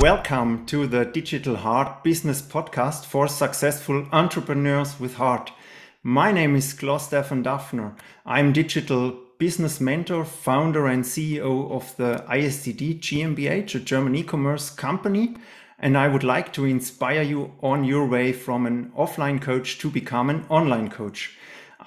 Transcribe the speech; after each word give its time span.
Welcome 0.00 0.66
to 0.66 0.86
the 0.86 1.06
Digital 1.06 1.56
Heart 1.56 2.04
Business 2.04 2.42
Podcast 2.42 3.06
for 3.06 3.26
successful 3.26 4.06
entrepreneurs 4.12 5.00
with 5.00 5.14
heart. 5.14 5.52
My 6.02 6.30
name 6.30 6.54
is 6.54 6.74
Klaus 6.74 7.06
Stefan 7.06 7.42
Daffner. 7.42 7.94
I'm 8.26 8.52
digital 8.52 9.18
business 9.38 9.80
mentor, 9.80 10.26
founder, 10.26 10.86
and 10.86 11.02
CEO 11.02 11.72
of 11.72 11.96
the 11.96 12.22
ISTD 12.28 13.00
GmbH, 13.00 13.74
a 13.74 13.80
German 13.80 14.14
e 14.16 14.22
commerce 14.22 14.68
company. 14.68 15.34
And 15.78 15.96
I 15.96 16.08
would 16.08 16.24
like 16.24 16.52
to 16.52 16.66
inspire 16.66 17.22
you 17.22 17.54
on 17.62 17.84
your 17.84 18.06
way 18.06 18.34
from 18.34 18.66
an 18.66 18.92
offline 18.96 19.40
coach 19.40 19.78
to 19.78 19.88
become 19.88 20.28
an 20.28 20.44
online 20.50 20.90
coach. 20.90 21.38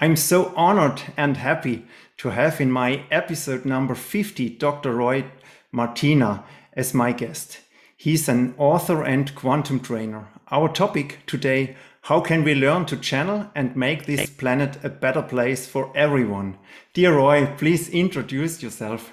I'm 0.01 0.15
so 0.15 0.51
honored 0.55 1.03
and 1.15 1.37
happy 1.37 1.85
to 2.17 2.29
have 2.31 2.59
in 2.59 2.71
my 2.71 3.03
episode 3.11 3.65
number 3.65 3.93
50 3.93 4.49
Dr. 4.57 4.95
Roy 4.95 5.25
Martina 5.71 6.43
as 6.73 6.95
my 6.95 7.11
guest. 7.11 7.59
He's 8.01 8.29
an 8.29 8.55
author 8.57 9.03
and 9.03 9.35
quantum 9.35 9.81
trainer. 9.81 10.29
Our 10.49 10.69
topic 10.69 11.19
today 11.27 11.75
how 12.03 12.21
can 12.21 12.45
we 12.45 12.55
learn 12.55 12.85
to 12.85 12.95
channel 12.95 13.51
and 13.55 13.75
make 13.75 14.05
this 14.05 14.29
planet 14.29 14.77
a 14.85 14.89
better 14.89 15.21
place 15.21 15.67
for 15.67 15.91
everyone? 15.97 16.57
Dear 16.93 17.17
Roy, 17.17 17.53
please 17.57 17.89
introduce 17.89 18.63
yourself. 18.63 19.11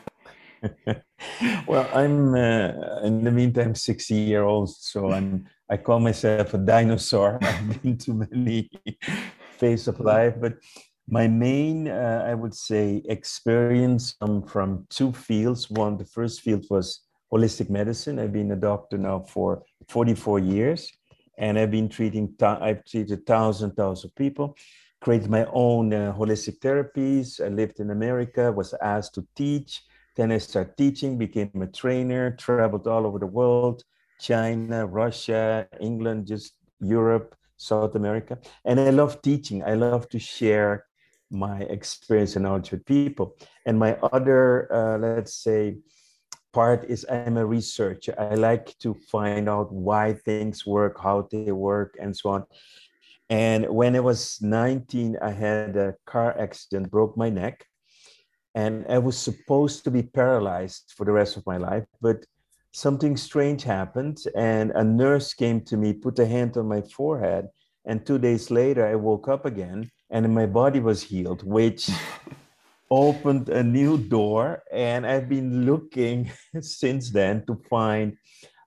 well, 1.67 1.91
I'm 1.93 2.37
uh, 2.37 3.01
in 3.03 3.25
the 3.25 3.33
meantime 3.33 3.75
60 3.75 4.15
year 4.15 4.45
old, 4.45 4.71
so 4.71 5.11
I'm 5.11 5.49
I 5.69 5.79
call 5.79 5.99
myself 5.99 6.55
a 6.55 6.59
dinosaur. 6.59 7.41
I've 7.43 7.83
been 7.83 7.99
to 7.99 8.15
many 8.15 8.71
phases 9.59 9.89
of 9.89 9.99
life, 9.99 10.35
but 10.41 10.59
my 11.09 11.27
main, 11.27 11.89
uh, 11.89 12.25
I 12.25 12.35
would 12.35 12.55
say, 12.55 13.03
experience 13.09 14.15
come 14.21 14.45
from 14.45 14.87
two 14.91 15.13
fields. 15.13 15.69
One, 15.69 15.97
the 15.97 16.05
first 16.05 16.43
field 16.43 16.67
was 16.71 17.06
holistic 17.33 17.71
medicine. 17.71 18.19
I've 18.19 18.33
been 18.33 18.53
a 18.53 18.57
doctor 18.57 18.99
now 18.99 19.21
for 19.21 19.63
44 19.89 20.39
years, 20.39 20.93
and 21.39 21.59
I've 21.59 21.71
been 21.71 21.89
treating, 21.89 22.35
I've 22.41 22.85
treated 22.85 23.27
thousands, 23.27 23.75
thousands 23.75 24.05
of 24.05 24.15
people, 24.15 24.57
created 25.01 25.31
my 25.31 25.47
own 25.53 25.93
uh, 25.93 26.15
holistic 26.17 26.59
therapies. 26.61 27.45
I 27.45 27.49
lived 27.49 27.81
in 27.81 27.91
America, 27.91 28.53
was 28.53 28.75
asked 28.83 29.15
to 29.15 29.27
teach. 29.35 29.83
Then 30.17 30.33
I 30.33 30.39
started 30.39 30.77
teaching, 30.77 31.19
became 31.19 31.51
a 31.61 31.67
trainer, 31.67 32.31
traveled 32.37 32.87
all 32.87 33.07
over 33.07 33.19
the 33.19 33.27
world, 33.27 33.85
China, 34.19 34.87
Russia, 34.87 35.69
England, 35.81 36.27
just 36.27 36.55
Europe, 36.81 37.37
South 37.59 37.95
America. 37.95 38.39
And 38.65 38.81
I 38.81 38.91
love 38.91 39.21
teaching. 39.21 39.63
I 39.63 39.75
love 39.75 40.09
to 40.11 40.19
share 40.19 40.87
my 41.31 41.61
experience 41.63 42.37
and 42.37 42.45
knowledge 42.45 42.71
with 42.71 42.85
people. 42.87 43.37
And 43.67 43.79
my 43.79 43.97
other, 44.13 44.73
uh, 44.73 44.99
let's 44.99 45.35
say, 45.35 45.77
part 46.57 46.89
is 46.89 47.05
I'm 47.11 47.37
a 47.37 47.45
researcher. 47.45 48.15
I 48.19 48.35
like 48.35 48.79
to 48.79 48.95
find 49.13 49.47
out 49.47 49.71
why 49.71 50.15
things 50.15 50.65
work, 50.65 50.95
how 50.99 51.29
they 51.31 51.53
work, 51.53 51.99
and 52.01 52.17
so 52.17 52.31
on. 52.31 52.45
And 53.29 53.69
when 53.69 53.95
I 53.95 54.01
was 54.01 54.41
19, 54.41 55.19
I 55.21 55.33
had 55.33 55.77
a 55.77 55.95
car 56.07 56.35
accident, 56.39 56.91
broke 56.91 57.15
my 57.15 57.29
neck, 57.29 57.67
and 58.55 58.87
I 58.89 58.97
was 58.97 59.19
supposed 59.19 59.85
to 59.85 59.91
be 59.91 60.03
paralyzed 60.03 60.95
for 60.97 61.05
the 61.05 61.13
rest 61.13 61.37
of 61.37 61.45
my 61.45 61.59
life. 61.59 61.85
But 62.01 62.25
something 62.73 63.19
strange 63.19 63.63
happened, 63.63 64.19
and 64.35 64.71
a 64.71 64.83
nurse 64.83 65.35
came 65.35 65.61
to 65.69 65.77
me, 65.77 65.93
put 65.93 66.19
a 66.19 66.27
hand 66.27 66.57
on 66.57 66.67
my 66.69 66.81
forehead, 66.81 67.49
and 67.85 68.07
two 68.07 68.19
days 68.19 68.51
later, 68.51 68.87
I 68.87 68.95
woke 68.95 69.29
up 69.29 69.45
again, 69.45 69.91
and 70.09 70.35
my 70.35 70.47
body 70.47 70.81
was 70.81 71.03
healed, 71.03 71.43
which 71.43 71.91
opened 72.91 73.49
a 73.49 73.63
new 73.63 73.99
door 73.99 74.63
and 74.73 75.07
I've 75.07 75.29
been 75.29 75.67
looking 75.67 76.31
since 76.61 77.11
then 77.11 77.45
to 77.47 77.61
find, 77.69 78.17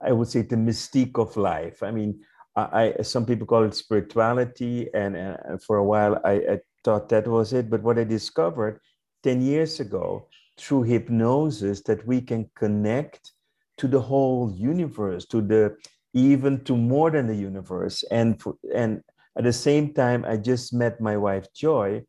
I 0.02 0.12
would 0.12 0.28
say, 0.28 0.42
the 0.42 0.56
mystique 0.56 1.20
of 1.20 1.36
life. 1.38 1.84
I 1.84 1.92
mean, 1.92 2.22
I, 2.56 2.94
I 3.00 3.02
some 3.02 3.26
people 3.26 3.48
call 3.48 3.64
it 3.64 3.76
spirituality, 3.76 4.90
and, 4.94 5.16
and 5.16 5.62
for 5.64 5.78
a 5.78 5.84
while 5.84 6.20
I, 6.26 6.34
I 6.34 6.60
thought 6.84 7.10
that 7.10 7.28
was 7.28 7.54
it. 7.54 7.70
But 7.70 7.84
what 7.84 8.00
I 8.00 8.04
discovered 8.04 8.80
10 9.24 9.42
years 9.42 9.80
ago 9.80 10.28
through 10.58 10.84
hypnosis 10.84 11.82
that 11.84 12.06
we 12.06 12.22
can 12.22 12.50
connect 12.56 13.32
to 13.78 13.88
the 13.88 14.02
whole 14.02 14.54
universe, 14.54 15.26
to 15.28 15.42
the 15.42 15.76
even 16.14 16.64
to 16.66 16.76
more 16.76 17.12
than 17.12 17.28
the 17.28 17.36
universe. 17.36 18.04
And 18.12 18.42
for, 18.42 18.56
and 18.74 19.04
at 19.38 19.44
the 19.44 19.54
same 19.54 19.94
time, 19.94 20.26
I 20.26 20.38
just 20.38 20.74
met 20.74 21.00
my 21.00 21.18
wife 21.18 21.48
Joy, 21.54 22.04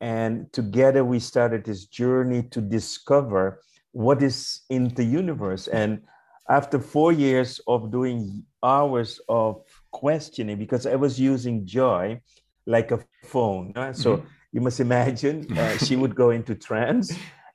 and 0.00 0.52
together 0.52 1.04
we 1.04 1.18
started 1.18 1.64
this 1.64 1.86
journey 1.86 2.42
to 2.50 2.60
discover 2.60 3.60
what 3.92 4.22
is 4.22 4.60
in 4.70 4.88
the 4.94 5.04
universe. 5.04 5.66
And 5.68 6.02
after 6.48 6.78
four 6.78 7.12
years 7.12 7.60
of 7.66 7.90
doing 7.90 8.44
hours 8.62 9.20
of 9.28 9.62
questioning, 9.90 10.58
because 10.58 10.86
I 10.86 10.94
was 10.94 11.18
using 11.18 11.66
joy 11.66 12.20
like 12.66 12.90
a 12.90 13.00
phone. 13.24 13.72
Right? 13.74 13.96
So 13.96 14.18
mm-hmm. 14.18 14.26
you 14.52 14.60
must 14.60 14.80
imagine 14.80 15.46
uh, 15.58 15.78
she 15.78 15.96
would 15.96 16.14
go 16.14 16.30
into 16.30 16.54
trance 16.54 17.12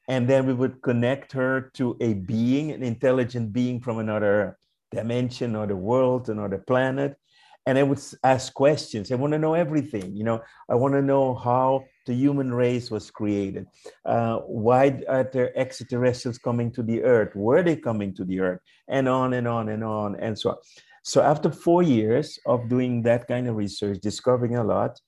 and 0.09 0.27
then 0.27 0.45
we 0.45 0.53
would 0.53 0.81
connect 0.81 1.31
her 1.31 1.71
to 1.75 1.95
a 2.01 2.13
being, 2.13 2.71
an 2.71 2.83
intelligent 2.83 3.53
being 3.53 3.79
from 3.79 3.99
another 3.99 4.57
dimension, 4.91 5.55
or 5.55 5.65
the 5.65 5.75
world, 5.75 6.29
another 6.29 6.57
planet 6.57 7.17
and 7.65 7.77
I 7.77 7.83
would 7.83 7.99
ask 8.23 8.53
questions. 8.53 9.11
I 9.11 9.15
want 9.15 9.33
to 9.33 9.39
know 9.39 9.53
everything. 9.53 10.15
You 10.15 10.23
know, 10.23 10.41
I 10.69 10.75
want 10.75 10.93
to 10.95 11.01
know 11.01 11.35
how 11.35 11.85
the 12.05 12.13
human 12.13 12.53
race 12.53 12.91
was 12.91 13.09
created. 13.09 13.67
Uh, 14.05 14.37
why 14.39 15.01
are 15.07 15.23
there 15.23 15.57
extraterrestrials 15.57 16.37
coming 16.37 16.71
to 16.71 16.83
the 16.83 17.03
Earth? 17.03 17.35
Were 17.35 17.63
they 17.63 17.75
coming 17.75 18.13
to 18.15 18.25
the 18.25 18.39
Earth? 18.39 18.61
And 18.87 19.07
on 19.07 19.33
and 19.33 19.47
on 19.47 19.69
and 19.69 19.83
on 19.83 20.15
and 20.19 20.37
so 20.37 20.51
on. 20.51 20.57
So 21.03 21.21
after 21.21 21.51
four 21.51 21.83
years 21.83 22.39
of 22.45 22.69
doing 22.69 23.01
that 23.03 23.27
kind 23.27 23.47
of 23.47 23.55
research, 23.55 23.99
discovering 23.99 24.55
a 24.55 24.63
lot, 24.63 24.99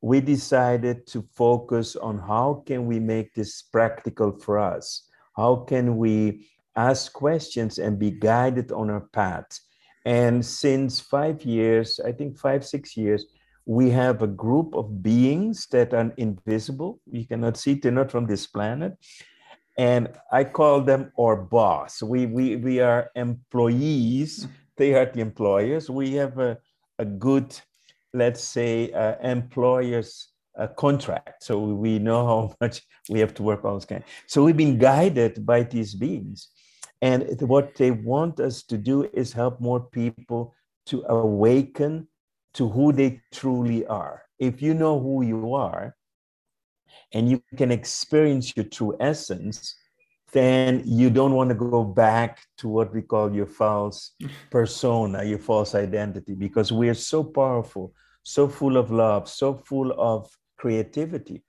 we 0.00 0.20
decided 0.20 1.06
to 1.08 1.22
focus 1.32 1.96
on 1.96 2.18
how 2.18 2.62
can 2.66 2.86
we 2.86 2.98
make 2.98 3.34
this 3.34 3.62
practical 3.62 4.32
for 4.32 4.58
us? 4.58 5.08
How 5.36 5.56
can 5.56 5.96
we 5.96 6.48
ask 6.76 7.12
questions 7.12 7.78
and 7.78 7.98
be 7.98 8.10
guided 8.10 8.72
on 8.72 8.90
our 8.90 9.06
path? 9.12 9.60
And 10.04 10.44
since 10.44 11.00
five 11.00 11.44
years, 11.44 12.00
I 12.04 12.12
think 12.12 12.36
five, 12.36 12.64
six 12.64 12.96
years, 12.96 13.24
we 13.66 13.90
have 13.90 14.22
a 14.22 14.26
group 14.26 14.74
of 14.74 15.02
beings 15.02 15.66
that 15.70 15.94
are 15.94 16.12
invisible. 16.16 17.00
You 17.10 17.26
cannot 17.26 17.56
see, 17.56 17.74
they're 17.74 17.92
not 17.92 18.10
from 18.10 18.26
this 18.26 18.46
planet. 18.46 18.96
And 19.78 20.08
I 20.30 20.44
call 20.44 20.82
them 20.82 21.12
our 21.18 21.36
boss. 21.36 22.02
We, 22.02 22.26
we, 22.26 22.56
we 22.56 22.80
are 22.80 23.10
employees, 23.14 24.46
they 24.76 24.94
are 24.94 25.06
the 25.06 25.20
employers. 25.20 25.88
We 25.88 26.14
have 26.14 26.38
a, 26.38 26.58
a 26.98 27.04
good, 27.04 27.58
let's 28.12 28.42
say, 28.42 28.90
uh, 28.92 29.14
employers 29.22 30.28
uh, 30.58 30.66
contract. 30.68 31.42
So 31.44 31.58
we 31.60 31.98
know 31.98 32.26
how 32.26 32.54
much 32.60 32.82
we 33.08 33.20
have 33.20 33.34
to 33.34 33.42
work 33.42 33.64
on 33.64 33.76
this 33.76 33.84
kind. 33.84 34.04
So 34.26 34.44
we've 34.44 34.56
been 34.56 34.78
guided 34.78 35.46
by 35.46 35.62
these 35.62 35.94
beings. 35.94 36.48
And 37.00 37.40
what 37.40 37.74
they 37.74 37.90
want 37.90 38.38
us 38.40 38.62
to 38.64 38.78
do 38.78 39.08
is 39.12 39.32
help 39.32 39.60
more 39.60 39.80
people 39.80 40.54
to 40.86 41.02
awaken 41.08 42.06
to 42.54 42.68
who 42.68 42.92
they 42.92 43.20
truly 43.32 43.86
are. 43.86 44.22
If 44.38 44.60
you 44.60 44.74
know 44.74 44.98
who 44.98 45.22
you 45.22 45.54
are 45.54 45.96
and 47.12 47.28
you 47.28 47.42
can 47.56 47.70
experience 47.70 48.52
your 48.56 48.66
true 48.66 48.96
essence, 49.00 49.76
then 50.32 50.82
you 50.86 51.10
don't 51.10 51.34
want 51.34 51.50
to 51.50 51.54
go 51.54 51.84
back 51.84 52.40
to 52.58 52.68
what 52.68 52.92
we 52.94 53.02
call 53.02 53.34
your 53.34 53.46
false 53.46 54.12
persona, 54.50 55.22
your 55.24 55.38
false 55.38 55.74
identity, 55.74 56.34
because 56.34 56.72
we 56.72 56.88
are 56.88 56.94
so 56.94 57.22
powerful, 57.22 57.92
so 58.22 58.48
full 58.48 58.76
of 58.76 58.90
love, 58.90 59.28
so 59.28 59.54
full 59.54 59.92
of 59.98 60.30
creativity. 60.56 61.42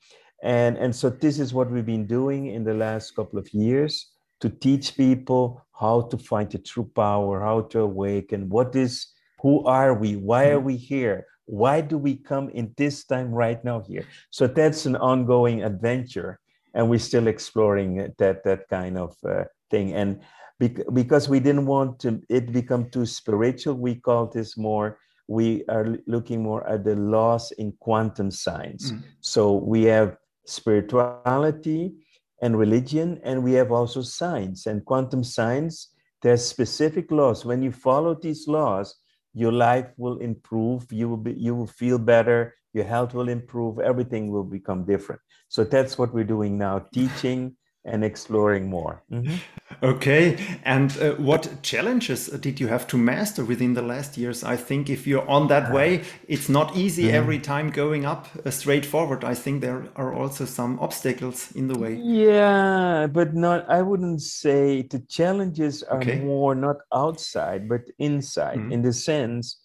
And, 0.44 0.78
and 0.78 0.94
so 0.94 1.10
this 1.10 1.40
is 1.40 1.54
what 1.54 1.72
we've 1.72 1.86
been 1.86 2.08
doing 2.08 2.48
in 2.48 2.66
the 2.66 2.74
last 2.74 3.16
couple 3.16 3.40
of 3.40 3.54
years 3.54 4.12
to 4.42 4.50
teach 4.50 4.98
people 4.98 5.66
how 5.72 6.02
to 6.02 6.18
find 6.18 6.52
the 6.52 6.58
true 6.58 6.90
power, 6.94 7.40
how 7.40 7.62
to 7.62 7.80
awaken, 7.80 8.50
what 8.50 8.76
is, 8.76 9.13
who 9.44 9.64
are 9.66 9.94
we, 9.94 10.16
why 10.16 10.50
are 10.50 10.60
we 10.60 10.76
here, 10.76 11.28
why 11.46 11.82
do 11.82 11.98
we 11.98 12.16
come 12.16 12.50
in 12.50 12.74
this 12.78 13.04
time 13.04 13.30
right 13.32 13.64
now 13.64 13.82
here? 13.82 14.06
So 14.32 14.48
that's 14.48 14.88
an 14.88 14.96
ongoing 14.96 15.64
adventure, 15.64 16.40
and 16.74 16.90
we're 16.90 17.00
still 17.00 17.28
exploring 17.28 18.14
that 18.18 18.44
that 18.46 18.62
kind 18.70 18.98
of 18.98 19.16
uh, 19.28 19.44
thing. 19.70 19.94
And 19.94 20.22
because 20.60 21.28
we 21.28 21.40
didn't 21.40 21.68
want 21.68 22.00
to 22.00 22.22
it 22.30 22.52
become 22.52 22.90
too 22.90 23.06
spiritual, 23.06 23.76
we 23.76 23.96
call 23.96 24.28
this 24.28 24.58
more. 24.58 24.98
We 25.28 25.64
are 25.68 25.98
looking 26.08 26.42
more 26.42 26.68
at 26.68 26.84
the 26.84 26.96
laws 26.96 27.52
in 27.52 27.74
quantum 27.80 28.32
science. 28.32 28.92
Mm. 28.92 29.04
So 29.20 29.54
we 29.56 29.84
have 29.84 30.18
spirituality, 30.46 31.96
and 32.44 32.60
religion, 32.60 33.20
and 33.24 33.42
we 33.42 33.54
have 33.54 33.72
also 33.72 34.02
science 34.02 34.66
and 34.66 34.84
quantum 34.84 35.24
science. 35.24 35.96
There's 36.22 36.46
specific 36.46 37.10
laws. 37.10 37.46
When 37.46 37.62
you 37.64 37.72
follow 37.72 38.16
these 38.16 38.48
laws, 38.48 38.96
your 39.34 39.52
life 39.52 39.88
will 39.98 40.18
improve. 40.18 40.92
You 40.92 41.10
will 41.10 41.18
be, 41.18 41.34
you 41.34 41.56
will 41.56 41.68
feel 41.68 41.98
better. 41.98 42.56
Your 42.74 42.86
health 42.86 43.14
will 43.14 43.30
improve. 43.30 43.80
Everything 43.80 44.32
will 44.32 44.44
become 44.44 44.86
different. 44.86 45.22
So 45.50 45.64
that's 45.64 45.98
what 45.98 46.14
we're 46.14 46.24
doing 46.24 46.58
now: 46.58 46.80
teaching 46.94 47.56
and 47.86 48.04
exploring 48.04 48.70
more. 48.70 49.04
Mm-hmm. 49.12 49.36
Okay. 49.84 50.38
And 50.64 50.98
uh, 50.98 51.12
what 51.16 51.62
challenges 51.64 52.28
did 52.28 52.60
you 52.60 52.68
have 52.68 52.88
to 52.88 52.98
master 52.98 53.44
within 53.44 53.74
the 53.74 53.82
last 53.82 54.18
years? 54.18 54.44
I 54.44 54.56
think 54.56 54.90
if 54.90 55.06
you're 55.06 55.28
on 55.28 55.48
that 55.48 55.74
way, 55.78 56.04
it's 56.28 56.48
not 56.48 56.78
easy 56.78 57.06
mm-hmm. 57.06 57.16
every 57.16 57.40
time 57.40 57.70
going 57.70 58.06
up 58.06 58.28
uh, 58.46 58.52
straight 58.52 58.86
forward. 58.86 59.26
I 59.26 59.34
think 59.34 59.62
there 59.62 59.86
are 59.96 60.14
also 60.14 60.46
some 60.46 60.80
obstacles 60.80 61.52
in 61.54 61.68
the 61.68 61.78
way. 61.78 61.96
Yeah, 61.96 63.08
but 63.08 63.34
not, 63.34 63.70
I 63.70 63.82
wouldn't 63.82 64.22
say 64.22 64.84
the 64.84 65.00
challenges 65.10 65.84
are 65.84 66.00
okay. 66.00 66.20
more 66.20 66.56
not 66.56 66.78
outside, 66.94 67.68
but 67.68 67.82
inside, 68.00 68.60
mm-hmm. 68.60 68.72
in 68.72 68.82
the 68.82 68.94
sense, 68.94 69.60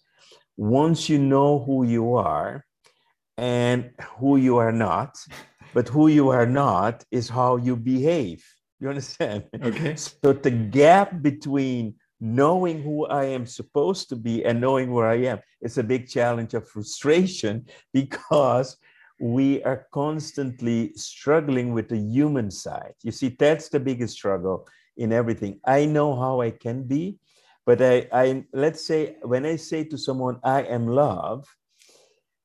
once 0.57 1.07
you 1.07 1.17
know 1.17 1.63
who 1.63 1.85
you 1.85 2.15
are 2.15 2.65
and 3.37 3.91
who 4.17 4.35
you 4.35 4.57
are 4.57 4.73
not, 4.73 5.17
but 5.73 5.87
who 5.87 6.07
you 6.07 6.29
are 6.29 6.45
not 6.45 7.03
is 7.11 7.29
how 7.29 7.57
you 7.57 7.75
behave. 7.75 8.43
You 8.79 8.89
understand? 8.89 9.43
Okay. 9.61 9.95
So 10.23 10.33
the 10.33 10.51
gap 10.51 11.21
between 11.21 11.95
knowing 12.19 12.81
who 12.83 13.05
I 13.07 13.25
am 13.25 13.45
supposed 13.45 14.09
to 14.09 14.15
be 14.15 14.43
and 14.43 14.59
knowing 14.59 14.91
where 14.91 15.07
I 15.07 15.19
am 15.31 15.39
is 15.61 15.77
a 15.77 15.83
big 15.83 16.07
challenge 16.07 16.53
of 16.53 16.67
frustration 16.67 17.65
because 17.93 18.77
we 19.19 19.61
are 19.63 19.87
constantly 19.91 20.93
struggling 20.95 21.73
with 21.73 21.89
the 21.89 21.97
human 21.97 22.49
side. 22.49 22.93
You 23.03 23.11
see, 23.11 23.35
that's 23.37 23.69
the 23.69 23.79
biggest 23.79 24.13
struggle 24.15 24.67
in 24.95 25.11
everything. 25.11 25.59
I 25.65 25.85
know 25.85 26.15
how 26.15 26.41
I 26.41 26.51
can 26.51 26.83
be, 26.83 27.19
but 27.65 27.81
I, 27.81 28.07
I 28.11 28.45
let's 28.53 28.85
say 28.85 29.17
when 29.21 29.45
I 29.45 29.57
say 29.57 29.83
to 29.85 29.97
someone, 29.97 30.39
I 30.43 30.63
am 30.63 30.87
love, 30.87 31.45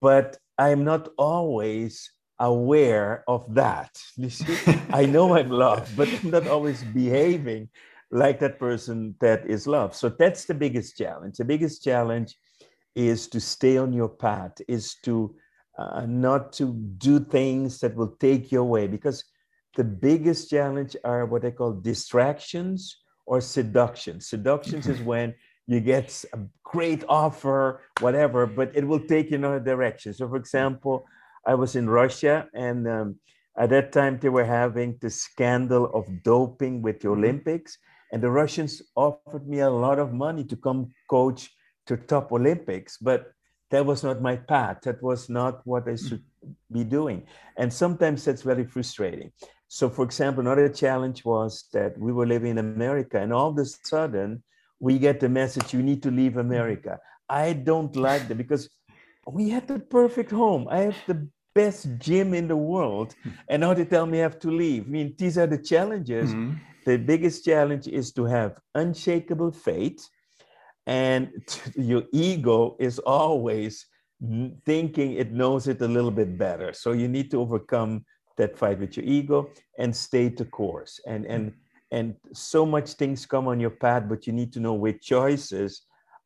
but 0.00 0.36
I'm 0.58 0.84
not 0.84 1.08
always 1.16 2.10
aware 2.38 3.24
of 3.28 3.52
that. 3.54 4.00
You 4.16 4.30
see, 4.30 4.56
I 4.92 5.06
know 5.06 5.36
I'm 5.36 5.50
loved, 5.66 5.96
but 5.96 6.08
I'm 6.08 6.30
not 6.30 6.46
always 6.46 6.82
behaving 6.84 7.68
like 8.10 8.38
that 8.40 8.58
person 8.58 9.14
that 9.20 9.46
is 9.46 9.66
loved. 9.66 9.94
So 9.94 10.08
that's 10.08 10.44
the 10.44 10.54
biggest 10.54 10.96
challenge. 10.96 11.36
The 11.36 11.44
biggest 11.44 11.82
challenge 11.82 12.36
is 12.94 13.28
to 13.28 13.40
stay 13.40 13.76
on 13.76 13.92
your 13.92 14.08
path, 14.08 14.52
is 14.68 14.96
to 15.04 15.34
uh, 15.76 16.06
not 16.06 16.52
to 16.52 16.72
do 16.98 17.18
things 17.18 17.80
that 17.80 17.96
will 17.96 18.14
take 18.20 18.52
you 18.52 18.60
away, 18.60 18.86
because 18.86 19.24
the 19.76 19.82
biggest 19.82 20.50
challenge 20.50 20.96
are 21.04 21.26
what 21.26 21.44
I 21.44 21.50
call 21.50 21.72
distractions 21.72 22.96
or 23.26 23.40
seductions. 23.40 24.28
Seductions 24.28 24.86
is 24.86 25.00
when 25.02 25.34
you 25.66 25.80
get 25.80 26.24
a 26.32 26.38
great 26.62 27.02
offer, 27.08 27.80
whatever, 28.00 28.46
but 28.46 28.70
it 28.76 28.86
will 28.86 29.00
take 29.00 29.30
you 29.30 29.36
in 29.36 29.44
another 29.44 29.64
direction. 29.64 30.12
So, 30.14 30.28
for 30.28 30.36
example, 30.36 31.06
I 31.46 31.54
was 31.54 31.76
in 31.76 31.88
Russia, 31.88 32.48
and 32.54 32.88
um, 32.88 33.16
at 33.56 33.70
that 33.70 33.92
time 33.92 34.18
they 34.18 34.28
were 34.28 34.44
having 34.44 34.98
the 35.00 35.10
scandal 35.10 35.86
of 35.94 36.22
doping 36.22 36.82
with 36.82 37.00
the 37.00 37.08
mm-hmm. 37.08 37.24
Olympics, 37.24 37.78
and 38.12 38.22
the 38.22 38.30
Russians 38.30 38.82
offered 38.96 39.46
me 39.48 39.60
a 39.60 39.70
lot 39.70 39.98
of 39.98 40.12
money 40.12 40.44
to 40.44 40.56
come 40.56 40.92
coach 41.08 41.50
to 41.86 41.96
top 41.96 42.32
Olympics, 42.32 42.96
but 42.98 43.32
that 43.70 43.84
was 43.84 44.04
not 44.04 44.22
my 44.22 44.36
path. 44.36 44.82
That 44.82 45.02
was 45.02 45.28
not 45.28 45.66
what 45.66 45.88
I 45.88 45.96
should 45.96 46.22
be 46.70 46.84
doing, 46.84 47.26
and 47.56 47.72
sometimes 47.72 48.24
that's 48.24 48.42
very 48.42 48.64
frustrating. 48.64 49.32
So, 49.68 49.90
for 49.90 50.04
example, 50.04 50.42
another 50.42 50.68
challenge 50.68 51.24
was 51.24 51.64
that 51.72 51.98
we 51.98 52.12
were 52.12 52.26
living 52.26 52.52
in 52.52 52.58
America, 52.58 53.18
and 53.20 53.32
all 53.32 53.50
of 53.50 53.58
a 53.58 53.64
sudden 53.64 54.42
we 54.78 54.98
get 54.98 55.20
the 55.20 55.28
message 55.28 55.72
you 55.72 55.82
need 55.82 56.02
to 56.02 56.10
leave 56.10 56.36
America. 56.36 56.98
I 57.28 57.54
don't 57.54 57.96
like 57.96 58.28
that 58.28 58.36
because 58.36 58.68
we 59.26 59.50
had 59.50 59.68
the 59.68 59.78
perfect 59.78 60.30
home. 60.30 60.66
I 60.70 60.78
have 60.78 60.96
the 61.06 61.28
best 61.54 61.88
gym 61.98 62.34
in 62.34 62.48
the 62.48 62.56
world, 62.56 63.14
and 63.48 63.60
now 63.60 63.74
they 63.74 63.84
tell 63.84 64.06
me 64.06 64.18
I 64.18 64.22
have 64.22 64.38
to 64.40 64.50
leave. 64.50 64.86
I 64.86 64.90
mean, 64.90 65.14
these 65.16 65.38
are 65.38 65.46
the 65.46 65.58
challenges. 65.58 66.30
Mm-hmm. 66.30 66.54
The 66.84 66.98
biggest 66.98 67.44
challenge 67.44 67.88
is 67.88 68.12
to 68.12 68.24
have 68.24 68.58
unshakable 68.74 69.52
faith, 69.52 70.06
and 70.86 71.30
your 71.76 72.04
ego 72.12 72.76
is 72.78 72.98
always 72.98 73.86
thinking 74.64 75.12
it 75.12 75.32
knows 75.32 75.68
it 75.68 75.80
a 75.82 75.88
little 75.88 76.10
bit 76.10 76.38
better. 76.38 76.72
So 76.72 76.92
you 76.92 77.08
need 77.08 77.30
to 77.32 77.40
overcome 77.40 78.04
that 78.36 78.56
fight 78.56 78.78
with 78.80 78.96
your 78.96 79.04
ego 79.06 79.50
and 79.78 79.94
stay 79.94 80.28
the 80.28 80.44
course. 80.44 81.00
And 81.06 81.24
and 81.26 81.52
and 81.90 82.16
so 82.32 82.66
much 82.66 82.94
things 82.94 83.26
come 83.26 83.46
on 83.48 83.60
your 83.60 83.70
path, 83.70 84.04
but 84.08 84.26
you 84.26 84.32
need 84.32 84.52
to 84.54 84.60
know 84.60 84.74
which 84.74 85.02
choices 85.02 85.82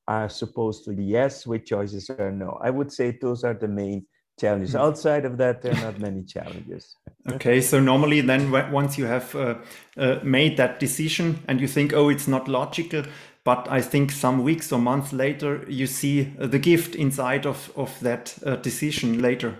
are 0.08 0.28
supposed 0.28 0.84
to 0.84 0.92
be 0.92 1.04
yes, 1.04 1.46
which 1.46 1.68
choices 1.68 2.10
are 2.10 2.32
no. 2.32 2.58
I 2.62 2.70
would 2.70 2.90
say 2.90 3.16
those 3.20 3.44
are 3.44 3.54
the 3.54 3.68
main 3.68 4.06
challenges. 4.40 4.72
Hmm. 4.72 4.78
Outside 4.78 5.24
of 5.26 5.36
that, 5.36 5.60
there 5.60 5.74
are 5.74 5.82
not 5.82 6.00
many 6.00 6.24
challenges. 6.24 6.96
okay, 7.32 7.60
so 7.60 7.78
normally 7.78 8.22
then 8.22 8.50
once 8.72 8.96
you 8.96 9.04
have 9.04 9.34
uh, 9.34 9.56
uh, 9.98 10.18
made 10.22 10.56
that 10.56 10.80
decision 10.80 11.44
and 11.46 11.60
you 11.60 11.68
think, 11.68 11.92
oh, 11.92 12.08
it's 12.08 12.26
not 12.26 12.48
logical, 12.48 13.04
but 13.44 13.68
I 13.70 13.82
think 13.82 14.10
some 14.10 14.42
weeks 14.42 14.72
or 14.72 14.78
months 14.78 15.12
later, 15.12 15.64
you 15.68 15.86
see 15.86 16.34
uh, 16.40 16.46
the 16.46 16.58
gift 16.58 16.94
inside 16.94 17.46
of, 17.46 17.70
of 17.76 18.00
that 18.00 18.36
uh, 18.46 18.56
decision 18.56 19.20
later. 19.20 19.58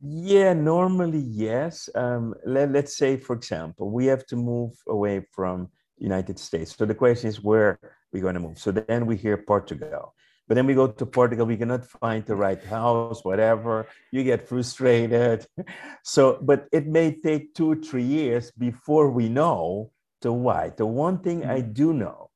Yeah, 0.00 0.52
normally, 0.52 1.24
yes. 1.30 1.88
Um, 1.94 2.34
let, 2.44 2.72
let's 2.72 2.96
say, 2.96 3.16
for 3.16 3.36
example, 3.36 3.90
we 3.90 4.06
have 4.06 4.26
to 4.26 4.36
move 4.36 4.72
away 4.88 5.24
from 5.32 5.68
United 5.98 6.38
States. 6.38 6.76
So 6.76 6.84
the 6.84 6.94
question 6.94 7.28
is 7.28 7.42
where 7.42 7.78
we're 8.14 8.22
going 8.22 8.34
to 8.34 8.40
move. 8.40 8.58
So 8.58 8.70
then 8.70 9.04
we 9.04 9.16
hear 9.16 9.36
Portugal. 9.36 10.14
But 10.46 10.54
then 10.54 10.66
we 10.66 10.74
go 10.74 10.86
to 10.86 11.06
Portugal, 11.06 11.46
we 11.46 11.56
cannot 11.56 11.84
find 11.86 12.24
the 12.24 12.36
right 12.36 12.62
house, 12.62 13.24
whatever. 13.24 13.88
You 14.12 14.22
get 14.24 14.48
frustrated. 14.48 15.46
So, 16.06 16.38
but 16.42 16.68
it 16.70 16.86
may 16.86 17.12
take 17.12 17.54
two, 17.54 17.80
three 17.80 18.04
years 18.04 18.50
before 18.50 19.10
we 19.10 19.30
know 19.30 19.90
the 20.20 20.32
why. 20.32 20.70
The 20.76 20.84
one 20.86 21.18
thing 21.18 21.46
I 21.46 21.60
mm-hmm. 21.60 21.72
do 21.72 21.92
know 21.94 22.30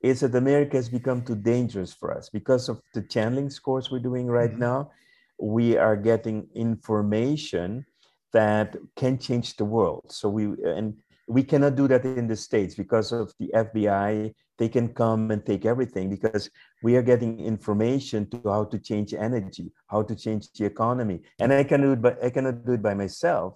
is 0.00 0.20
that 0.20 0.34
America 0.34 0.76
has 0.76 0.88
become 0.88 1.22
too 1.22 1.34
dangerous 1.34 1.92
for 1.92 2.16
us 2.16 2.30
because 2.30 2.68
of 2.68 2.80
the 2.94 3.02
channeling 3.02 3.50
scores 3.50 3.90
we're 3.90 3.98
doing 3.98 4.26
right 4.26 4.50
mm-hmm. 4.50 4.60
now. 4.60 4.92
We 5.40 5.76
are 5.76 5.96
getting 5.96 6.46
information 6.54 7.84
that 8.32 8.76
can 8.94 9.18
change 9.18 9.56
the 9.56 9.64
world. 9.64 10.06
So 10.08 10.28
we 10.28 10.44
and 10.64 10.94
we 11.26 11.42
cannot 11.42 11.74
do 11.76 11.88
that 11.88 12.04
in 12.04 12.26
the 12.28 12.36
states 12.36 12.74
because 12.74 13.12
of 13.12 13.32
the 13.38 13.50
FBI 13.54 14.34
they 14.60 14.68
can 14.68 14.88
come 14.88 15.30
and 15.30 15.44
take 15.44 15.64
everything 15.64 16.10
because 16.10 16.50
we 16.82 16.94
are 16.94 17.02
getting 17.02 17.40
information 17.40 18.28
to 18.28 18.38
how 18.44 18.64
to 18.64 18.78
change 18.78 19.14
energy, 19.14 19.72
how 19.86 20.02
to 20.02 20.14
change 20.14 20.52
the 20.52 20.66
economy. 20.66 21.22
And 21.38 21.50
I 21.50 21.64
can 21.64 21.80
do 21.80 21.92
it, 21.92 22.02
but 22.02 22.22
I 22.22 22.28
cannot 22.28 22.66
do 22.66 22.72
it 22.72 22.82
by 22.82 22.92
myself. 22.92 23.54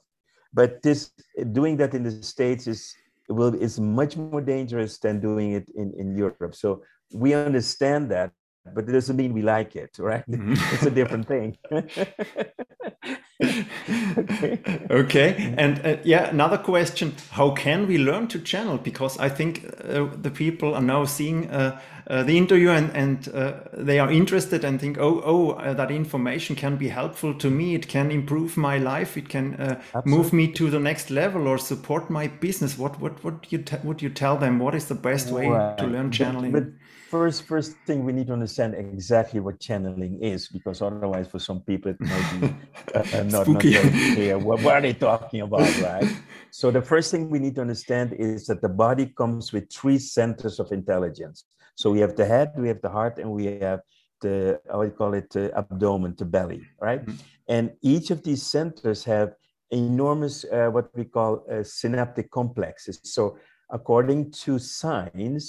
But 0.55 0.81
this 0.83 1.12
doing 1.53 1.76
that 1.76 1.93
in 1.93 2.05
the 2.05 2.23
States 2.23 2.67
is 2.67 2.97
will 3.28 3.55
is 3.55 3.78
much 3.78 4.17
more 4.17 4.40
dangerous 4.40 4.99
than 4.99 5.21
doing 5.21 5.52
it 5.52 5.69
in, 5.76 5.93
in 5.99 6.17
Europe. 6.17 6.55
So 6.55 6.83
we 7.12 7.35
understand 7.35 8.11
that, 8.11 8.33
but 8.75 8.88
it 8.88 8.93
doesn't 8.93 9.17
mean 9.17 9.35
we 9.35 9.43
like 9.43 9.76
it, 9.76 9.99
right? 9.99 10.25
Mm-hmm. 10.26 10.55
It's 10.75 10.87
a 10.87 10.90
different 11.00 11.28
thing. 11.28 11.59
okay. 14.91 15.55
And 15.59 15.85
uh, 15.85 15.97
yeah, 16.05 16.29
another 16.29 16.59
question: 16.59 17.14
How 17.31 17.50
can 17.50 17.88
we 17.88 17.99
learn 17.99 18.29
to 18.29 18.38
channel? 18.38 18.79
Because 18.79 19.19
I 19.19 19.29
think 19.29 19.64
uh, 19.83 20.07
the 20.23 20.31
people 20.31 20.75
are 20.75 20.83
now 20.83 21.05
seeing 21.05 21.50
uh, 21.50 21.81
uh 22.07 22.23
the 22.23 22.37
interview 22.37 22.71
and 22.71 22.93
and 22.95 23.29
uh, 23.35 23.55
they 23.73 23.99
are 23.99 24.09
interested 24.12 24.64
and 24.64 24.79
think, 24.79 24.99
oh, 24.99 25.21
oh, 25.25 25.50
uh, 25.50 25.75
that 25.75 25.91
information 25.91 26.55
can 26.55 26.76
be 26.76 26.88
helpful 26.88 27.35
to 27.35 27.50
me. 27.50 27.75
It 27.75 27.88
can 27.88 28.12
improve 28.12 28.57
my 28.57 28.79
life. 28.79 29.17
It 29.17 29.29
can 29.29 29.81
move 30.05 30.33
me 30.33 30.53
to 30.53 30.71
the 30.71 30.79
next 30.79 31.11
level 31.11 31.49
or 31.49 31.59
support 31.59 32.11
my 32.11 32.29
business. 32.29 32.79
What 32.79 33.00
what 33.00 33.25
what 33.25 33.50
you 33.50 33.64
would 33.83 34.00
you 34.00 34.11
tell 34.11 34.37
them? 34.37 34.61
What 34.61 34.76
is 34.76 34.87
the 34.87 34.95
best 34.95 35.31
way 35.31 35.49
right. 35.49 35.76
to 35.79 35.87
learn 35.87 36.12
channeling? 36.12 36.53
But, 36.53 36.64
but 36.64 36.73
first 37.14 37.40
first 37.44 37.73
thing 37.87 37.99
we 38.09 38.12
need 38.18 38.26
to 38.26 38.33
understand 38.40 38.71
exactly 38.75 39.38
what 39.47 39.56
channeling 39.68 40.14
is 40.33 40.40
because 40.56 40.83
otherwise 40.83 41.26
for 41.33 41.40
some 41.49 41.61
people 41.71 41.88
it 41.94 42.00
might 42.12 42.28
be 42.40 42.47
uh, 42.92 43.23
not, 43.35 43.47
not 43.47 43.62
very 43.62 44.14
clear. 44.14 44.37
What, 44.47 44.59
what, 44.64 44.75
are 44.78 44.85
they 44.87 44.97
talking 45.09 45.42
about 45.49 45.71
right? 45.88 46.11
So 46.50 46.73
the 46.73 46.83
first 46.83 47.12
thing 47.12 47.30
we 47.30 47.38
need 47.44 47.54
to 47.59 47.61
understand 47.61 48.09
is 48.14 48.47
that 48.49 48.61
the 48.66 48.73
body 48.87 49.06
comes 49.21 49.52
with 49.54 49.64
three 49.78 50.00
centers 50.16 50.59
of 50.59 50.73
intelligence. 50.73 51.44
So 51.76 51.92
we 51.94 52.00
have 52.00 52.16
the 52.16 52.26
head 52.35 52.49
we 52.64 52.68
have 52.73 52.83
the 52.83 52.92
heart 52.99 53.14
and 53.21 53.30
we 53.30 53.44
have 53.68 53.80
the 54.21 54.59
do 54.73 54.83
you 54.88 54.94
call 55.00 55.14
it 55.21 55.30
the 55.30 55.44
abdomen 55.56 56.14
the 56.18 56.28
belly 56.37 56.62
right? 56.80 57.02
Mm-hmm. 57.02 57.54
and 57.54 57.64
each 57.92 58.09
of 58.14 58.18
these 58.26 58.42
centers 58.56 59.00
have 59.04 59.28
enormous 59.71 60.37
uh, 60.56 60.68
what 60.76 60.87
we 60.99 61.04
call 61.04 61.33
uh, 61.37 61.62
synaptic 61.62 62.26
complexes. 62.40 62.97
So 63.04 63.38
according 63.78 64.33
to 64.42 64.59
science 64.59 65.44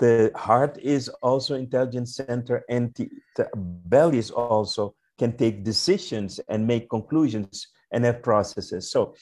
the 0.00 0.30
heart 0.34 0.78
is 0.82 1.08
also 1.22 1.54
intelligence 1.54 2.16
center 2.16 2.64
and 2.68 2.92
the, 2.94 3.08
the 3.36 3.48
belly 3.54 4.18
is 4.18 4.30
also 4.30 4.94
can 5.18 5.36
take 5.36 5.62
decisions 5.62 6.40
and 6.48 6.66
make 6.66 6.90
conclusions 6.90 7.68
and 7.92 8.04
have 8.04 8.22
processes. 8.22 8.90
So 8.90 9.14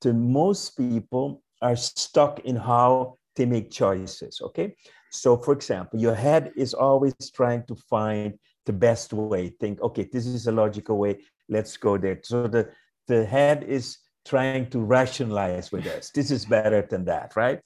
to 0.00 0.12
most 0.12 0.76
people 0.76 1.42
are 1.62 1.76
stuck 1.76 2.40
in 2.40 2.56
how 2.56 3.18
they 3.36 3.46
make 3.46 3.70
choices 3.70 4.40
okay? 4.42 4.74
So 5.10 5.36
for 5.36 5.52
example 5.52 6.00
your 6.00 6.14
head 6.14 6.52
is 6.56 6.74
always 6.74 7.14
trying 7.32 7.64
to 7.66 7.76
find 7.88 8.34
the 8.66 8.72
best 8.72 9.12
way. 9.12 9.50
Think 9.60 9.80
okay 9.82 10.08
this 10.12 10.26
is 10.26 10.46
a 10.46 10.52
logical 10.52 10.98
way. 10.98 11.20
Let's 11.48 11.76
go 11.76 11.96
there. 11.96 12.18
So 12.22 12.48
the 12.48 12.68
the 13.06 13.24
head 13.24 13.64
is 13.64 13.98
trying 14.26 14.68
to 14.70 14.80
rationalize 14.80 15.72
with 15.72 15.86
us. 15.86 16.10
This 16.10 16.30
is 16.30 16.44
better 16.44 16.82
than 16.82 17.06
that, 17.06 17.34
right? 17.34 17.60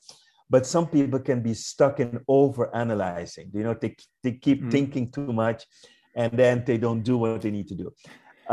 But 0.52 0.66
some 0.66 0.86
people 0.86 1.18
can 1.18 1.40
be 1.42 1.54
stuck 1.54 1.98
in 1.98 2.20
over 2.28 2.64
analyzing. 2.76 3.50
You 3.54 3.62
know, 3.66 3.74
they, 3.82 3.96
they 4.22 4.32
keep 4.32 4.58
mm-hmm. 4.60 4.74
thinking 4.76 5.10
too 5.10 5.32
much 5.32 5.64
and 6.14 6.30
then 6.42 6.62
they 6.66 6.76
don't 6.76 7.02
do 7.02 7.16
what 7.16 7.40
they 7.40 7.50
need 7.50 7.68
to 7.68 7.74
do. 7.74 7.88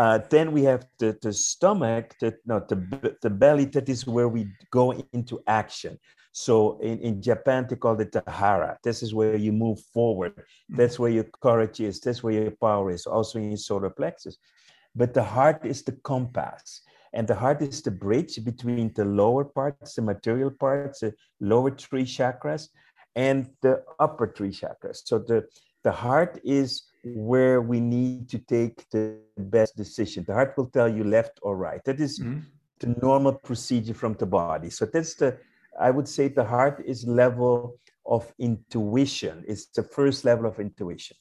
Uh, 0.01 0.19
then 0.29 0.53
we 0.53 0.63
have 0.63 0.87
the, 0.99 1.17
the 1.21 1.33
stomach, 1.33 2.15
the, 2.21 2.33
no, 2.45 2.63
the, 2.69 3.17
the 3.21 3.29
belly, 3.29 3.65
that 3.65 3.89
is 3.89 4.07
where 4.07 4.29
we 4.29 4.47
go 4.71 4.85
into 5.11 5.41
action. 5.45 5.99
So 6.31 6.79
in, 6.79 6.99
in 6.99 7.21
Japan, 7.21 7.67
they 7.69 7.75
call 7.75 7.99
it 7.99 8.13
the 8.13 8.23
hara. 8.27 8.77
This 8.81 9.03
is 9.03 9.13
where 9.13 9.35
you 9.35 9.51
move 9.51 9.79
forward. 9.93 10.41
That's 10.69 10.99
where 10.99 11.11
your 11.11 11.25
courage 11.41 11.81
is. 11.81 11.99
That's 11.99 12.23
where 12.23 12.33
your 12.33 12.51
power 12.51 12.91
is, 12.91 13.07
also 13.07 13.39
in 13.39 13.49
your 13.49 13.57
solar 13.57 13.89
plexus. 13.89 14.37
But 14.95 15.13
the 15.13 15.23
heart 15.23 15.65
is 15.65 15.83
the 15.83 15.97
compass. 16.03 16.81
And 17.13 17.27
the 17.27 17.35
heart 17.35 17.61
is 17.61 17.81
the 17.81 17.91
bridge 17.91 18.43
between 18.43 18.93
the 18.93 19.05
lower 19.05 19.43
parts, 19.43 19.95
the 19.95 20.01
material 20.01 20.51
parts, 20.51 20.99
the 20.99 21.13
lower 21.39 21.71
three 21.71 22.05
chakras, 22.05 22.69
and 23.15 23.49
the 23.61 23.83
upper 23.99 24.31
three 24.35 24.51
chakras. 24.51 25.01
So 25.05 25.19
the, 25.19 25.45
the 25.83 25.91
heart 25.91 26.39
is 26.43 26.83
where 27.03 27.61
we 27.61 27.79
need 27.79 28.29
to 28.29 28.39
take 28.39 28.87
the 28.91 29.17
best 29.37 29.75
decision. 29.75 30.25
The 30.27 30.33
heart 30.33 30.53
will 30.57 30.67
tell 30.67 30.89
you 30.89 31.03
left 31.03 31.39
or 31.41 31.55
right. 31.57 31.83
That 31.85 31.99
is 31.99 32.19
mm-hmm. 32.19 32.39
the 32.79 32.95
normal 33.01 33.33
procedure 33.33 33.93
from 33.93 34.13
the 34.13 34.25
body. 34.25 34.69
So 34.69 34.85
that's 34.85 35.15
the, 35.15 35.37
I 35.79 35.91
would 35.91 36.07
say 36.07 36.27
the 36.27 36.43
heart 36.43 36.83
is 36.85 37.05
level 37.07 37.79
of 38.05 38.31
intuition. 38.39 39.43
It's 39.47 39.67
the 39.67 39.83
first 39.83 40.25
level 40.25 40.45
of 40.45 40.59
intuition. 40.59 41.17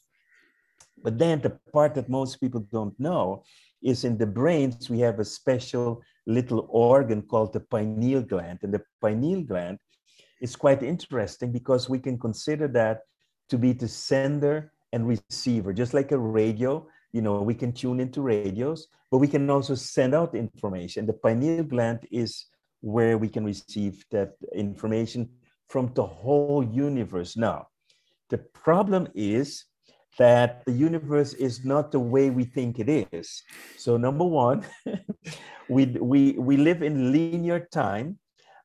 But 1.02 1.18
then 1.18 1.40
the 1.40 1.50
part 1.72 1.94
that 1.94 2.08
most 2.08 2.40
people 2.40 2.60
don't 2.60 2.98
know 2.98 3.44
is 3.82 4.04
in 4.04 4.18
the 4.18 4.26
brains, 4.26 4.90
we 4.90 5.00
have 5.00 5.18
a 5.18 5.24
special 5.24 6.02
little 6.26 6.66
organ 6.70 7.22
called 7.22 7.52
the 7.52 7.60
pineal 7.60 8.22
gland. 8.22 8.60
And 8.62 8.72
the 8.72 8.82
pineal 9.00 9.42
gland 9.42 9.78
is 10.40 10.56
quite 10.56 10.82
interesting 10.82 11.52
because 11.52 11.88
we 11.88 11.98
can 11.98 12.18
consider 12.18 12.68
that 12.68 13.00
to 13.48 13.58
be 13.58 13.72
the 13.72 13.88
sender 13.88 14.72
and 14.92 15.06
receiver, 15.06 15.72
just 15.72 15.94
like 15.94 16.12
a 16.12 16.18
radio. 16.18 16.86
You 17.12 17.22
know, 17.22 17.40
we 17.40 17.54
can 17.54 17.72
tune 17.72 18.00
into 18.00 18.20
radios, 18.20 18.88
but 19.10 19.18
we 19.18 19.28
can 19.28 19.48
also 19.48 19.74
send 19.74 20.14
out 20.14 20.34
information. 20.34 21.06
The 21.06 21.14
pineal 21.14 21.64
gland 21.64 22.06
is 22.10 22.46
where 22.80 23.18
we 23.18 23.28
can 23.28 23.44
receive 23.44 24.04
that 24.10 24.34
information 24.54 25.28
from 25.68 25.92
the 25.94 26.04
whole 26.04 26.62
universe. 26.64 27.36
Now, 27.36 27.68
the 28.28 28.38
problem 28.38 29.08
is 29.14 29.64
that 30.18 30.64
the 30.66 30.72
universe 30.72 31.32
is 31.34 31.64
not 31.64 31.92
the 31.92 32.00
way 32.00 32.30
we 32.30 32.44
think 32.44 32.78
it 32.78 32.88
is. 33.12 33.42
So 33.76 33.96
number 33.96 34.24
one, 34.24 34.66
we, 35.68 35.86
we, 35.86 36.32
we 36.32 36.56
live 36.56 36.82
in 36.82 37.12
linear 37.12 37.60
time, 37.72 38.18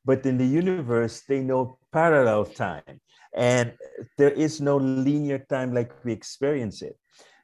but 0.04 0.26
in 0.26 0.36
the 0.36 0.46
universe, 0.46 1.22
they 1.28 1.40
know 1.40 1.78
parallel 1.92 2.44
time. 2.44 3.00
And 3.34 3.72
there 4.18 4.30
is 4.30 4.60
no 4.60 4.76
linear 4.76 5.38
time 5.38 5.72
like 5.72 5.92
we 6.04 6.12
experience 6.12 6.82
it. 6.82 6.96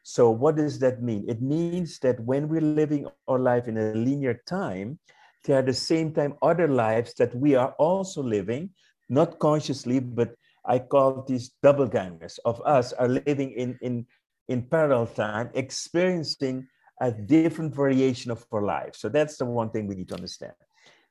So 0.02 0.30
what 0.30 0.56
does 0.56 0.78
that 0.80 1.02
mean? 1.02 1.24
It 1.28 1.40
means 1.40 1.98
that 2.00 2.18
when 2.20 2.48
we're 2.48 2.60
living 2.60 3.06
our 3.28 3.38
life 3.38 3.68
in 3.68 3.76
a 3.78 3.92
linear 3.94 4.40
time, 4.46 4.98
there 5.44 5.58
are 5.58 5.62
the 5.62 5.74
same 5.74 6.12
time 6.12 6.34
other 6.42 6.68
lives 6.68 7.14
that 7.14 7.34
we 7.34 7.54
are 7.54 7.72
also 7.78 8.22
living, 8.22 8.70
not 9.08 9.38
consciously, 9.38 10.00
but 10.00 10.34
I 10.64 10.78
call 10.78 11.24
these 11.26 11.52
double 11.62 11.86
gangers 11.86 12.38
of 12.44 12.60
us 12.64 12.92
are 12.92 13.08
living 13.08 13.52
in, 13.52 13.78
in, 13.82 14.06
in 14.48 14.62
parallel 14.62 15.06
time, 15.06 15.50
experiencing 15.54 16.66
a 17.00 17.10
different 17.10 17.74
variation 17.74 18.30
of 18.30 18.44
our 18.52 18.62
life. 18.62 18.94
So 18.94 19.08
that's 19.08 19.38
the 19.38 19.46
one 19.46 19.70
thing 19.70 19.86
we 19.86 19.94
need 19.94 20.08
to 20.08 20.14
understand. 20.14 20.52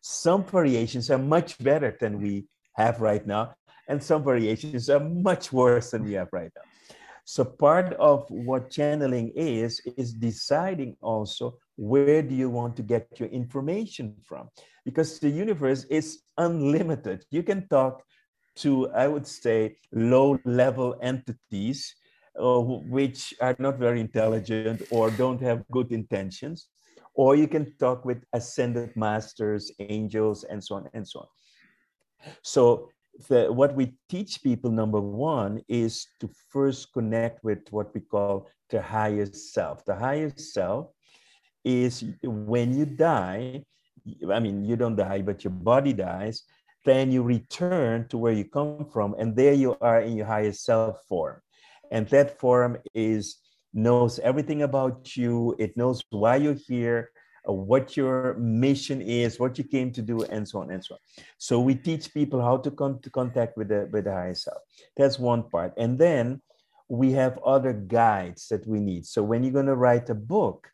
Some 0.01 0.44
variations 0.44 1.10
are 1.10 1.18
much 1.18 1.58
better 1.58 1.98
than 2.00 2.22
we 2.22 2.46
have 2.74 3.01
right 3.01 3.25
now, 3.25 3.56
and 3.88 4.01
some 4.01 4.24
variations 4.24 4.89
are 4.89 5.00
much 5.00 5.51
worse 5.51 5.91
than 5.91 6.03
we 6.03 6.13
have 6.13 6.29
right 6.32 6.51
now. 6.56 6.62
So 7.25 7.44
part 7.44 7.94
of 7.94 8.25
what 8.29 8.72
channeling 8.72 9.32
is, 9.36 9.82
is 9.98 10.13
deciding 10.13 10.96
also 11.01 11.58
where 11.75 12.22
do 12.22 12.34
you 12.34 12.50
want 12.50 12.75
to 12.77 12.84
get 12.84 13.08
your 13.20 13.29
information 13.29 14.15
from? 14.25 14.50
Because 14.84 15.20
the 15.20 15.29
universe 15.29 15.84
is 15.91 16.22
unlimited. 16.38 17.25
You 17.29 17.44
can 17.44 17.68
talk 17.68 18.03
to, 18.60 18.89
I 18.92 19.08
would 19.08 19.28
say, 19.28 19.78
low 19.92 20.39
level 20.46 20.98
entities 21.01 21.96
uh, 22.39 22.60
which 22.60 23.34
are 23.42 23.56
not 23.60 23.78
very 23.78 24.00
intelligent 24.00 24.82
or 24.92 25.12
don't 25.12 25.42
have 25.42 25.68
good 25.72 25.92
intentions. 25.92 26.68
Or 27.13 27.36
you 27.36 27.48
can 27.48 27.75
talk 27.78 28.06
with 28.06 28.24
ascended 28.34 28.96
masters, 28.96 29.72
angels, 29.80 30.46
and 30.46 30.63
so 30.63 30.75
on 30.75 30.89
and 30.94 31.06
so 31.08 31.22
on. 31.22 31.28
So 32.44 32.89
the, 33.28 33.51
what 33.51 33.75
we 33.75 33.94
teach 34.08 34.42
people, 34.42 34.72
number 34.72 35.01
one, 35.01 35.62
is 35.68 36.08
to 36.22 36.30
first 36.50 36.94
connect 36.94 37.44
with 37.44 37.60
what 37.72 37.94
we 37.94 38.01
call 38.01 38.48
the 38.70 38.82
highest 38.82 39.54
self. 39.54 39.84
The 39.84 39.96
highest 39.96 40.54
self 40.54 40.92
is 41.66 42.06
when 42.24 42.78
you 42.78 42.86
die, 42.86 43.66
I 44.32 44.39
mean, 44.39 44.63
you 44.63 44.75
don't 44.75 44.96
die, 44.96 45.22
but 45.22 45.44
your 45.44 45.51
body 45.51 45.92
dies, 45.92 46.44
then 46.89 47.12
you 47.12 47.22
return 47.24 48.08
to 48.08 48.17
where 48.17 48.34
you 48.34 48.46
come 48.46 48.86
from 48.91 49.15
and 49.19 49.36
there 49.36 49.53
you 49.53 49.77
are 49.81 50.01
in 50.01 50.17
your 50.17 50.25
highest 50.25 50.63
self 50.63 51.05
form. 51.08 51.41
And 51.91 52.08
that 52.10 52.39
form 52.39 52.77
is 52.93 53.38
knows 53.74 54.19
everything 54.19 54.63
about 54.63 55.15
you. 55.15 55.55
It 55.60 55.77
knows 55.77 56.01
why 56.10 56.38
you're 56.38 56.53
here 56.67 57.12
uh, 57.48 57.53
what 57.53 57.96
your 57.96 58.34
mission 58.34 59.01
is 59.01 59.39
what 59.39 59.58
you 59.58 59.63
came 59.63 59.91
to 59.91 60.01
do 60.01 60.24
and 60.24 60.48
so 60.48 60.60
on 60.60 60.72
and 60.72 60.84
so 60.84 60.96
on. 60.96 61.00
So 61.38 61.60
we 61.60 61.75
teach 61.75 62.13
people 62.13 62.41
how 62.41 62.58
to 62.58 62.72
come 62.72 63.00
to 63.00 63.10
contact 63.10 63.58
with 63.58 63.69
the 63.69 63.88
with 63.91 64.05
the 64.05 64.13
higher 64.13 64.34
self. 64.34 64.62
That's 64.98 65.17
one 65.19 65.43
part. 65.43 65.74
And 65.77 65.98
then 65.98 66.41
we 66.89 67.12
have 67.13 67.38
other 67.46 67.74
guides 67.74 68.48
that 68.48 68.65
we 68.67 68.79
need. 68.79 69.05
So 69.05 69.22
when 69.24 69.43
you're 69.43 69.53
going 69.53 69.74
to 69.74 69.75
write 69.75 70.10
a 70.10 70.15
book 70.15 70.67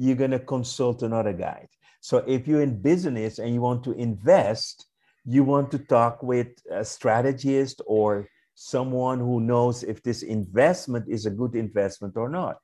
you're 0.00 0.16
going 0.16 0.30
to 0.30 0.38
consult 0.38 1.02
another 1.02 1.34
guide. 1.34 1.68
So 2.00 2.24
if 2.26 2.48
you're 2.48 2.62
in 2.62 2.80
business 2.80 3.38
and 3.38 3.52
you 3.52 3.60
want 3.60 3.84
to 3.84 3.92
invest 3.92 4.86
you 5.24 5.44
want 5.44 5.70
to 5.70 5.78
talk 5.78 6.22
with 6.22 6.48
a 6.70 6.84
strategist 6.84 7.80
or 7.86 8.28
someone 8.54 9.18
who 9.18 9.40
knows 9.40 9.82
if 9.82 10.02
this 10.02 10.22
investment 10.22 11.06
is 11.08 11.26
a 11.26 11.30
good 11.30 11.54
investment 11.54 12.16
or 12.16 12.28
not. 12.28 12.58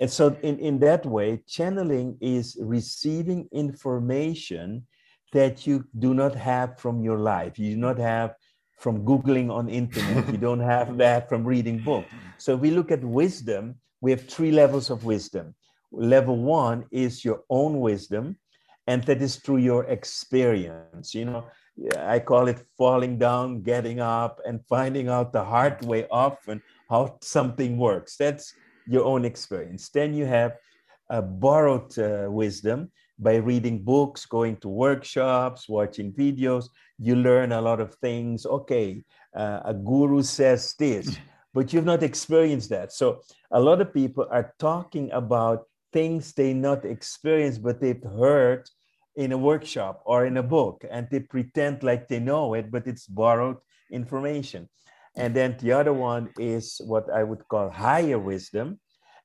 And 0.00 0.10
so, 0.10 0.36
in, 0.42 0.58
in 0.60 0.78
that 0.80 1.04
way, 1.04 1.42
channeling 1.48 2.16
is 2.20 2.56
receiving 2.60 3.48
information 3.50 4.86
that 5.32 5.66
you 5.66 5.84
do 5.98 6.14
not 6.14 6.34
have 6.36 6.78
from 6.78 7.02
your 7.02 7.18
life. 7.18 7.58
You 7.58 7.74
do 7.74 7.80
not 7.80 7.98
have 7.98 8.34
from 8.78 9.04
Googling 9.04 9.50
on 9.50 9.68
internet. 9.68 10.30
you 10.30 10.38
don't 10.38 10.60
have 10.60 10.96
that 10.98 11.28
from 11.28 11.44
reading 11.44 11.78
book. 11.78 12.04
So, 12.38 12.54
we 12.54 12.70
look 12.70 12.92
at 12.92 13.02
wisdom, 13.02 13.74
we 14.00 14.12
have 14.12 14.28
three 14.28 14.52
levels 14.52 14.88
of 14.88 15.04
wisdom. 15.04 15.54
Level 15.90 16.36
one 16.36 16.84
is 16.92 17.24
your 17.24 17.42
own 17.50 17.80
wisdom, 17.80 18.36
and 18.86 19.02
that 19.04 19.20
is 19.20 19.36
through 19.36 19.58
your 19.58 19.84
experience. 19.86 21.12
You 21.12 21.24
know, 21.24 21.46
I 21.98 22.18
call 22.18 22.48
it 22.48 22.64
falling 22.76 23.18
down, 23.18 23.62
getting 23.62 24.00
up, 24.00 24.40
and 24.44 24.60
finding 24.68 25.08
out 25.08 25.32
the 25.32 25.44
hard 25.44 25.84
way 25.84 26.06
often 26.10 26.62
how 26.90 27.18
something 27.22 27.78
works. 27.78 28.16
That's 28.16 28.52
your 28.86 29.04
own 29.04 29.24
experience. 29.24 29.88
Then 29.88 30.14
you 30.14 30.26
have 30.26 30.56
a 31.10 31.22
borrowed 31.22 31.96
uh, 31.98 32.26
wisdom 32.30 32.90
by 33.18 33.36
reading 33.36 33.82
books, 33.82 34.26
going 34.26 34.56
to 34.58 34.68
workshops, 34.68 35.68
watching 35.68 36.12
videos. 36.12 36.68
You 36.98 37.16
learn 37.16 37.52
a 37.52 37.60
lot 37.60 37.80
of 37.80 37.94
things. 37.96 38.46
Okay, 38.46 39.04
uh, 39.34 39.60
a 39.64 39.74
guru 39.74 40.22
says 40.22 40.74
this, 40.78 41.16
but 41.54 41.72
you've 41.72 41.84
not 41.84 42.02
experienced 42.02 42.70
that. 42.70 42.92
So 42.92 43.20
a 43.50 43.60
lot 43.60 43.80
of 43.80 43.92
people 43.92 44.26
are 44.30 44.54
talking 44.58 45.10
about 45.12 45.66
things 45.92 46.32
they 46.32 46.52
not 46.52 46.84
experienced, 46.84 47.62
but 47.62 47.80
they've 47.80 48.02
heard 48.02 48.68
in 49.18 49.32
a 49.32 49.36
workshop 49.50 50.00
or 50.04 50.26
in 50.26 50.36
a 50.36 50.42
book 50.42 50.84
and 50.88 51.08
they 51.10 51.18
pretend 51.18 51.82
like 51.82 52.06
they 52.06 52.20
know 52.20 52.54
it, 52.54 52.70
but 52.70 52.86
it's 52.86 53.08
borrowed 53.08 53.56
information. 53.90 54.68
And 55.16 55.34
then 55.34 55.56
the 55.60 55.72
other 55.72 55.92
one 55.92 56.30
is 56.38 56.80
what 56.86 57.10
I 57.10 57.24
would 57.24 57.42
call 57.48 57.68
higher 57.68 58.20
wisdom. 58.20 58.78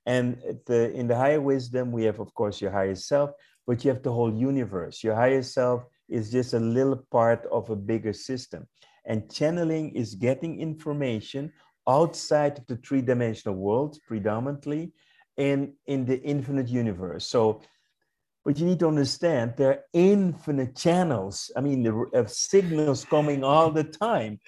And 0.07 0.41
the, 0.65 0.91
in 0.93 1.07
the 1.07 1.15
higher 1.15 1.39
wisdom, 1.39 1.91
we 1.91 2.05
have, 2.05 2.19
of 2.19 2.33
course, 2.33 2.59
your 2.59 2.71
higher 2.71 2.95
self, 2.95 3.29
but 3.67 3.85
you 3.85 3.91
have 3.91 4.01
the 4.01 4.11
whole 4.11 4.33
universe. 4.33 5.03
Your 5.03 5.13
higher 5.13 5.43
self 5.43 5.83
is 6.09 6.31
just 6.31 6.55
a 6.55 6.59
little 6.59 7.05
part 7.11 7.45
of 7.51 7.69
a 7.69 7.75
bigger 7.75 8.13
system. 8.13 8.67
And 9.05 9.31
channeling 9.31 9.95
is 9.95 10.15
getting 10.15 10.59
information 10.59 11.53
outside 11.87 12.57
of 12.57 12.65
the 12.65 12.77
three 12.77 13.03
dimensional 13.03 13.55
world, 13.57 13.99
predominantly, 14.07 14.91
in, 15.37 15.73
in 15.85 16.05
the 16.05 16.19
infinite 16.21 16.67
universe. 16.67 17.27
So 17.27 17.61
but 18.43 18.59
you 18.59 18.65
need 18.65 18.79
to 18.79 18.87
understand 18.87 19.53
there 19.55 19.69
are 19.69 19.83
infinite 19.93 20.75
channels. 20.75 21.51
I 21.55 21.61
mean, 21.61 21.83
there 21.83 21.95
are 22.13 22.27
signals 22.27 23.05
coming 23.05 23.43
all 23.43 23.71
the 23.71 23.85
time. 23.85 24.39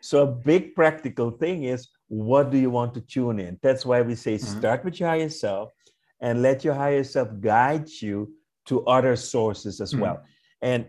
So 0.00 0.22
a 0.24 0.26
big 0.26 0.74
practical 0.74 1.30
thing 1.30 1.64
is 1.64 1.88
what 2.08 2.50
do 2.50 2.58
you 2.58 2.70
want 2.70 2.94
to 2.94 3.00
tune 3.00 3.38
in? 3.40 3.58
That's 3.62 3.86
why 3.86 4.02
we 4.02 4.14
say 4.14 4.36
mm-hmm. 4.36 4.58
start 4.58 4.84
with 4.84 5.00
your 5.00 5.08
higher 5.08 5.28
self 5.28 5.72
and 6.20 6.42
let 6.42 6.64
your 6.64 6.74
higher 6.74 7.04
self 7.04 7.28
guide 7.40 7.88
you 8.00 8.32
to 8.66 8.84
other 8.86 9.16
sources 9.16 9.80
as 9.80 9.92
mm-hmm. 9.92 10.02
well. 10.02 10.24
And 10.60 10.86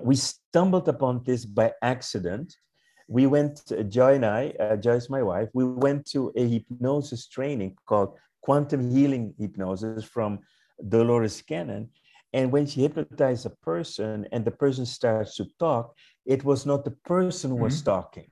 we 0.00 0.16
stumbled 0.16 0.88
upon 0.88 1.22
this 1.24 1.44
by 1.44 1.72
accident. 1.82 2.54
We 3.08 3.26
went, 3.26 3.60
Joy 3.88 4.14
and 4.14 4.24
I, 4.24 4.54
uh, 4.58 4.76
Joy 4.76 4.94
is 4.94 5.10
my 5.10 5.22
wife, 5.22 5.48
we 5.52 5.64
went 5.64 6.06
to 6.12 6.32
a 6.36 6.46
hypnosis 6.46 7.26
training 7.28 7.76
called 7.86 8.14
Quantum 8.42 8.90
Healing 8.90 9.34
Hypnosis 9.38 10.04
from 10.04 10.40
Dolores 10.88 11.42
Cannon. 11.42 11.90
And 12.32 12.50
when 12.50 12.66
she 12.66 12.82
hypnotized 12.82 13.46
a 13.46 13.50
person 13.50 14.26
and 14.32 14.44
the 14.44 14.50
person 14.50 14.86
starts 14.86 15.36
to 15.36 15.46
talk, 15.58 15.94
it 16.24 16.44
was 16.44 16.64
not 16.64 16.84
the 16.84 16.96
person 17.04 17.50
who 17.50 17.56
was 17.56 17.76
mm-hmm. 17.76 17.90
talking, 17.90 18.30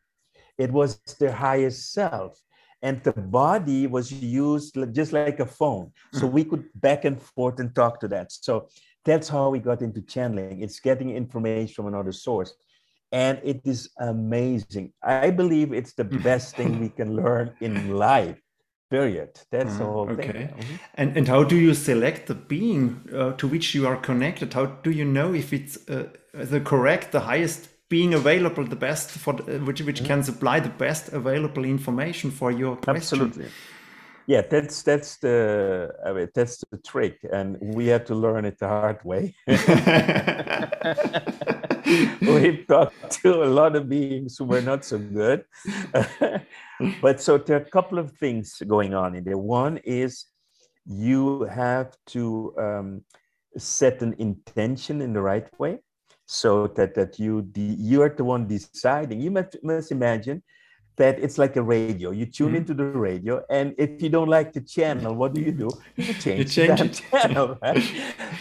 it 0.59 0.73
was 0.73 1.01
their 1.19 1.33
highest 1.33 1.93
self. 1.93 2.41
And 2.83 3.03
the 3.03 3.13
body 3.13 3.87
was 3.87 4.11
used 4.11 4.79
just 4.93 5.13
like 5.13 5.39
a 5.39 5.45
phone. 5.45 5.93
So 6.15 6.21
mm-hmm. 6.21 6.35
we 6.35 6.45
could 6.45 6.65
back 6.75 7.05
and 7.05 7.21
forth 7.21 7.61
and 7.61 7.75
talk 7.75 8.01
to 8.01 8.09
that. 8.09 8.33
So 8.33 8.69
that's 9.05 9.29
how 9.29 9.51
we 9.51 9.59
got 9.59 9.83
into 9.83 10.01
channeling. 10.01 10.63
It's 10.63 10.81
getting 10.81 11.11
information 11.11 11.75
from 11.75 11.89
another 11.89 12.13
source. 12.13 12.55
And 13.13 13.39
it 13.45 13.61
is 13.67 13.91
amazing. 13.99 14.95
I 15.03 15.31
believe 15.31 15.75
it's 15.75 15.93
the 15.93 16.05
mm-hmm. 16.05 16.23
best 16.31 16.57
thing 16.57 16.81
we 16.81 16.89
can 16.89 17.17
learn 17.17 17.53
in 17.61 17.97
life 17.97 18.41
period. 18.91 19.41
That's 19.51 19.77
the 19.77 19.85
whole 19.85 20.11
okay. 20.11 20.33
thing 20.33 20.49
mm-hmm. 20.49 20.75
and 20.95 21.17
and 21.17 21.29
how 21.29 21.45
do 21.45 21.57
you 21.57 21.75
select 21.75 22.27
the 22.27 22.35
being 22.35 23.01
uh, 23.15 23.33
to 23.33 23.49
which 23.49 23.75
you 23.75 23.87
are 23.87 23.97
connected? 23.97 24.53
How 24.53 24.67
do 24.67 24.91
you 24.91 25.05
know 25.05 25.33
if 25.33 25.53
it's 25.53 25.79
uh, 25.89 26.09
the 26.33 26.61
correct 26.61 27.13
the 27.13 27.21
highest 27.21 27.69
being 27.89 28.15
available 28.15 28.65
the 28.65 28.77
best 28.77 29.11
for 29.11 29.35
the, 29.35 29.59
which 29.59 29.83
which 29.83 29.99
mm-hmm. 29.99 30.07
can 30.07 30.23
supply 30.23 30.61
the 30.61 30.75
best 30.87 31.13
available 31.13 31.65
information 31.65 32.31
for 32.31 32.51
your 32.51 32.77
question? 32.77 32.97
Absolutely. 32.97 33.47
Yeah 34.27 34.43
that's 34.43 34.83
that's 34.83 35.17
the 35.19 35.91
I 36.07 36.13
mean, 36.13 36.29
that's 36.35 36.65
the 36.71 36.79
trick 36.79 37.19
and 37.33 37.59
we 37.61 37.87
had 37.87 38.07
to 38.07 38.15
learn 38.15 38.45
it 38.45 38.59
the 38.59 38.69
hard 38.69 39.03
way 39.05 39.35
we've 42.21 42.67
talked 42.67 43.11
to 43.23 43.43
a 43.43 43.51
lot 43.51 43.77
of 43.77 43.89
beings 43.89 44.37
who 44.39 44.45
were 44.45 44.61
not 44.61 44.85
so 44.85 44.99
good. 44.99 45.45
but 47.03 47.21
so 47.21 47.39
there 47.39 47.59
are 47.59 47.63
a 47.63 47.71
couple 47.71 47.99
of 47.99 48.13
things 48.13 48.63
going 48.67 48.95
on 48.95 49.15
in 49.15 49.25
there. 49.25 49.39
One 49.39 49.79
is 49.79 50.27
you 50.87 51.45
have 51.45 51.97
to 52.09 52.55
um, 52.59 53.03
set 53.57 54.03
an 54.03 54.15
intention 54.19 55.01
in 55.01 55.13
the 55.13 55.21
right 55.21 55.49
way 55.59 55.79
so 56.27 56.69
that, 56.69 56.95
that 56.95 57.19
you 57.19 57.43
de- 57.43 57.77
you 57.79 58.03
are 58.03 58.09
the 58.09 58.25
one 58.25 58.47
deciding. 58.47 59.21
You 59.21 59.31
must, 59.31 59.57
must 59.63 59.91
imagine 59.91 60.43
that 60.97 61.19
it's 61.19 61.39
like 61.39 61.57
a 61.57 61.63
radio. 61.63 62.11
You 62.11 62.27
tune 62.27 62.49
mm-hmm. 62.49 62.57
into 62.57 62.75
the 62.75 62.85
radio, 62.85 63.43
and 63.51 63.75
if 63.79 64.03
you 64.03 64.11
don't 64.11 64.29
like 64.29 64.53
the 64.53 64.61
channel, 64.61 65.15
what 65.15 65.35
do 65.35 65.41
you 65.41 65.53
do? 65.53 65.71
You 65.97 66.15
change, 66.25 66.39
you 66.39 66.45
change 66.45 66.79
that 66.79 66.87
it. 66.87 67.03
channel. 67.11 67.59
Right? 67.63 67.83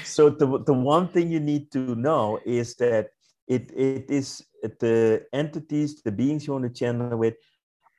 so 0.03 0.29
the, 0.29 0.63
the 0.63 0.73
one 0.73 1.07
thing 1.07 1.31
you 1.31 1.39
need 1.39 1.71
to 1.71 1.95
know 1.95 2.39
is 2.45 2.75
that 2.75 3.09
it, 3.49 3.71
it 3.75 4.09
is 4.09 4.45
the 4.61 5.25
entities, 5.33 6.01
the 6.03 6.11
beings 6.11 6.45
you 6.45 6.53
want 6.53 6.65
to 6.65 6.69
channel 6.69 7.17
with, 7.17 7.35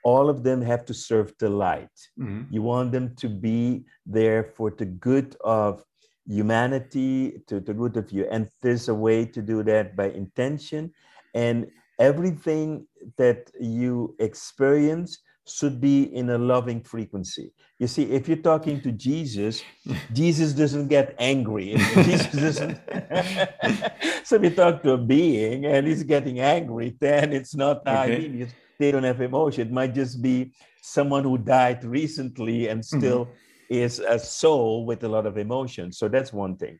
all 0.05 0.31
of 0.31 0.43
them 0.43 0.63
have 0.63 0.85
to 0.87 0.95
serve 0.95 1.35
the 1.39 1.49
light. 1.51 1.97
Mm-hmm. 2.19 2.43
You 2.51 2.63
want 2.63 2.93
them 2.93 3.15
to 3.17 3.29
be 3.29 3.85
there 4.07 4.45
for 4.57 4.71
the 4.71 4.87
good 4.87 5.37
of 5.45 5.85
humanity, 6.27 7.43
to 7.49 7.61
the 7.61 7.75
good 7.75 7.97
of 7.97 8.11
you. 8.11 8.27
And 8.31 8.49
there's 8.63 8.89
a 8.89 8.95
way 8.95 9.27
to 9.27 9.43
do 9.43 9.63
that 9.65 9.97
by 9.97 10.11
intention. 10.11 10.93
And 11.35 11.67
everything 11.99 12.87
that 13.19 13.51
you 13.61 14.15
experience 14.21 15.19
should 15.51 15.81
be 15.81 16.15
in 16.15 16.31
a 16.31 16.39
loving 16.39 16.83
frequency. 16.83 17.53
You 17.79 17.87
see, 17.87 18.05
if 18.05 18.29
you're 18.29 18.37
talking 18.37 18.81
to 18.83 18.93
Jesus, 18.93 19.63
Jesus 20.13 20.53
doesn't 20.53 20.89
get 20.89 21.15
angry. 21.19 21.75
Jesus 21.95 22.33
doesn't. 22.33 22.79
so 24.25 24.37
if 24.37 24.43
you 24.43 24.51
talk 24.51 24.83
to 24.83 24.93
a 24.93 24.99
being 24.99 25.67
and 25.67 25.87
he's 25.87 26.03
getting 26.03 26.41
angry, 26.41 26.97
then 27.01 27.33
it's 27.33 27.55
not 27.55 27.87
okay. 27.87 28.47
they 28.79 28.91
don't 28.93 29.05
have 29.05 29.21
emotion. 29.21 29.69
It 29.69 29.73
might 29.73 29.95
just 29.95 30.21
be 30.23 30.53
someone 30.83 31.25
who 31.25 31.39
died 31.39 31.85
recently 31.85 32.69
and 32.69 32.81
mm-hmm. 32.81 32.99
still 32.99 33.27
mm-hmm. 33.27 33.75
is 33.75 33.99
a 33.99 34.19
soul 34.19 34.85
with 34.85 35.05
a 35.05 35.09
lot 35.09 35.27
of 35.27 35.39
emotion. 35.39 35.93
So 35.93 36.09
that's 36.09 36.33
one 36.33 36.57
thing. 36.57 36.79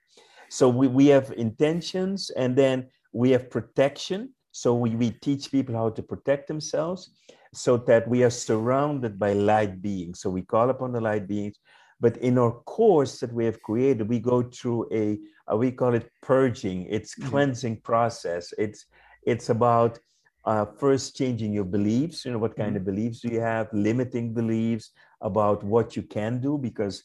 So 0.51 0.69
we, 0.69 0.89
we 0.89 1.07
have 1.07 1.33
intentions 1.37 2.31
and 2.31 2.57
then 2.57 2.89
we 3.13 3.31
have 3.31 3.51
protection. 3.51 4.35
So 4.53 4.75
we, 4.75 4.91
we 4.97 5.11
teach 5.11 5.51
people 5.51 5.75
how 5.75 5.91
to 5.91 6.03
protect 6.03 6.49
themselves 6.49 7.11
so 7.53 7.77
that 7.77 8.07
we 8.09 8.23
are 8.23 8.31
surrounded 8.31 9.19
by 9.19 9.33
light 9.33 9.83
beings. 9.83 10.21
So 10.21 10.31
we 10.31 10.43
call 10.43 10.71
upon 10.71 10.93
the 10.93 11.01
light 11.01 11.27
beings. 11.27 11.57
But 12.01 12.17
in 12.19 12.39
our 12.39 12.53
course 12.53 13.21
that 13.21 13.33
we 13.33 13.45
have 13.45 13.61
created, 13.63 14.09
we 14.09 14.21
go 14.21 14.43
through 14.43 14.89
a, 14.93 15.19
uh, 15.53 15.57
we 15.57 15.71
call 15.71 15.95
it 15.95 16.11
purging. 16.23 16.87
It's 16.89 17.15
mm-hmm. 17.15 17.29
cleansing 17.29 17.81
process. 17.83 18.55
It's 18.57 18.87
it's 19.27 19.51
about 19.51 19.99
uh, 20.47 20.65
first 20.65 21.15
changing 21.17 21.53
your 21.53 21.65
beliefs. 21.65 22.25
You 22.25 22.33
know 22.33 22.39
what 22.39 22.57
kind 22.57 22.71
mm-hmm. 22.71 22.77
of 22.77 22.85
beliefs 22.87 23.21
do 23.21 23.29
you 23.29 23.41
have? 23.41 23.69
Limiting 23.73 24.33
beliefs 24.33 24.93
about 25.21 25.63
what 25.63 25.95
you 25.97 26.03
can 26.03 26.41
do 26.41 26.57
because 26.57 27.03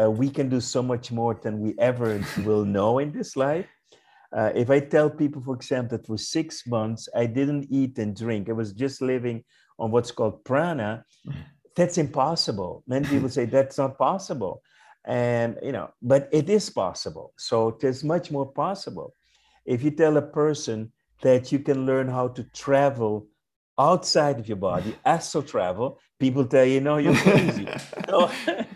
uh, 0.00 0.10
we 0.10 0.28
can 0.28 0.48
do 0.48 0.60
so 0.60 0.82
much 0.82 1.12
more 1.12 1.34
than 1.34 1.60
we 1.60 1.74
ever 1.78 2.20
will 2.44 2.64
know 2.64 2.98
in 2.98 3.12
this 3.12 3.36
life. 3.36 3.66
Uh, 4.32 4.50
if 4.52 4.68
I 4.68 4.80
tell 4.80 5.08
people, 5.08 5.40
for 5.40 5.54
example, 5.54 5.96
that 5.96 6.06
for 6.08 6.18
six 6.18 6.66
months 6.66 7.08
I 7.14 7.26
didn't 7.26 7.68
eat 7.70 7.98
and 7.98 8.16
drink, 8.16 8.48
I 8.48 8.52
was 8.52 8.72
just 8.72 9.00
living 9.00 9.44
on 9.78 9.90
what's 9.90 10.10
called 10.10 10.44
prana, 10.44 11.04
that's 11.76 11.98
impossible. 11.98 12.82
Many 12.86 13.06
people 13.06 13.28
say 13.28 13.44
that's 13.46 13.78
not 13.78 13.98
possible. 13.98 14.62
And, 15.04 15.58
you 15.62 15.72
know, 15.72 15.90
but 16.00 16.28
it 16.32 16.48
is 16.48 16.70
possible. 16.70 17.32
So 17.36 17.76
there's 17.80 18.04
much 18.04 18.30
more 18.30 18.46
possible. 18.46 19.14
If 19.66 19.82
you 19.82 19.90
tell 19.90 20.16
a 20.16 20.22
person 20.22 20.92
that 21.22 21.52
you 21.52 21.58
can 21.58 21.86
learn 21.86 22.08
how 22.08 22.28
to 22.28 22.44
travel 22.54 23.26
outside 23.78 24.38
of 24.38 24.48
your 24.48 24.56
body, 24.56 24.96
astral 25.04 25.42
travel, 25.42 25.98
people 26.18 26.44
tell 26.44 26.64
you, 26.64 26.80
no, 26.80 26.98
you're 26.98 27.16
crazy. 27.16 27.68
so, 28.08 28.30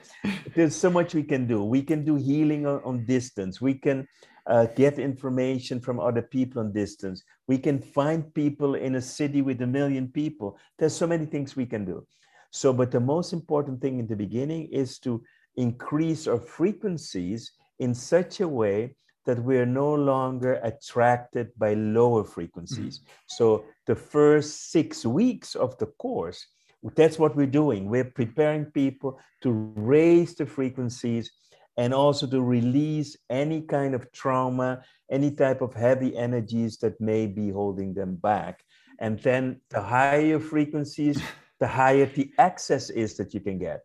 there's 0.55 0.77
so 0.77 0.91
much 0.91 1.15
we 1.15 1.23
can 1.23 1.47
do. 1.47 1.63
We 1.63 1.83
can 1.83 2.05
do 2.05 2.17
healing 2.17 2.67
on, 2.67 2.83
on 2.85 3.05
distance. 3.07 3.61
We 3.61 3.75
can 3.75 4.07
uh, 4.47 4.67
get 4.67 4.99
information 4.99 5.81
from 5.81 6.01
other 6.01 6.23
people 6.23 6.61
on 6.61 6.73
distance. 6.73 7.23
We 7.49 7.59
can 7.59 7.81
find 7.81 8.33
people 8.35 8.75
in 8.75 8.95
a 8.95 9.01
city 9.01 9.43
with 9.43 9.61
a 9.63 9.67
million 9.67 10.09
people. 10.09 10.59
There's 10.79 10.95
so 10.95 11.07
many 11.07 11.27
things 11.27 11.57
we 11.57 11.67
can 11.67 11.85
do. 11.85 12.07
So, 12.51 12.73
but 12.73 12.91
the 12.91 13.01
most 13.01 13.33
important 13.33 13.81
thing 13.81 13.99
in 13.99 14.07
the 14.07 14.17
beginning 14.17 14.69
is 14.69 14.99
to 15.01 15.23
increase 15.57 16.27
our 16.27 16.39
frequencies 16.39 17.53
in 17.79 17.95
such 17.95 18.41
a 18.41 18.49
way 18.49 18.95
that 19.27 19.43
we're 19.43 19.67
no 19.67 19.95
longer 19.95 20.61
attracted 20.63 21.51
by 21.59 21.75
lower 21.75 22.25
frequencies. 22.25 23.01
Mm-hmm. 23.01 23.13
So, 23.27 23.65
the 23.87 23.97
first 23.97 24.71
six 24.71 25.05
weeks 25.05 25.55
of 25.55 25.77
the 25.79 25.87
course, 25.87 26.47
that's 26.95 27.19
what 27.19 27.35
we're 27.35 27.47
doing. 27.47 27.89
We're 27.89 28.05
preparing 28.05 28.67
people 28.67 29.19
to 29.43 29.51
raise 29.75 30.35
the 30.35 30.47
frequencies 30.47 31.31
and 31.79 31.95
also 31.95 32.27
to 32.27 32.43
release 32.43 33.17
any 33.31 33.63
kind 33.63 33.95
of 33.95 34.11
trauma, 34.13 34.83
any 35.11 35.31
type 35.31 35.63
of 35.63 35.73
heavy 35.73 36.15
energies 36.17 36.77
that 36.79 37.01
may 37.01 37.27
be 37.27 37.51
holding 37.51 37.95
them 37.95 38.17
back. 38.17 38.65
And 38.99 39.19
then 39.21 39.61
the 39.71 39.81
higher 39.81 40.41
frequencies, 40.41 41.23
the 41.61 41.69
higher 41.69 42.07
the 42.07 42.31
access 42.39 42.91
is 42.91 43.17
that 43.17 43.33
you 43.33 43.41
can 43.41 43.59
get. 43.59 43.83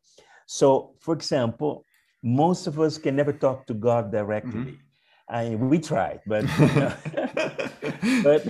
So, 0.47 0.95
for 0.99 1.13
example, 1.13 1.85
most 2.23 2.65
of 2.65 2.79
us 2.79 2.97
can 2.97 3.15
never 3.15 3.31
talk 3.31 3.67
to 3.67 3.75
God 3.75 4.11
directly. 4.11 4.59
Mm-hmm. 4.59 4.75
I 5.29 5.49
mean, 5.49 5.69
we 5.69 5.79
tried, 5.79 6.19
but 6.25 6.45
but 8.23 8.41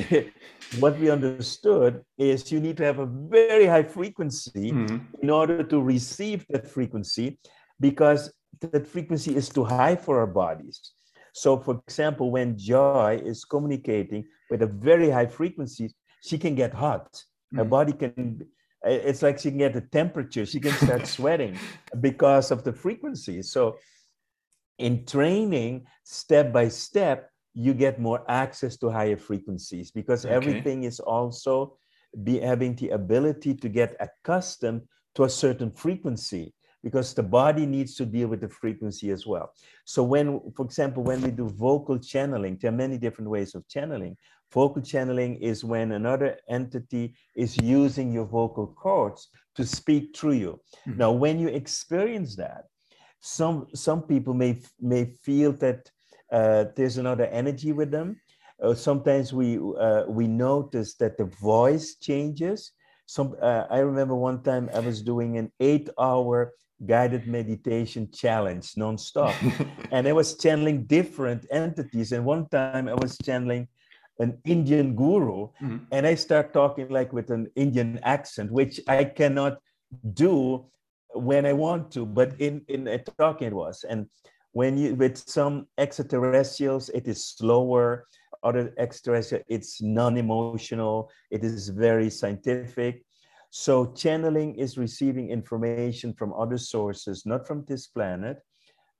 what 0.79 0.97
we 0.99 1.10
understood 1.10 2.03
is 2.17 2.51
you 2.51 2.60
need 2.60 2.77
to 2.77 2.86
have 2.86 2.99
a 2.99 3.06
very 3.06 3.65
high 3.65 3.84
frequency 3.84 4.71
mm-hmm. 4.71 4.97
in 5.21 5.29
order 5.29 5.63
to 5.63 5.82
receive 5.82 6.45
that 6.49 6.67
frequency, 6.67 7.39
because 7.79 8.34
that 8.71 8.88
frequency 8.88 9.36
is 9.36 9.49
too 9.49 9.63
high 9.63 9.95
for 9.95 10.19
our 10.19 10.28
bodies. 10.28 10.93
So, 11.34 11.60
for 11.60 11.82
example, 11.88 12.32
when 12.32 12.58
Joy 12.58 13.21
is 13.23 13.43
communicating 13.43 14.26
with 14.49 14.62
a 14.62 14.67
very 14.67 15.10
high 15.10 15.26
frequency, 15.26 15.93
she 16.23 16.38
can 16.38 16.56
get 16.56 16.73
hot. 16.73 17.23
Mm. 17.54 17.58
Her 17.58 17.65
body 17.65 17.93
can, 17.93 18.45
it's 18.84 19.21
like 19.21 19.39
she 19.39 19.49
can 19.49 19.58
get 19.58 19.76
a 19.76 19.82
temperature. 19.82 20.45
She 20.45 20.60
can 20.60 20.73
start 20.73 21.08
sweating 21.17 21.58
because 21.99 22.52
of 22.52 22.63
the 22.63 22.73
frequency. 22.73 23.41
So, 23.41 23.78
in 24.78 25.06
training, 25.06 25.86
step 26.04 26.52
by 26.52 26.67
step, 26.67 27.30
you 27.54 27.73
get 27.73 27.99
more 27.99 28.23
access 28.30 28.78
to 28.78 28.89
higher 28.89 29.17
frequencies 29.17 29.91
because 29.91 30.26
okay. 30.26 30.34
everything 30.34 30.84
is 30.84 30.99
also 30.99 31.78
be 32.23 32.39
having 32.39 32.76
the 32.76 32.89
ability 32.89 33.54
to 33.56 33.69
get 33.69 33.95
accustomed 33.99 34.82
to 35.15 35.23
a 35.23 35.30
certain 35.30 35.71
frequency 35.71 36.54
because 36.83 37.13
the 37.13 37.23
body 37.23 37.65
needs 37.65 37.95
to 37.95 38.05
deal 38.05 38.27
with 38.27 38.41
the 38.41 38.49
frequency 38.49 39.11
as 39.11 39.25
well. 39.25 39.53
So 39.85 40.03
when, 40.03 40.27
for 40.55 40.65
example, 40.65 41.01
when 41.03 41.21
we 41.21 41.31
do 41.31 41.47
vocal 41.47 41.97
channeling, 41.97 42.57
there 42.57 42.71
are 42.71 42.75
many 42.85 42.97
different 42.97 43.29
ways 43.29 43.55
of 43.55 43.67
channeling. 43.67 44.17
Vocal 44.51 44.83
channeling 44.83 45.33
is 45.51 45.63
when 45.63 45.93
another 45.93 46.37
entity 46.47 47.15
is 47.35 47.57
using 47.57 48.13
your 48.13 48.25
vocal 48.25 48.67
cords 48.67 49.29
to 49.55 49.63
speak 49.65 50.03
through 50.15 50.37
you. 50.43 50.53
Mm-hmm. 50.87 50.97
Now, 50.97 51.11
when 51.23 51.39
you 51.39 51.47
experience 51.47 52.35
that, 52.35 52.63
some 53.19 53.67
some 53.73 54.01
people 54.03 54.33
may 54.33 54.61
may 54.79 55.05
feel 55.25 55.53
that 55.53 55.89
uh, 56.31 56.65
there's 56.75 56.97
another 56.97 57.27
energy 57.41 57.71
with 57.71 57.89
them, 57.91 58.09
Uh, 58.63 58.73
sometimes 58.73 59.33
we 59.33 59.57
uh, 59.57 60.03
we 60.07 60.27
notice 60.27 60.95
that 60.95 61.17
the 61.17 61.25
voice 61.41 61.95
changes. 61.95 62.71
Some 63.05 63.35
uh, 63.41 63.65
I 63.69 63.79
remember 63.79 64.15
one 64.15 64.41
time 64.43 64.69
I 64.73 64.79
was 64.79 65.01
doing 65.01 65.37
an 65.37 65.51
eight-hour 65.59 66.53
guided 66.85 67.27
meditation 67.27 68.09
challenge 68.11 68.73
nonstop, 68.75 69.33
and 69.91 70.07
I 70.07 70.13
was 70.13 70.37
channeling 70.37 70.85
different 70.85 71.45
entities. 71.51 72.11
And 72.11 72.25
one 72.25 72.47
time 72.49 72.87
I 72.87 72.93
was 72.93 73.17
channeling 73.23 73.67
an 74.19 74.37
Indian 74.45 74.95
guru, 74.95 75.49
mm-hmm. 75.61 75.77
and 75.91 76.05
I 76.05 76.15
start 76.15 76.53
talking 76.53 76.89
like 76.89 77.13
with 77.13 77.29
an 77.31 77.47
Indian 77.55 77.99
accent, 78.03 78.51
which 78.51 78.79
I 78.87 79.03
cannot 79.03 79.57
do 80.13 80.65
when 81.13 81.45
I 81.45 81.53
want 81.53 81.91
to, 81.91 82.05
but 82.05 82.39
in 82.39 82.61
in 82.67 82.87
a 82.87 82.99
talking 82.99 83.47
it 83.47 83.53
was. 83.53 83.83
And 83.83 84.07
when 84.51 84.77
you 84.77 84.95
with 84.95 85.17
some 85.17 85.67
extraterrestrials, 85.77 86.89
it 86.89 87.07
is 87.07 87.23
slower. 87.25 88.05
Other 88.43 88.73
extraterrestrial, 88.77 89.43
it's 89.47 89.81
non-emotional. 89.81 91.09
It 91.31 91.45
is 91.45 91.69
very 91.69 92.09
scientific. 92.09 93.05
So 93.55 93.93
channeling 93.93 94.55
is 94.55 94.79
receiving 94.79 95.29
information 95.29 96.11
from 96.15 96.33
other 96.33 96.57
sources, 96.57 97.23
not 97.23 97.45
from 97.45 97.63
this 97.67 97.85
planet, 97.85 98.41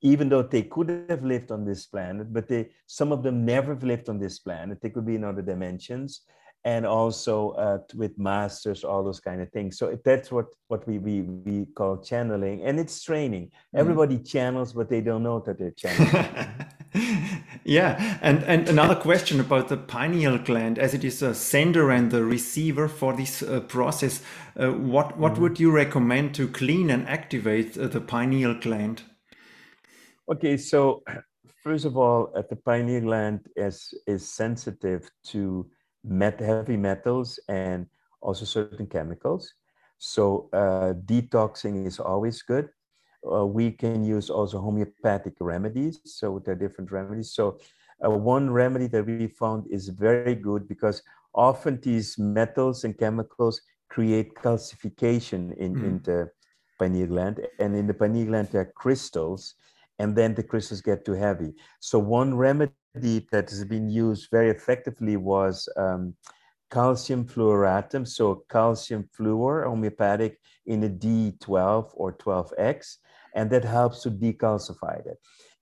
even 0.04 0.30
though 0.30 0.44
they 0.44 0.62
could 0.62 1.08
have 1.10 1.24
lived 1.24 1.50
on 1.50 1.66
this 1.66 1.88
planet, 1.88 2.32
but 2.32 2.48
they 2.48 2.70
some 2.86 3.12
of 3.12 3.24
them 3.24 3.46
never 3.46 3.74
have 3.74 3.84
lived 3.84 4.10
on 4.10 4.20
this 4.20 4.38
planet. 4.38 4.80
They 4.80 4.92
could 4.92 5.08
be 5.08 5.16
in 5.16 5.24
other 5.24 5.42
dimensions 5.42 6.22
and 6.64 6.86
also 6.86 7.50
uh, 7.52 7.80
with 7.96 8.20
masters, 8.20 8.84
all 8.84 9.04
those 9.04 9.20
kind 9.20 9.42
of 9.42 9.50
things. 9.50 9.80
So 9.80 9.98
that's 10.06 10.32
what 10.32 10.46
what 10.68 10.88
we 10.88 11.00
we 11.00 11.22
we 11.22 11.66
call 11.66 11.98
channeling, 11.98 12.64
and 12.64 12.80
it's 12.80 13.02
training. 13.02 13.46
Mm. 13.46 13.80
Everybody 13.80 14.20
channels, 14.20 14.72
but 14.72 14.88
they 14.88 15.02
don't 15.02 15.24
know 15.24 15.40
that 15.40 15.58
they're 15.58 15.72
channeling. 15.84 16.48
Yeah, 17.66 18.18
and 18.22 18.44
and 18.44 18.68
another 18.68 18.96
question 18.96 19.40
about 19.40 19.70
the 19.70 19.78
pineal 19.78 20.38
gland, 20.38 20.78
as 20.78 20.94
it 20.94 21.04
is 21.04 21.22
a 21.22 21.34
sender 21.34 21.92
and 21.92 22.12
the 22.12 22.24
receiver 22.24 22.88
for 22.88 23.14
this 23.14 23.42
uh, 23.42 23.62
process. 23.62 24.22
Uh, 24.60 24.72
what 24.72 25.18
what 25.18 25.34
mm. 25.34 25.40
would 25.40 25.60
you 25.60 25.72
recommend 25.72 26.36
to 26.36 26.48
clean 26.48 26.90
and 26.90 27.08
activate 27.08 27.78
uh, 27.78 27.88
the 27.88 28.02
pineal 28.02 28.54
gland? 28.54 29.04
Okay, 30.30 30.58
so 30.58 31.04
first 31.64 31.86
of 31.86 31.98
all, 31.98 32.32
uh, 32.36 32.44
the 32.50 32.56
pineal 32.56 33.02
gland 33.02 33.40
is 33.56 33.94
is 34.08 34.28
sensitive 34.28 35.10
to 35.26 35.70
met 36.04 36.40
heavy 36.40 36.78
metals 36.78 37.40
and 37.48 37.88
also 38.22 38.46
certain 38.46 38.88
chemicals. 38.88 39.54
So 40.00 40.50
uh, 40.52 40.94
detoxing 41.06 41.86
is 41.86 42.00
always 42.00 42.42
good. 42.42 42.70
Uh, 43.32 43.46
we 43.46 43.72
can 43.72 44.04
use 44.04 44.30
also 44.30 44.60
homeopathic 44.60 45.34
remedies. 45.40 46.00
So 46.06 46.42
there 46.44 46.54
are 46.54 46.58
different 46.58 46.92
remedies. 46.92 47.34
So 47.34 47.60
uh, 48.06 48.10
one 48.10 48.50
remedy 48.50 48.88
that 48.88 49.06
we 49.06 49.28
found 49.28 49.66
is 49.70 49.90
very 49.90 50.36
good 50.36 50.68
because 50.68 51.02
often 51.34 51.80
these 51.82 52.18
metals 52.18 52.84
and 52.84 52.98
chemicals 52.98 53.62
create 53.90 54.34
calcification 54.36 55.56
in, 55.58 55.76
mm. 55.76 55.84
in 55.84 56.02
the 56.04 56.30
pineal 56.80 57.08
gland. 57.08 57.40
And 57.60 57.76
in 57.76 57.88
the 57.88 57.94
pineal 57.94 58.28
gland, 58.28 58.50
there 58.52 58.62
are 58.62 58.74
crystals, 58.76 59.56
and 60.00 60.16
then 60.16 60.34
the 60.34 60.44
crystals 60.44 60.82
get 60.82 61.06
too 61.06 61.14
heavy. 61.14 61.54
So 61.80 62.00
one 62.00 62.36
remedy 62.36 62.74
that 63.32 63.50
has 63.50 63.64
been 63.66 63.90
used 63.90 64.30
very 64.32 64.50
effectively 64.50 65.16
was 65.18 65.70
um, 65.78 66.16
calcium 66.72 67.26
fluoratum, 67.26 68.08
so 68.08 68.44
calcium 68.50 69.08
fluor, 69.16 69.64
homeopathic 69.66 70.40
in 70.66 70.84
a 70.84 70.90
D12 70.90 71.92
or 71.94 72.14
12X, 72.18 72.98
and 73.36 73.50
that 73.52 73.64
helps 73.64 74.02
to 74.04 74.12
decalcify 74.12 75.06
it. 75.06 75.18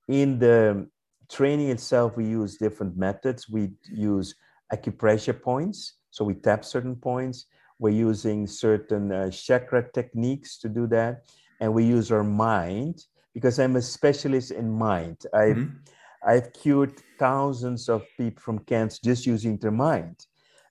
In 0.07 0.39
the 0.39 0.87
training 1.29 1.69
itself, 1.69 2.17
we 2.17 2.25
use 2.25 2.57
different 2.57 2.97
methods. 2.97 3.49
We 3.49 3.71
use 3.91 4.35
acupressure 4.73 5.39
points, 5.41 5.93
so 6.09 6.25
we 6.25 6.33
tap 6.33 6.65
certain 6.65 6.95
points. 6.95 7.45
We're 7.79 7.89
using 8.09 8.47
certain 8.47 9.11
uh, 9.11 9.29
chakra 9.31 9.89
techniques 9.91 10.57
to 10.59 10.69
do 10.69 10.87
that, 10.87 11.23
and 11.59 11.73
we 11.73 11.83
use 11.83 12.11
our 12.11 12.23
mind 12.23 13.05
because 13.33 13.59
I'm 13.59 13.75
a 13.75 13.81
specialist 13.81 14.51
in 14.51 14.71
mind. 14.71 15.17
I've 15.33 15.57
mm-hmm 15.57 15.77
I've 16.23 16.53
cured 16.53 16.93
thousands 17.17 17.89
of 17.89 18.03
people 18.17 18.41
from 18.41 18.59
cancer 18.59 18.99
just 19.03 19.25
using 19.25 19.57
their 19.57 19.71
mind. 19.71 20.25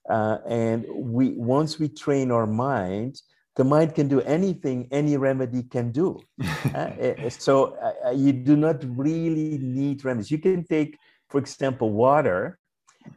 Uh, 0.09 0.37
and 0.47 0.85
we 0.95 1.33
once 1.37 1.77
we 1.77 1.87
train 1.87 2.31
our 2.31 2.47
mind, 2.47 3.21
the 3.55 3.63
mind 3.63 3.95
can 3.95 4.07
do 4.07 4.21
anything 4.21 4.87
any 4.91 5.17
remedy 5.17 5.63
can 5.63 5.91
do. 5.91 6.19
uh, 6.73 6.91
eh, 6.99 7.29
so 7.29 7.75
uh, 7.75 8.07
uh, 8.07 8.11
you 8.11 8.31
do 8.31 8.55
not 8.55 8.83
really 8.97 9.57
need 9.57 10.05
remedies. 10.05 10.31
You 10.31 10.37
can 10.37 10.63
take, 10.63 10.97
for 11.29 11.39
example, 11.39 11.91
water, 11.91 12.59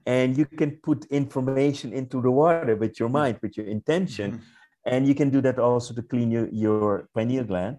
and 0.06 0.36
you 0.36 0.46
can 0.46 0.72
put 0.82 1.04
information 1.06 1.92
into 1.92 2.20
the 2.20 2.30
water 2.30 2.74
with 2.74 2.98
your 2.98 3.08
mind, 3.08 3.38
with 3.42 3.56
your 3.56 3.66
intention, 3.66 4.32
mm-hmm. 4.32 4.42
and 4.86 5.06
you 5.06 5.14
can 5.14 5.30
do 5.30 5.40
that 5.42 5.58
also 5.58 5.94
to 5.94 6.02
clean 6.02 6.30
your, 6.30 6.48
your 6.50 7.08
pineal 7.14 7.44
gland. 7.44 7.78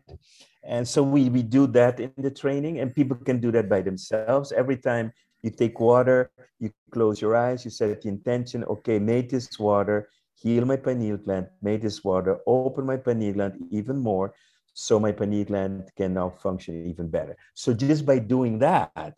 And 0.63 0.87
so 0.87 1.03
we, 1.03 1.29
we 1.29 1.43
do 1.43 1.67
that 1.67 1.99
in 1.99 2.11
the 2.17 2.31
training, 2.31 2.79
and 2.79 2.95
people 2.95 3.17
can 3.17 3.39
do 3.39 3.51
that 3.51 3.69
by 3.69 3.81
themselves. 3.81 4.51
Every 4.51 4.77
time 4.77 5.11
you 5.43 5.51
take 5.51 5.79
water, 5.79 6.31
you 6.59 6.71
close 6.91 7.21
your 7.21 7.35
eyes, 7.35 7.65
you 7.65 7.71
set 7.71 8.01
the 8.01 8.07
intention, 8.07 8.63
okay, 8.63 8.97
make 8.97 9.29
this 9.29 9.59
water 9.59 10.09
heal 10.45 10.65
my 10.65 10.77
pineal 10.77 11.17
gland, 11.17 11.47
make 11.61 11.81
this 11.81 12.03
water 12.03 12.37
open 12.45 12.85
my 12.85 12.97
pineal 12.97 13.33
gland 13.33 13.53
even 13.71 13.97
more, 13.97 14.33
so 14.73 14.99
my 14.99 15.11
pineal 15.11 15.45
gland 15.45 15.89
can 15.97 16.13
now 16.13 16.29
function 16.29 16.85
even 16.85 17.07
better. 17.09 17.35
So 17.55 17.73
just 17.73 18.05
by 18.05 18.19
doing 18.19 18.59
that, 18.59 19.15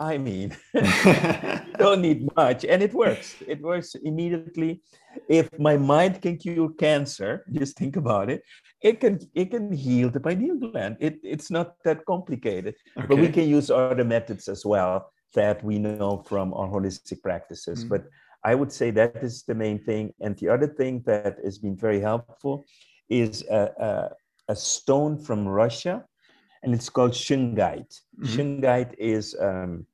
I 0.00 0.16
mean, 0.16 0.56
don't 1.78 2.00
need 2.00 2.20
much, 2.34 2.64
and 2.64 2.82
it 2.82 2.94
works. 2.94 3.36
It 3.46 3.60
works 3.60 3.94
immediately. 3.94 4.80
If 5.28 5.46
my 5.58 5.76
mind 5.76 6.22
can 6.22 6.38
cure 6.38 6.72
cancer, 6.78 7.44
just 7.52 7.76
think 7.76 7.96
about 7.96 8.30
it 8.30 8.42
it 8.82 9.00
can 9.00 9.18
it 9.34 9.50
can 9.50 9.72
heal 9.72 10.10
the 10.10 10.20
pineal 10.20 10.56
gland. 10.56 10.96
It, 11.00 11.20
it's 11.22 11.50
not 11.50 11.76
that 11.84 12.04
complicated, 12.04 12.74
okay. 12.98 13.06
but 13.06 13.18
we 13.18 13.28
can 13.28 13.48
use 13.48 13.70
other 13.70 14.04
methods 14.04 14.48
as 14.48 14.66
well 14.66 15.12
that 15.34 15.62
we 15.64 15.78
know 15.78 16.24
from 16.26 16.52
our 16.54 16.68
holistic 16.68 17.22
practices. 17.22 17.84
Mm. 17.84 17.88
But 17.88 18.04
I 18.44 18.54
would 18.54 18.72
say 18.72 18.90
that 18.90 19.16
is 19.22 19.44
the 19.44 19.54
main 19.54 19.78
thing. 19.78 20.12
And 20.20 20.36
the 20.36 20.48
other 20.48 20.66
thing 20.66 21.02
that 21.06 21.36
has 21.44 21.58
been 21.58 21.76
very 21.76 22.00
helpful 22.00 22.64
is 23.08 23.44
a, 23.50 23.70
a, 23.78 24.52
a 24.52 24.56
stone 24.56 25.18
from 25.18 25.46
Russia, 25.46 26.04
and 26.62 26.74
it's 26.74 26.88
called 26.88 27.12
shungite. 27.12 27.94
Mm-hmm. 28.20 28.24
Shungite 28.24 28.94
is 28.98 29.36
um, 29.40 29.86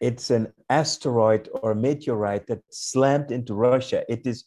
it's 0.00 0.30
an 0.30 0.52
asteroid 0.70 1.48
or 1.52 1.74
meteorite 1.74 2.46
that 2.46 2.62
slammed 2.70 3.30
into 3.30 3.54
Russia. 3.54 4.04
It 4.08 4.26
is 4.26 4.44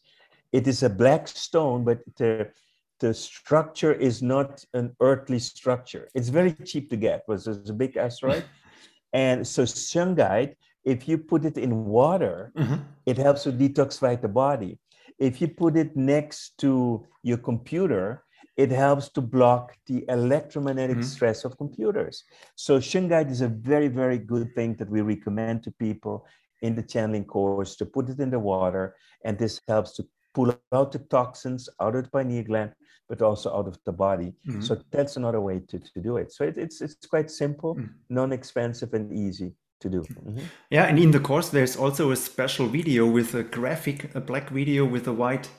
it 0.51 0.67
is 0.67 0.83
a 0.83 0.89
black 0.89 1.27
stone, 1.27 1.83
but 1.83 1.99
the 2.17 2.51
the 2.99 3.13
structure 3.13 3.93
is 3.93 4.21
not 4.21 4.63
an 4.73 4.95
earthly 5.01 5.39
structure. 5.39 6.07
It's 6.13 6.29
very 6.29 6.53
cheap 6.53 6.89
to 6.91 6.95
get, 6.95 7.23
was 7.27 7.47
it's 7.47 7.69
a 7.69 7.73
big 7.73 7.97
asteroid. 7.97 8.45
and 9.13 9.45
so 9.45 9.63
shungite, 9.63 10.55
if 10.83 11.07
you 11.07 11.17
put 11.17 11.45
it 11.45 11.57
in 11.57 11.85
water, 11.85 12.51
mm-hmm. 12.57 12.75
it 13.05 13.17
helps 13.17 13.43
to 13.43 13.51
detoxify 13.51 14.19
the 14.19 14.27
body. 14.27 14.79
If 15.19 15.41
you 15.41 15.47
put 15.47 15.77
it 15.77 15.95
next 15.95 16.57
to 16.59 17.05
your 17.23 17.37
computer, 17.37 18.23
it 18.57 18.71
helps 18.71 19.09
to 19.09 19.21
block 19.21 19.75
the 19.87 20.03
electromagnetic 20.09 20.97
mm-hmm. 20.97 21.05
stress 21.05 21.45
of 21.45 21.57
computers. 21.57 22.23
So 22.55 22.79
shungite 22.79 23.29
is 23.29 23.41
a 23.41 23.47
very, 23.47 23.87
very 23.87 24.17
good 24.17 24.53
thing 24.55 24.75
that 24.75 24.89
we 24.89 25.01
recommend 25.01 25.63
to 25.63 25.71
people 25.71 26.25
in 26.61 26.75
the 26.75 26.83
channeling 26.83 27.25
course 27.25 27.75
to 27.77 27.85
put 27.85 28.09
it 28.09 28.19
in 28.19 28.29
the 28.29 28.39
water. 28.39 28.95
And 29.23 29.37
this 29.37 29.61
helps 29.67 29.93
to 29.93 30.07
pull 30.33 30.53
out 30.73 30.91
the 30.91 30.99
toxins 30.99 31.69
out 31.79 31.95
of 31.95 32.03
the 32.03 32.09
pineal 32.09 32.43
gland, 32.43 32.73
but 33.07 33.21
also 33.21 33.55
out 33.55 33.67
of 33.67 33.77
the 33.85 33.91
body. 33.91 34.33
Mm-hmm. 34.47 34.61
So 34.61 34.81
that's 34.91 35.17
another 35.17 35.41
way 35.41 35.61
to, 35.69 35.79
to 35.79 36.01
do 36.01 36.17
it. 36.17 36.31
So 36.31 36.43
it, 36.43 36.57
it's 36.57 36.81
it's 36.81 37.05
quite 37.07 37.29
simple, 37.31 37.75
mm-hmm. 37.75 37.91
non-expensive, 38.09 38.93
and 38.93 39.11
easy 39.13 39.53
to 39.81 39.89
do. 39.89 40.01
Mm-hmm. 40.01 40.39
Yeah, 40.69 40.85
and 40.85 40.97
in 40.97 41.11
the 41.11 41.19
course 41.19 41.49
there's 41.49 41.75
also 41.75 42.11
a 42.11 42.15
special 42.15 42.67
video 42.67 43.05
with 43.05 43.35
a 43.35 43.43
graphic, 43.43 44.15
a 44.15 44.21
black 44.21 44.49
video 44.49 44.85
with 44.85 45.07
a 45.07 45.13
white 45.13 45.49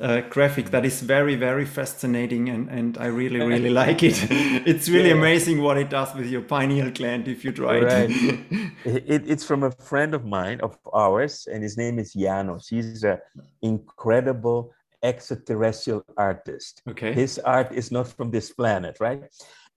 uh, 0.00 0.20
graphic 0.30 0.70
that 0.70 0.86
is 0.86 1.02
very 1.02 1.36
very 1.36 1.66
fascinating 1.66 2.48
and 2.48 2.68
and 2.70 2.96
I 2.98 3.06
really 3.06 3.40
really 3.54 3.70
like 3.70 4.02
it. 4.02 4.16
it's 4.66 4.88
really 4.88 5.10
yeah. 5.10 5.16
amazing 5.16 5.62
what 5.62 5.76
it 5.76 5.90
does 5.90 6.14
with 6.14 6.26
your 6.26 6.42
pineal 6.42 6.90
gland 6.90 7.28
if 7.28 7.44
you 7.44 7.52
try 7.52 7.80
right. 7.80 8.10
it. 8.84 9.04
it. 9.06 9.22
It's 9.26 9.44
from 9.44 9.62
a 9.64 9.70
friend 9.70 10.14
of 10.14 10.24
mine 10.24 10.60
of 10.60 10.78
ours, 10.92 11.46
and 11.50 11.62
his 11.62 11.76
name 11.76 11.98
is 11.98 12.14
Janos. 12.14 12.68
He's 12.68 13.04
an 13.04 13.18
incredible 13.60 14.72
extraterrestrial 15.02 16.04
artist. 16.16 16.82
Okay, 16.88 17.12
his 17.12 17.38
art 17.40 17.72
is 17.72 17.90
not 17.90 18.08
from 18.08 18.30
this 18.30 18.50
planet, 18.50 18.96
right? 19.00 19.22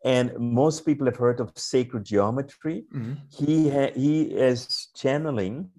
And 0.05 0.31
most 0.37 0.85
people 0.85 1.07
have 1.07 1.17
heard 1.17 1.39
of 1.39 1.51
sacred 1.55 2.05
geometry. 2.05 2.85
Mm-hmm. 2.93 3.13
He 3.27 3.69
ha- 3.71 3.91
he 3.95 4.21
is 4.21 4.89
channeling 4.95 5.71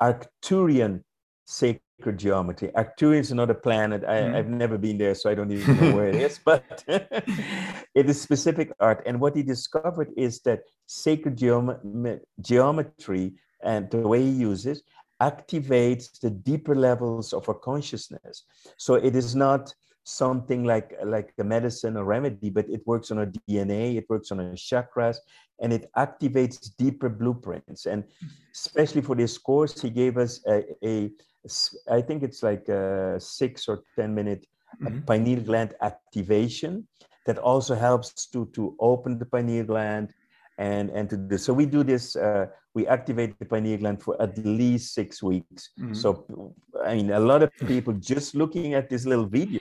Arcturian 0.00 1.02
sacred 1.46 2.16
geometry. 2.16 2.72
Arcturus 2.76 3.26
is 3.26 3.32
another 3.32 3.54
planet. 3.54 4.04
I, 4.04 4.14
have 4.14 4.46
mm-hmm. 4.46 4.58
never 4.58 4.78
been 4.78 4.98
there, 4.98 5.16
so 5.16 5.28
I 5.30 5.34
don't 5.34 5.50
even 5.50 5.80
know 5.80 5.96
where 5.96 6.08
it 6.08 6.14
is, 6.14 6.38
but 6.44 6.84
it 6.88 8.08
is 8.08 8.20
specific 8.20 8.72
art. 8.78 9.02
And 9.04 9.20
what 9.20 9.34
he 9.34 9.42
discovered 9.42 10.10
is 10.16 10.40
that 10.42 10.60
sacred 10.86 11.36
geom- 11.36 12.20
geometry 12.40 13.34
and 13.64 13.90
the 13.90 14.06
way 14.06 14.22
he 14.22 14.30
uses 14.30 14.82
activates 15.20 16.20
the 16.20 16.30
deeper 16.30 16.74
levels 16.74 17.32
of 17.32 17.48
our 17.48 17.54
consciousness. 17.54 18.44
So 18.76 18.94
it 18.94 19.16
is 19.16 19.34
not 19.34 19.74
something 20.06 20.62
like 20.62 20.96
like 21.04 21.32
a 21.38 21.44
medicine 21.44 21.96
or 21.96 22.04
remedy, 22.04 22.48
but 22.48 22.68
it 22.70 22.86
works 22.86 23.10
on 23.10 23.18
our 23.18 23.26
DNA, 23.26 23.96
it 23.96 24.08
works 24.08 24.30
on 24.30 24.38
our 24.38 24.52
chakras, 24.52 25.16
and 25.60 25.72
it 25.72 25.90
activates 25.96 26.70
deeper 26.76 27.08
blueprints. 27.08 27.86
And 27.86 28.04
especially 28.54 29.02
for 29.02 29.16
this 29.16 29.36
course, 29.36 29.80
he 29.80 29.90
gave 29.90 30.16
us 30.16 30.40
a, 30.46 30.62
a 30.84 31.10
I 31.90 32.00
think 32.00 32.22
it's 32.22 32.42
like 32.42 32.68
a 32.68 33.18
six 33.18 33.68
or 33.68 33.82
ten 33.96 34.14
minute 34.14 34.46
mm-hmm. 34.80 35.00
pineal 35.00 35.40
gland 35.40 35.74
activation 35.82 36.86
that 37.26 37.38
also 37.38 37.74
helps 37.74 38.26
to 38.28 38.46
to 38.54 38.76
open 38.78 39.18
the 39.18 39.26
pineal 39.26 39.66
gland 39.66 40.14
and 40.58 40.90
and 40.90 41.10
to 41.10 41.16
do. 41.16 41.38
So 41.38 41.52
we 41.52 41.66
do 41.66 41.84
this 41.84 42.16
uh, 42.16 42.46
we 42.74 42.86
activate 42.86 43.38
the 43.38 43.46
pineal 43.46 43.78
gland 43.78 44.02
for 44.02 44.20
at 44.20 44.36
least 44.38 44.94
six 44.94 45.22
weeks. 45.22 45.70
Mm-hmm. 45.80 45.94
so 45.94 46.26
i 46.84 46.94
mean 46.94 47.10
a 47.10 47.20
lot 47.20 47.42
of 47.42 47.50
people 47.66 47.92
just 47.94 48.34
looking 48.34 48.74
at 48.74 48.88
this 48.90 49.06
little 49.06 49.26
video 49.26 49.60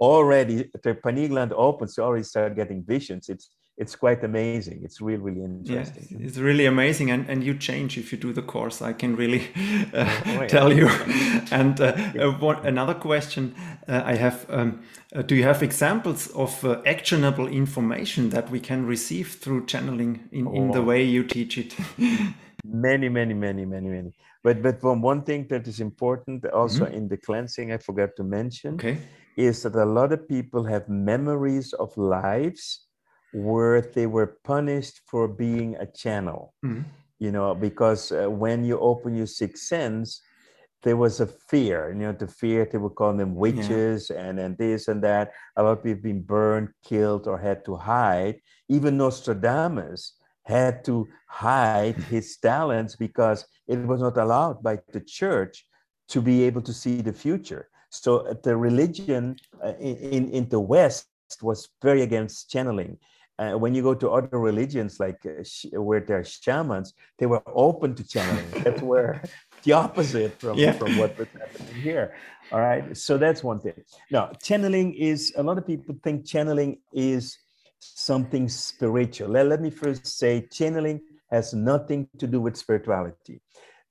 already 0.00 0.70
the 0.84 0.94
pineal 0.94 1.28
gland 1.28 1.52
opens 1.52 1.96
they 1.96 2.02
already 2.02 2.24
start 2.24 2.54
getting 2.54 2.84
visions. 2.84 3.28
It's 3.28 3.50
it's 3.78 3.94
quite 3.94 4.24
amazing. 4.24 4.80
It's 4.82 5.00
really, 5.00 5.22
really 5.22 5.44
interesting. 5.44 6.06
Yeah, 6.10 6.26
it's 6.26 6.36
really 6.36 6.66
amazing. 6.66 7.12
And, 7.12 7.30
and 7.30 7.44
you 7.44 7.56
change 7.56 7.96
if 7.96 8.10
you 8.10 8.18
do 8.18 8.32
the 8.32 8.42
course, 8.42 8.82
I 8.82 8.92
can 8.92 9.14
really 9.14 9.42
uh, 9.94 10.22
oh, 10.26 10.32
yeah. 10.32 10.46
tell 10.48 10.72
you. 10.72 10.88
and 11.52 11.80
uh, 11.80 11.94
uh, 12.18 12.32
one, 12.40 12.66
another 12.66 12.94
question 12.94 13.54
uh, 13.86 14.02
I 14.04 14.16
have 14.16 14.46
um, 14.48 14.82
uh, 15.14 15.22
Do 15.22 15.36
you 15.36 15.44
have 15.44 15.62
examples 15.62 16.26
of 16.28 16.64
uh, 16.64 16.82
actionable 16.86 17.46
information 17.46 18.30
that 18.30 18.50
we 18.50 18.58
can 18.58 18.84
receive 18.84 19.34
through 19.34 19.66
channeling 19.66 20.28
in, 20.32 20.48
oh. 20.48 20.54
in 20.54 20.70
the 20.72 20.80
oh. 20.80 20.90
way 20.90 21.04
you 21.04 21.22
teach 21.22 21.56
it? 21.56 21.76
many, 22.64 23.08
many, 23.08 23.32
many, 23.32 23.64
many, 23.64 23.88
many. 23.88 24.12
But, 24.42 24.60
but 24.60 24.82
one, 24.82 25.02
one 25.02 25.22
thing 25.22 25.46
that 25.50 25.68
is 25.68 25.78
important 25.78 26.44
also 26.50 26.84
mm 26.84 26.90
-hmm. 26.90 26.96
in 26.96 27.08
the 27.08 27.16
cleansing, 27.16 27.72
I 27.72 27.78
forgot 27.78 28.10
to 28.16 28.24
mention, 28.24 28.74
okay. 28.74 28.96
is 29.36 29.60
that 29.60 29.76
a 29.76 29.84
lot 29.84 30.12
of 30.12 30.26
people 30.26 30.62
have 30.72 30.84
memories 30.88 31.74
of 31.74 31.96
lives 31.96 32.87
where 33.32 33.80
they 33.80 34.06
were 34.06 34.38
punished 34.44 35.00
for 35.06 35.28
being 35.28 35.76
a 35.76 35.86
channel. 35.86 36.54
Mm-hmm. 36.64 36.82
You 37.18 37.32
know, 37.32 37.54
because 37.54 38.12
uh, 38.12 38.30
when 38.30 38.64
you 38.64 38.78
open 38.78 39.16
your 39.16 39.26
sixth 39.26 39.64
sense, 39.64 40.22
there 40.84 40.96
was 40.96 41.20
a 41.20 41.26
fear, 41.26 41.90
you 41.90 41.98
know, 41.98 42.12
the 42.12 42.28
fear 42.28 42.64
they 42.64 42.78
would 42.78 42.94
call 42.94 43.12
them 43.12 43.34
witches 43.34 44.10
yeah. 44.10 44.24
and, 44.24 44.38
and 44.38 44.56
this 44.56 44.86
and 44.86 45.02
that. 45.02 45.32
A 45.56 45.62
lot 45.62 45.78
of 45.78 45.82
people 45.82 46.02
being 46.02 46.22
burned, 46.22 46.68
killed, 46.84 47.26
or 47.26 47.36
had 47.36 47.64
to 47.64 47.74
hide. 47.74 48.40
Even 48.68 48.96
Nostradamus 48.96 50.14
had 50.44 50.84
to 50.84 51.08
hide 51.26 51.96
his 51.96 52.36
talents 52.36 52.94
because 52.94 53.44
it 53.66 53.78
was 53.78 54.00
not 54.00 54.16
allowed 54.16 54.62
by 54.62 54.78
the 54.92 55.00
church 55.00 55.66
to 56.08 56.22
be 56.22 56.44
able 56.44 56.62
to 56.62 56.72
see 56.72 57.02
the 57.02 57.12
future. 57.12 57.68
So 57.90 58.18
uh, 58.18 58.34
the 58.42 58.56
religion 58.56 59.36
uh, 59.62 59.74
in, 59.80 59.96
in, 59.96 60.30
in 60.30 60.48
the 60.48 60.60
West 60.60 61.08
was 61.42 61.68
very 61.82 62.02
against 62.02 62.50
channeling 62.50 62.98
uh, 63.38 63.52
when 63.52 63.74
you 63.74 63.82
go 63.82 63.94
to 63.94 64.10
other 64.10 64.38
religions 64.38 64.98
like 64.98 65.24
uh, 65.24 65.42
sh- 65.42 65.66
where 65.72 66.00
there 66.00 66.18
are 66.18 66.24
shamans 66.24 66.94
they 67.18 67.26
were 67.26 67.42
open 67.46 67.94
to 67.94 68.06
channeling. 68.06 68.50
That's 68.64 68.82
where 68.82 69.22
the 69.62 69.72
opposite 69.72 70.38
from, 70.40 70.58
yeah. 70.58 70.72
from 70.72 70.96
what 70.96 71.16
was 71.18 71.28
happening 71.28 71.74
here. 71.74 72.14
All 72.52 72.60
right? 72.60 72.96
So 72.96 73.18
that's 73.18 73.42
one 73.44 73.60
thing. 73.60 73.74
Now 74.10 74.32
channeling 74.42 74.94
is 74.94 75.32
a 75.36 75.42
lot 75.42 75.58
of 75.58 75.66
people 75.66 75.96
think 76.02 76.26
channeling 76.26 76.78
is 76.92 77.36
something 77.78 78.48
spiritual. 78.48 79.28
Let, 79.28 79.46
let 79.46 79.60
me 79.60 79.70
first 79.70 80.06
say 80.06 80.46
channeling 80.50 81.00
has 81.30 81.52
nothing 81.52 82.08
to 82.18 82.26
do 82.26 82.40
with 82.40 82.56
spirituality. 82.56 83.40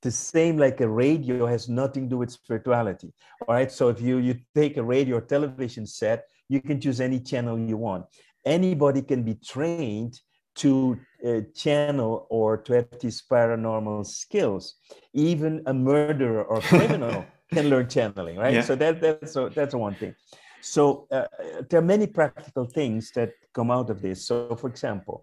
The 0.02 0.10
same 0.10 0.56
like 0.56 0.80
a 0.80 0.88
radio 0.88 1.46
has 1.46 1.68
nothing 1.68 2.04
to 2.04 2.10
do 2.10 2.18
with 2.18 2.30
spirituality. 2.30 3.12
All 3.46 3.54
right? 3.54 3.70
So 3.70 3.88
if 3.88 4.00
you 4.00 4.18
you 4.18 4.40
take 4.54 4.76
a 4.76 4.82
radio 4.82 5.16
or 5.18 5.20
television 5.20 5.86
set 5.86 6.24
you 6.48 6.60
can 6.60 6.80
choose 6.80 7.00
any 7.00 7.20
channel 7.20 7.58
you 7.58 7.76
want 7.76 8.06
anybody 8.44 9.02
can 9.02 9.22
be 9.22 9.34
trained 9.34 10.20
to 10.56 10.98
uh, 11.24 11.40
channel 11.54 12.26
or 12.30 12.56
to 12.56 12.72
have 12.74 12.88
these 13.00 13.22
paranormal 13.22 14.04
skills. 14.06 14.74
Even 15.14 15.62
a 15.66 15.74
murderer 15.74 16.44
or 16.44 16.60
criminal 16.60 17.24
can 17.52 17.70
learn 17.70 17.88
channeling, 17.88 18.36
right? 18.36 18.54
Yeah. 18.54 18.62
So 18.62 18.74
that, 18.76 19.00
that's 19.00 19.36
a, 19.36 19.50
that's 19.54 19.74
one 19.74 19.94
thing. 19.94 20.14
So 20.60 21.06
uh, 21.12 21.26
there 21.70 21.78
are 21.78 21.90
many 21.94 22.06
practical 22.06 22.64
things 22.64 23.12
that 23.12 23.32
come 23.54 23.70
out 23.70 23.90
of 23.90 24.02
this. 24.02 24.26
So, 24.26 24.56
for 24.56 24.68
example, 24.68 25.22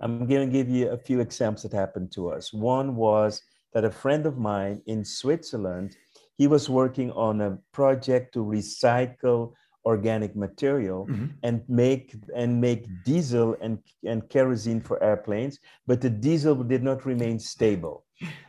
I'm 0.00 0.26
going 0.26 0.48
to 0.48 0.52
give 0.52 0.68
you 0.68 0.90
a 0.90 0.96
few 0.96 1.20
examples 1.20 1.62
that 1.62 1.72
happened 1.72 2.12
to 2.12 2.30
us. 2.30 2.52
One 2.52 2.96
was 2.96 3.42
that 3.72 3.84
a 3.84 3.90
friend 3.90 4.26
of 4.26 4.38
mine 4.38 4.82
in 4.86 5.04
Switzerland, 5.04 5.96
he 6.36 6.46
was 6.46 6.68
working 6.68 7.10
on 7.12 7.40
a 7.40 7.58
project 7.72 8.34
to 8.34 8.40
recycle 8.40 9.52
organic 9.84 10.36
material 10.36 11.06
mm-hmm. 11.06 11.26
and 11.42 11.62
make 11.68 12.14
and 12.36 12.60
make 12.60 12.86
diesel 13.04 13.56
and, 13.60 13.78
and 14.04 14.28
kerosene 14.28 14.80
for 14.80 15.02
airplanes 15.02 15.58
but 15.86 16.00
the 16.00 16.10
diesel 16.10 16.54
did 16.54 16.82
not 16.82 17.04
remain 17.04 17.38
stable 17.38 18.04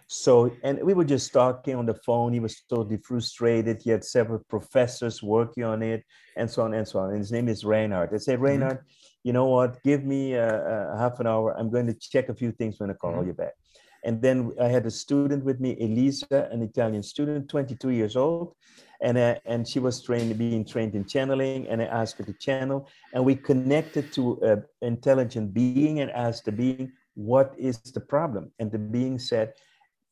so 0.07 0.51
and 0.63 0.81
we 0.83 0.93
were 0.93 1.03
just 1.03 1.33
talking 1.33 1.75
on 1.75 1.85
the 1.87 1.99
phone 2.05 2.33
he 2.33 2.39
was 2.39 2.61
totally 2.69 2.97
frustrated 2.97 3.81
he 3.81 3.89
had 3.89 4.03
several 4.03 4.39
professors 4.47 5.23
working 5.23 5.63
on 5.63 5.81
it 5.81 6.03
and 6.37 6.49
so 6.49 6.61
on 6.61 6.73
and 6.75 6.87
so 6.87 6.99
on 6.99 7.09
and 7.09 7.17
his 7.17 7.31
name 7.31 7.47
is 7.47 7.65
reinhard 7.65 8.09
i 8.13 8.17
said 8.17 8.35
mm-hmm. 8.35 8.43
reinhard 8.43 8.77
mm-hmm. 8.77 9.23
you 9.23 9.33
know 9.33 9.45
what 9.45 9.81
give 9.83 10.03
me 10.03 10.33
a, 10.33 10.93
a, 10.93 10.97
half 10.97 11.19
an 11.19 11.25
hour 11.25 11.57
i'm 11.57 11.71
going 11.71 11.87
to 11.87 11.93
check 11.95 12.29
a 12.29 12.35
few 12.35 12.51
things 12.51 12.79
when 12.79 12.91
i 12.91 12.93
call 12.93 13.13
mm-hmm. 13.13 13.27
you 13.27 13.33
back 13.33 13.53
and 14.03 14.21
then 14.21 14.51
I 14.59 14.67
had 14.67 14.85
a 14.85 14.91
student 14.91 15.43
with 15.45 15.59
me, 15.59 15.77
Elisa, 15.79 16.49
an 16.51 16.61
Italian 16.61 17.03
student, 17.03 17.49
22 17.49 17.89
years 17.89 18.15
old. 18.15 18.55
And, 19.03 19.17
uh, 19.17 19.35
and 19.45 19.67
she 19.67 19.79
was 19.79 20.01
trained, 20.01 20.35
being 20.37 20.65
trained 20.65 20.95
in 20.95 21.05
channeling. 21.05 21.67
And 21.67 21.81
I 21.81 21.85
asked 21.85 22.17
her 22.17 22.23
to 22.23 22.33
channel. 22.33 22.87
And 23.13 23.23
we 23.23 23.35
connected 23.35 24.11
to 24.13 24.39
an 24.41 24.63
intelligent 24.81 25.53
being 25.53 25.99
and 25.99 26.09
asked 26.11 26.45
the 26.45 26.51
being, 26.51 26.91
what 27.13 27.53
is 27.57 27.77
the 27.79 27.99
problem? 27.99 28.51
And 28.59 28.71
the 28.71 28.79
being 28.79 29.19
said, 29.19 29.53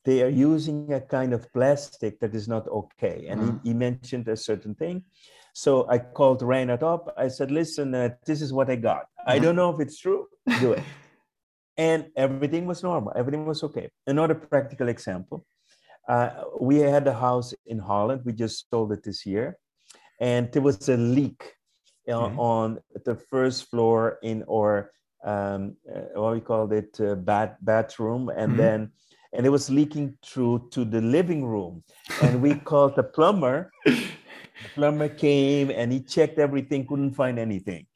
they 0.04 0.22
are 0.22 0.28
using 0.28 0.92
a 0.92 1.00
kind 1.00 1.32
of 1.32 1.52
plastic 1.52 2.20
that 2.20 2.34
is 2.34 2.46
not 2.48 2.68
okay. 2.68 3.26
And 3.28 3.40
mm. 3.40 3.60
he, 3.62 3.70
he, 3.70 3.74
mentioned 3.74 4.28
a 4.28 4.36
certain 4.36 4.74
thing. 4.74 5.04
So 5.54 5.88
I 5.88 5.98
called 5.98 6.42
Reinhard 6.42 6.82
up. 6.82 7.14
I 7.16 7.28
said, 7.28 7.50
listen, 7.50 7.94
uh, 7.94 8.10
this 8.26 8.42
is 8.42 8.52
what 8.52 8.68
I 8.70 8.76
got. 8.76 9.06
I 9.26 9.36
mm-hmm. 9.36 9.44
don't 9.44 9.56
know 9.56 9.70
if 9.74 9.80
it's 9.80 9.98
true. 9.98 10.26
Do 10.60 10.72
it 10.72 10.82
and 11.76 12.06
everything 12.16 12.66
was 12.66 12.82
normal 12.82 13.12
everything 13.16 13.46
was 13.46 13.62
okay 13.62 13.88
another 14.06 14.34
practical 14.34 14.88
example 14.88 15.44
uh, 16.08 16.30
we 16.60 16.78
had 16.78 17.06
a 17.06 17.14
house 17.14 17.54
in 17.66 17.78
holland. 17.78 18.22
We 18.24 18.32
just 18.32 18.68
sold 18.70 18.92
it 18.92 19.02
this 19.02 19.24
year. 19.26 19.58
And 20.20 20.50
there 20.52 20.62
was 20.62 20.88
a 20.88 20.96
leak 20.96 21.54
mm-hmm. 22.08 22.38
on 22.38 22.80
the 23.04 23.16
first 23.16 23.70
floor 23.70 24.18
in 24.22 24.44
our 24.50 24.92
um, 25.24 25.76
uh, 25.88 26.20
what 26.20 26.34
we 26.34 26.40
called 26.40 26.72
it 26.72 27.00
uh, 27.00 27.14
bat- 27.14 27.64
bathroom. 27.64 28.28
And 28.28 28.52
mm-hmm. 28.52 28.56
then 28.56 28.90
and 29.34 29.46
it 29.46 29.48
was 29.48 29.70
leaking 29.70 30.14
through 30.24 30.68
to 30.72 30.84
the 30.84 31.00
living 31.00 31.44
room. 31.44 31.82
And 32.22 32.42
we 32.42 32.54
called 32.70 32.96
the 32.96 33.02
plumber. 33.02 33.70
The 33.84 34.68
plumber 34.74 35.08
came 35.08 35.70
and 35.70 35.90
he 35.90 36.00
checked 36.00 36.38
everything 36.38 36.86
couldn't 36.86 37.14
find 37.14 37.38
anything. 37.38 37.86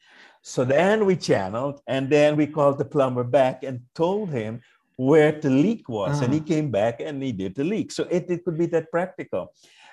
So 0.42 0.64
then 0.64 1.06
we 1.06 1.16
channeled, 1.16 1.80
and 1.88 2.08
then 2.08 2.36
we 2.36 2.46
called 2.46 2.78
the 2.78 2.84
plumber 2.84 3.24
back 3.24 3.64
and 3.64 3.80
told 3.96 4.30
him 4.30 4.60
where 4.96 5.32
the 5.32 5.50
leak 5.50 5.88
was, 5.88 6.16
uh-huh. 6.16 6.24
and 6.24 6.34
he 6.34 6.40
ah. 6.40 6.44
came 6.44 6.70
back 6.70 7.00
and 7.00 7.22
he 7.22 7.32
did 7.32 7.54
the 7.54 7.64
leak. 7.64 7.92
So 7.92 8.04
it, 8.04 8.26
it 8.28 8.44
could 8.44 8.58
be 8.58 8.66
that 8.66 8.90
practical. 8.90 9.52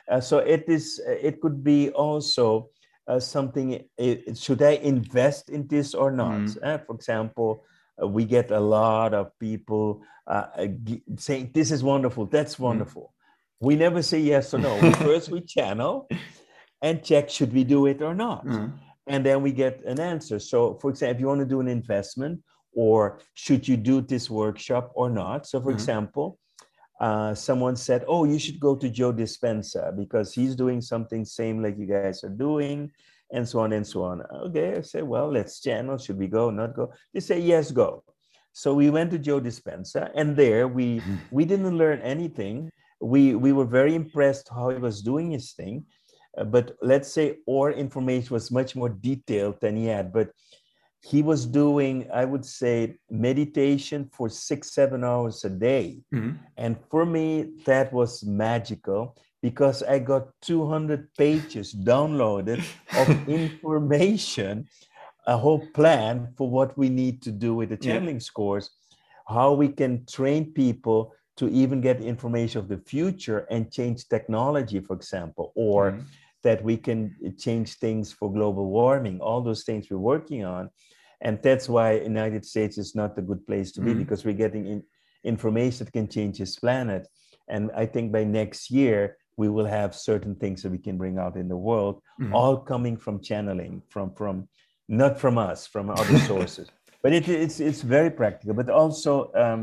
Uh, 0.10 0.20
so 0.20 0.40
it 0.40 0.66
is. 0.68 1.02
It 1.06 1.42
could 1.42 1.64
be 1.64 1.90
also 1.92 2.70
uh, 3.08 3.20
something. 3.20 3.84
It, 3.98 4.38
should 4.38 4.62
I 4.62 4.72
invest 4.72 5.50
in 5.50 5.68
this 5.68 5.94
or 5.94 6.12
not? 6.12 6.42
Mm. 6.42 6.86
for 6.86 6.96
example, 6.96 7.64
uh, 8.02 8.08
we 8.08 8.26
get 8.26 8.52
a 8.52 8.60
lot 8.60 9.14
of 9.14 9.38
people 9.40 10.02
uh, 10.28 10.46
saying, 11.18 11.52
"This 11.54 11.72
is 11.72 11.84
wonderful. 11.84 12.26
That's 12.26 12.56
mm. 12.56 12.60
wonderful." 12.60 13.04
Mm. 13.04 13.68
We 13.68 13.76
never 13.78 14.02
say 14.02 14.20
yes 14.20 14.54
or 14.54 14.60
no. 14.60 14.92
First, 14.94 15.30
we 15.30 15.40
channel 15.40 16.10
and 16.82 17.02
check 17.02 17.30
should 17.30 17.54
we 17.54 17.64
do 17.64 17.86
it 17.86 18.02
or 18.02 18.14
not. 18.14 18.46
Mm 18.46 18.74
and 19.08 19.26
then 19.26 19.42
we 19.42 19.52
get 19.52 19.84
an 19.86 20.00
answer. 20.00 20.40
So, 20.40 20.76
for 20.76 20.90
example, 20.90 21.16
if 21.16 21.22
you 21.22 21.28
want 21.28 21.42
to 21.42 21.46
do 21.46 21.60
an 21.60 21.68
investment, 21.68 22.42
or 22.76 23.20
should 23.34 23.68
you 23.68 23.78
do 23.78 24.02
this 24.02 24.30
workshop 24.30 24.92
or 24.96 25.10
not? 25.10 25.48
So, 25.48 25.60
for 25.60 25.68
mm-hmm. 25.68 25.76
example, 25.76 26.40
uh, 27.00 27.34
someone 27.34 27.76
said, 27.76 28.06
"Oh, 28.08 28.24
you 28.26 28.40
should 28.40 28.60
go 28.60 28.76
to 28.76 28.90
Joe 28.90 29.14
Dispenza 29.14 29.96
because 29.96 30.34
he's 30.34 30.56
doing 30.56 30.82
something 30.82 31.26
same 31.26 31.62
like 31.62 31.78
you 31.78 31.88
guys 31.88 32.24
are 32.24 32.30
doing." 32.30 32.92
And 33.32 33.50
so 33.50 33.62
on 33.62 33.74
and 33.74 33.88
so 33.88 34.04
on. 34.04 34.22
Okay, 34.48 34.78
I 34.78 34.82
say, 34.82 35.02
well, 35.02 35.28
let's 35.28 35.60
channel. 35.60 35.98
Should 35.98 36.20
we 36.20 36.28
go? 36.28 36.52
Not 36.52 36.76
go? 36.76 36.94
They 37.16 37.20
say, 37.20 37.40
yes, 37.40 37.72
go. 37.72 38.04
So 38.54 38.76
we 38.76 38.92
went 38.92 39.10
to 39.12 39.18
Joe 39.18 39.42
Dispenza, 39.42 40.12
and 40.14 40.38
there 40.38 40.68
we 40.68 41.00
mm-hmm. 41.00 41.16
we 41.32 41.44
didn't 41.44 41.76
learn 41.76 42.00
anything. 42.02 42.70
We 43.02 43.34
we 43.34 43.52
were 43.52 43.66
very 43.66 43.96
impressed 43.96 44.48
how 44.50 44.70
he 44.70 44.78
was 44.78 45.02
doing 45.02 45.32
his 45.32 45.54
thing, 45.54 45.86
uh, 46.38 46.44
but 46.44 46.78
let's 46.82 47.12
say 47.12 47.40
our 47.50 47.72
information 47.72 48.32
was 48.32 48.52
much 48.52 48.76
more 48.76 48.90
detailed 48.90 49.60
than 49.60 49.76
he 49.76 49.88
had. 49.88 50.14
But 50.14 50.30
he 51.04 51.22
was 51.22 51.46
doing, 51.46 52.08
I 52.14 52.24
would 52.24 52.46
say, 52.46 52.96
meditation 53.10 54.10
for 54.14 54.30
six, 54.30 54.74
seven 54.74 55.04
hours 55.04 55.44
a 55.44 55.50
day. 55.50 56.00
Mm-hmm. 56.14 56.38
And 56.56 56.78
for 56.90 57.06
me, 57.06 57.52
that 57.66 57.92
was 57.92 58.24
magical 58.24 59.18
because 59.42 59.84
I 59.84 60.00
got 60.00 60.30
200 60.44 61.14
pages 61.16 61.74
downloaded 61.74 62.64
of 62.98 63.28
information, 63.28 64.66
a 65.28 65.36
whole 65.36 65.68
plan 65.74 66.30
for 66.38 66.50
what 66.50 66.78
we 66.78 66.88
need 66.88 67.22
to 67.24 67.32
do 67.32 67.54
with 67.54 67.70
the 67.70 67.78
channeling 67.78 68.16
yeah. 68.16 68.30
scores, 68.32 68.72
how 69.28 69.52
we 69.52 69.68
can 69.68 70.06
train 70.06 70.54
people 70.54 71.14
to 71.36 71.50
even 71.50 71.82
get 71.82 72.00
information 72.00 72.62
of 72.62 72.70
the 72.70 72.78
future 72.78 73.40
and 73.52 73.70
change 73.70 74.08
technology, 74.08 74.80
for 74.80 74.96
example, 74.96 75.52
or 75.56 75.92
mm-hmm. 75.92 76.02
That 76.44 76.64
we 76.64 76.78
can 76.78 77.16
change 77.38 77.76
things 77.76 78.12
for 78.12 78.32
global 78.32 78.70
warming, 78.70 79.20
all 79.20 79.42
those 79.42 79.64
things 79.64 79.88
we're 79.90 79.98
working 79.98 80.44
on. 80.44 80.70
And 81.22 81.40
that's 81.42 81.70
why 81.70 81.94
united 81.94 82.46
states 82.46 82.78
is 82.78 82.96
not 82.96 83.18
a 83.18 83.22
good 83.22 83.46
place 83.48 83.72
to 83.74 83.82
be 83.82 83.94
mm 83.94 84.00
because 84.04 84.26
we're 84.26 84.34
getting 84.46 84.66
in, 84.68 84.84
information 85.24 85.86
that 85.86 85.92
can 85.94 86.08
change 86.08 86.38
this 86.40 86.56
planet. 86.58 87.08
And 87.48 87.72
i 87.84 87.86
think 87.86 88.12
by 88.12 88.24
next 88.24 88.70
year 88.70 89.18
we 89.38 89.48
will 89.50 89.70
have 89.80 89.96
certain 89.96 90.36
things 90.36 90.62
that 90.62 90.72
we 90.72 90.78
can 90.88 90.98
bring 90.98 91.18
out 91.18 91.36
in 91.42 91.48
the 91.48 91.62
world 91.70 91.96
mm 92.20 92.34
all 92.38 92.58
coming 92.72 92.98
from 92.98 93.16
channeling 93.30 93.82
from 93.94 94.08
from 94.20 94.36
not 95.02 95.14
from 95.24 95.38
us 95.38 95.60
from 95.74 95.90
other 95.90 96.20
sources. 96.32 96.68
But 97.04 97.12
it, 97.14 97.28
it's 97.28 97.60
it's 97.60 97.82
very 97.82 98.12
practical. 98.22 98.54
But 98.62 98.70
also 98.70 99.32
um, 99.44 99.62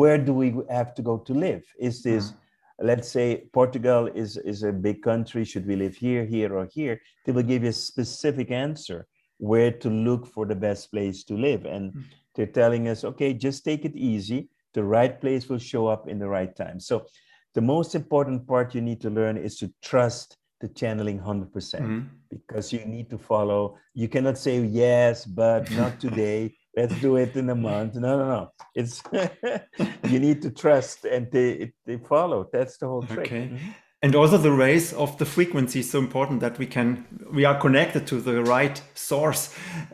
where 0.00 0.18
do 0.18 0.32
we 0.42 0.48
have 0.70 0.94
to 0.96 1.02
go 1.02 1.18
to 1.18 1.32
live? 1.46 1.64
Is 1.78 2.02
this 2.02 2.24
mm 2.30 2.36
let's 2.80 3.08
say 3.08 3.44
portugal 3.52 4.08
is 4.14 4.36
is 4.38 4.62
a 4.64 4.72
big 4.72 5.00
country 5.02 5.44
should 5.44 5.66
we 5.66 5.76
live 5.76 5.94
here 5.94 6.24
here 6.24 6.56
or 6.56 6.66
here 6.72 7.00
they 7.24 7.32
will 7.32 7.42
give 7.42 7.62
you 7.62 7.68
a 7.68 7.72
specific 7.72 8.50
answer 8.50 9.06
where 9.38 9.70
to 9.70 9.90
look 9.90 10.26
for 10.26 10.46
the 10.46 10.54
best 10.54 10.90
place 10.90 11.24
to 11.24 11.34
live. 11.34 11.64
And 11.64 11.90
mm-hmm. 11.90 12.00
they're 12.34 12.46
telling 12.46 12.88
us, 12.88 13.04
okay, 13.04 13.32
just 13.32 13.64
take 13.64 13.84
it 13.84 13.96
easy. 13.96 14.48
The 14.72 14.84
right 14.84 15.20
place 15.20 15.48
will 15.48 15.58
show 15.58 15.86
up 15.86 16.08
in 16.08 16.18
the 16.18 16.28
right 16.28 16.54
time. 16.54 16.80
So 16.80 17.06
the 17.54 17.60
most 17.60 17.94
important 17.94 18.46
part 18.46 18.74
you 18.74 18.80
need 18.80 19.00
to 19.02 19.10
learn 19.10 19.36
is 19.36 19.58
to 19.58 19.72
trust 19.82 20.36
the 20.60 20.68
channeling 20.68 21.20
100% 21.20 21.52
mm 21.52 21.86
hmm 21.86 22.00
because 22.34 22.72
you 22.72 22.84
need 22.84 23.08
to 23.08 23.16
follow. 23.16 23.78
You 23.92 24.08
cannot 24.08 24.36
say 24.36 24.60
yes, 24.60 25.24
but 25.24 25.70
not 25.70 26.00
today. 26.00 26.56
Let's 26.76 27.00
do 27.00 27.16
it 27.16 27.36
in 27.36 27.50
a 27.50 27.54
month. 27.54 27.94
No, 27.94 28.18
no, 28.18 28.26
no. 28.26 28.52
It's 28.74 29.02
you 30.10 30.18
need 30.18 30.42
to 30.42 30.50
trust 30.50 31.04
and 31.04 31.30
they 31.30 31.72
they 31.86 31.98
follow. 31.98 32.48
That's 32.52 32.76
the 32.78 32.88
whole 32.88 33.02
trick. 33.02 33.26
Okay. 33.26 33.46
Mm-hmm 33.48 33.70
and 34.04 34.14
also 34.14 34.36
the 34.36 34.52
raise 34.52 34.92
of 34.92 35.16
the 35.16 35.24
frequency 35.24 35.80
is 35.80 35.90
so 35.90 35.98
important 35.98 36.40
that 36.40 36.58
we 36.58 36.66
can 36.66 37.06
we 37.32 37.46
are 37.46 37.58
connected 37.58 38.06
to 38.06 38.20
the 38.20 38.42
right 38.42 38.82
source 38.94 39.42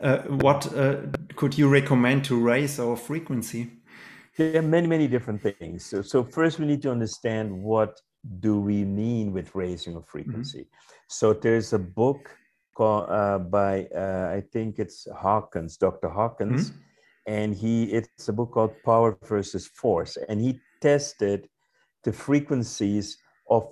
uh, 0.03 0.19
what 0.45 0.61
uh, 0.75 0.97
could 1.37 1.57
you 1.57 1.69
recommend 1.69 2.25
to 2.25 2.35
raise 2.53 2.81
our 2.81 2.97
frequency 2.97 3.71
there 4.37 4.57
are 4.57 4.69
many 4.77 4.89
many 4.89 5.07
different 5.07 5.41
things 5.41 5.87
so, 5.87 6.03
so 6.03 6.25
first 6.25 6.59
we 6.59 6.67
need 6.67 6.83
to 6.83 6.91
understand 6.91 7.47
what 7.63 8.01
do 8.41 8.61
we 8.61 8.85
mean 8.85 9.33
with 9.33 9.55
raising 9.55 9.95
of 9.95 10.05
frequency 10.09 10.63
mm-hmm. 10.63 10.97
so 11.09 11.33
there's 11.33 11.73
a 11.73 11.79
book 11.79 12.37
uh, 12.81 13.39
by 13.39 13.87
uh, 13.95 14.33
i 14.37 14.43
think 14.53 14.79
it's 14.79 15.07
hawkins 15.17 15.77
dr 15.77 16.09
hawkins 16.09 16.71
mm-hmm. 16.71 16.81
and 17.27 17.55
he 17.55 17.85
it's 17.85 18.29
a 18.29 18.33
book 18.33 18.53
called 18.53 18.75
power 18.85 19.19
versus 19.25 19.67
force 19.69 20.17
and 20.29 20.41
he 20.41 20.59
tested 20.81 21.49
the 22.05 22.13
frequencies 22.13 23.19
of 23.49 23.69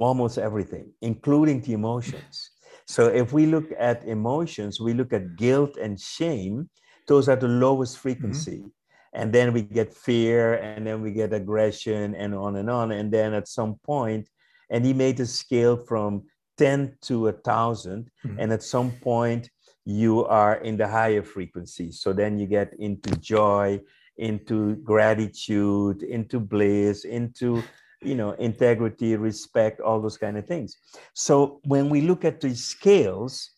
almost 0.00 0.38
everything, 0.38 0.92
including 1.02 1.60
the 1.60 1.72
emotions. 1.72 2.50
So 2.86 3.06
if 3.06 3.32
we 3.32 3.46
look 3.46 3.70
at 3.78 4.04
emotions, 4.04 4.80
we 4.80 4.94
look 4.94 5.12
at 5.12 5.36
guilt 5.36 5.76
and 5.76 6.00
shame, 6.00 6.68
those 7.06 7.28
are 7.28 7.36
the 7.36 7.48
lowest 7.48 7.98
frequency. 7.98 8.58
Mm-hmm. 8.58 8.68
And 9.12 9.32
then 9.32 9.52
we 9.52 9.62
get 9.62 9.92
fear, 9.92 10.54
and 10.54 10.86
then 10.86 11.02
we 11.02 11.10
get 11.10 11.32
aggression, 11.32 12.14
and 12.14 12.32
on 12.32 12.54
and 12.56 12.70
on. 12.70 12.92
And 12.92 13.12
then 13.12 13.34
at 13.34 13.48
some 13.48 13.74
point, 13.84 14.28
and 14.70 14.84
he 14.84 14.92
made 14.92 15.18
a 15.18 15.26
scale 15.26 15.76
from 15.76 16.22
10 16.60 16.98
to 17.00 17.28
a 17.28 17.32
1000 17.32 18.10
mm-hmm. 18.26 18.38
and 18.38 18.52
at 18.52 18.62
some 18.62 18.90
point 18.90 19.48
you 19.86 20.26
are 20.26 20.56
in 20.56 20.76
the 20.76 20.86
higher 20.86 21.22
frequency 21.22 21.90
so 21.90 22.12
then 22.12 22.38
you 22.38 22.46
get 22.46 22.74
into 22.78 23.10
joy 23.16 23.80
into 24.18 24.76
gratitude 24.76 26.02
into 26.02 26.38
bliss 26.38 27.06
into 27.06 27.62
you 28.02 28.14
know 28.14 28.32
integrity 28.32 29.16
respect 29.16 29.80
all 29.80 30.02
those 30.02 30.18
kind 30.18 30.36
of 30.36 30.46
things 30.46 30.76
so 31.14 31.60
when 31.64 31.88
we 31.88 32.02
look 32.02 32.26
at 32.26 32.42
these 32.42 32.62
scales 32.62 33.52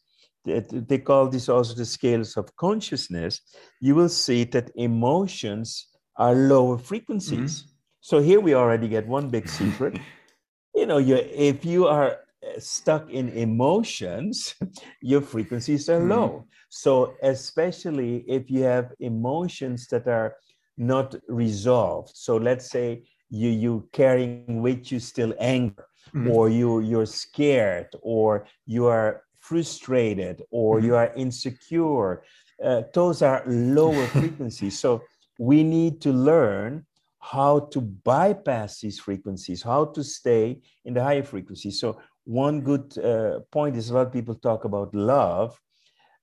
they 0.44 0.98
call 0.98 1.28
this 1.28 1.48
also 1.48 1.74
the 1.74 1.84
scales 1.84 2.36
of 2.36 2.54
consciousness 2.54 3.40
you 3.80 3.96
will 3.96 4.08
see 4.08 4.44
that 4.44 4.70
emotions 4.76 5.88
are 6.16 6.34
lower 6.34 6.78
frequencies 6.78 7.62
mm-hmm. 7.62 7.70
so 8.00 8.20
here 8.20 8.40
we 8.40 8.54
already 8.54 8.86
get 8.86 9.06
one 9.08 9.28
big 9.28 9.48
secret 9.48 9.98
you 10.74 10.86
know 10.86 10.98
you 10.98 11.16
if 11.16 11.64
you 11.64 11.88
are 11.88 12.21
stuck 12.58 13.10
in 13.10 13.28
emotions 13.30 14.54
your 15.00 15.20
frequencies 15.20 15.88
are 15.88 16.00
mm-hmm. 16.00 16.10
low 16.10 16.46
so 16.68 17.14
especially 17.22 18.24
if 18.28 18.50
you 18.50 18.62
have 18.62 18.92
emotions 19.00 19.86
that 19.88 20.06
are 20.06 20.36
not 20.76 21.14
resolved 21.28 22.10
so 22.14 22.36
let's 22.36 22.70
say 22.70 23.02
you 23.30 23.48
you 23.48 23.88
carrying 23.92 24.62
with 24.62 24.92
you 24.92 24.98
still 24.98 25.34
anger 25.38 25.86
mm-hmm. 26.14 26.30
or 26.30 26.48
you 26.48 26.80
you're 26.80 27.06
scared 27.06 27.88
or 28.02 28.46
you 28.66 28.86
are 28.86 29.22
frustrated 29.40 30.42
or 30.50 30.76
mm-hmm. 30.76 30.86
you 30.86 30.96
are 30.96 31.12
insecure 31.14 32.22
uh, 32.64 32.82
those 32.94 33.22
are 33.22 33.42
lower 33.46 34.06
frequencies 34.18 34.78
so 34.78 35.02
we 35.38 35.62
need 35.62 36.00
to 36.00 36.12
learn 36.12 36.86
how 37.18 37.60
to 37.70 37.80
bypass 37.80 38.80
these 38.80 38.98
frequencies 38.98 39.62
how 39.62 39.84
to 39.84 40.02
stay 40.02 40.60
in 40.84 40.94
the 40.94 41.02
higher 41.02 41.22
frequencies 41.22 41.80
so 41.80 41.98
one 42.24 42.60
good 42.60 42.96
uh, 42.98 43.40
point 43.50 43.76
is 43.76 43.90
a 43.90 43.94
lot 43.94 44.06
of 44.06 44.12
people 44.12 44.34
talk 44.34 44.64
about 44.64 44.94
love 44.94 45.58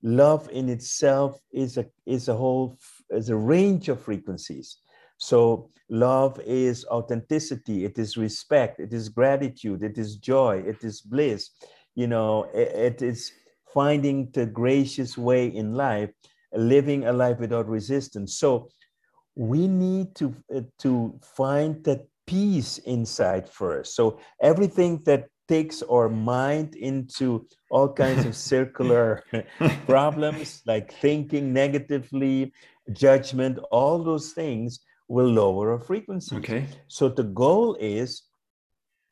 love 0.02 0.50
in 0.52 0.70
itself 0.70 1.40
is 1.52 1.78
a 1.78 1.86
is 2.06 2.30
a 2.30 2.36
whole 2.36 2.78
is 3.10 3.30
a 3.30 3.36
range 3.36 3.90
of 3.90 4.02
frequencies 4.02 4.78
so 5.20 5.70
love 5.90 6.40
is 6.46 6.86
authenticity, 6.86 7.84
it 7.84 8.00
is 8.00 8.16
respect, 8.18 8.80
it 8.80 8.94
is 8.94 9.10
gratitude, 9.10 9.84
it 9.84 9.98
is 9.98 10.16
joy, 10.16 10.64
it 10.66 10.84
is 10.84 11.02
bliss. 11.02 11.50
You 11.94 12.08
know, 12.08 12.46
it, 12.54 12.70
it 12.70 13.02
is 13.02 13.32
finding 13.74 14.30
the 14.32 14.46
gracious 14.46 15.18
way 15.18 15.48
in 15.48 15.76
life, 15.76 16.10
living 16.54 17.06
a 17.06 17.12
life 17.12 17.38
without 17.38 17.68
resistance. 17.68 18.38
So 18.38 18.70
we 19.36 19.68
need 19.68 20.16
to 20.16 20.36
uh, 20.56 20.62
to 20.80 21.20
find 21.22 21.84
that 21.84 22.08
peace 22.26 22.78
inside 22.80 23.50
first. 23.50 23.96
So 23.96 24.20
everything 24.42 25.02
that 25.06 25.28
takes 25.50 25.82
our 25.82 26.08
mind 26.08 26.76
into 26.76 27.46
all 27.72 27.92
kinds 27.92 28.24
of 28.26 28.36
circular 28.36 29.24
problems 29.88 30.62
like 30.66 30.94
thinking 30.94 31.52
negatively, 31.52 32.54
judgment, 32.94 33.58
all 33.72 33.98
those 34.04 34.32
things 34.32 34.80
will 35.08 35.28
lower 35.28 35.72
our 35.74 35.80
frequency. 35.80 36.36
Okay. 36.36 36.66
So 36.88 37.10
the 37.10 37.24
goal 37.24 37.76
is 37.80 38.22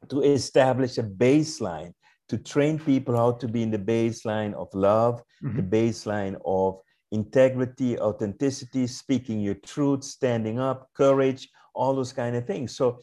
to 0.10 0.22
establish 0.22 1.00
a 1.00 1.04
baseline 1.04 1.94
to 2.30 2.38
train 2.38 2.78
people 2.78 3.16
how 3.16 3.32
to 3.32 3.48
be 3.48 3.64
in 3.64 3.72
the 3.72 3.80
baseline 3.80 4.54
of 4.54 4.68
love, 4.74 5.24
mm-hmm. 5.44 5.58
the 5.58 5.64
baseline 5.64 6.36
of 6.46 6.80
integrity, 7.12 7.98
authenticity, 8.00 8.86
speaking 8.86 9.40
your 9.40 9.56
truth, 9.66 10.04
standing 10.04 10.60
up, 10.60 10.90
courage, 10.94 11.50
all 11.74 11.96
those 11.96 12.14
kind 12.14 12.36
of 12.36 12.46
things. 12.46 12.76
So, 12.76 13.00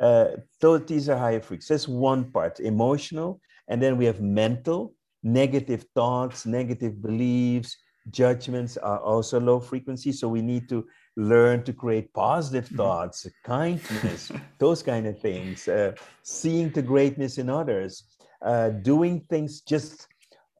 uh, 0.00 0.28
those, 0.60 0.86
these 0.86 1.08
are 1.08 1.18
higher 1.18 1.40
frequencies. 1.40 1.68
That's 1.68 1.88
one 1.88 2.30
part, 2.30 2.60
emotional. 2.60 3.40
And 3.68 3.82
then 3.82 3.96
we 3.96 4.04
have 4.06 4.20
mental, 4.20 4.94
negative 5.22 5.84
thoughts, 5.94 6.46
negative 6.46 7.02
beliefs, 7.02 7.76
judgments 8.10 8.76
are 8.76 9.00
also 9.00 9.40
low 9.40 9.60
frequency. 9.60 10.12
So 10.12 10.28
we 10.28 10.42
need 10.42 10.68
to 10.68 10.86
learn 11.16 11.64
to 11.64 11.72
create 11.72 12.12
positive 12.14 12.66
mm-hmm. 12.66 12.76
thoughts, 12.76 13.26
kindness, 13.44 14.32
those 14.58 14.82
kind 14.82 15.06
of 15.06 15.18
things, 15.20 15.68
uh, 15.68 15.92
seeing 16.22 16.70
the 16.70 16.82
greatness 16.82 17.38
in 17.38 17.50
others, 17.50 18.04
uh, 18.42 18.70
doing 18.70 19.20
things 19.28 19.60
just 19.60 20.06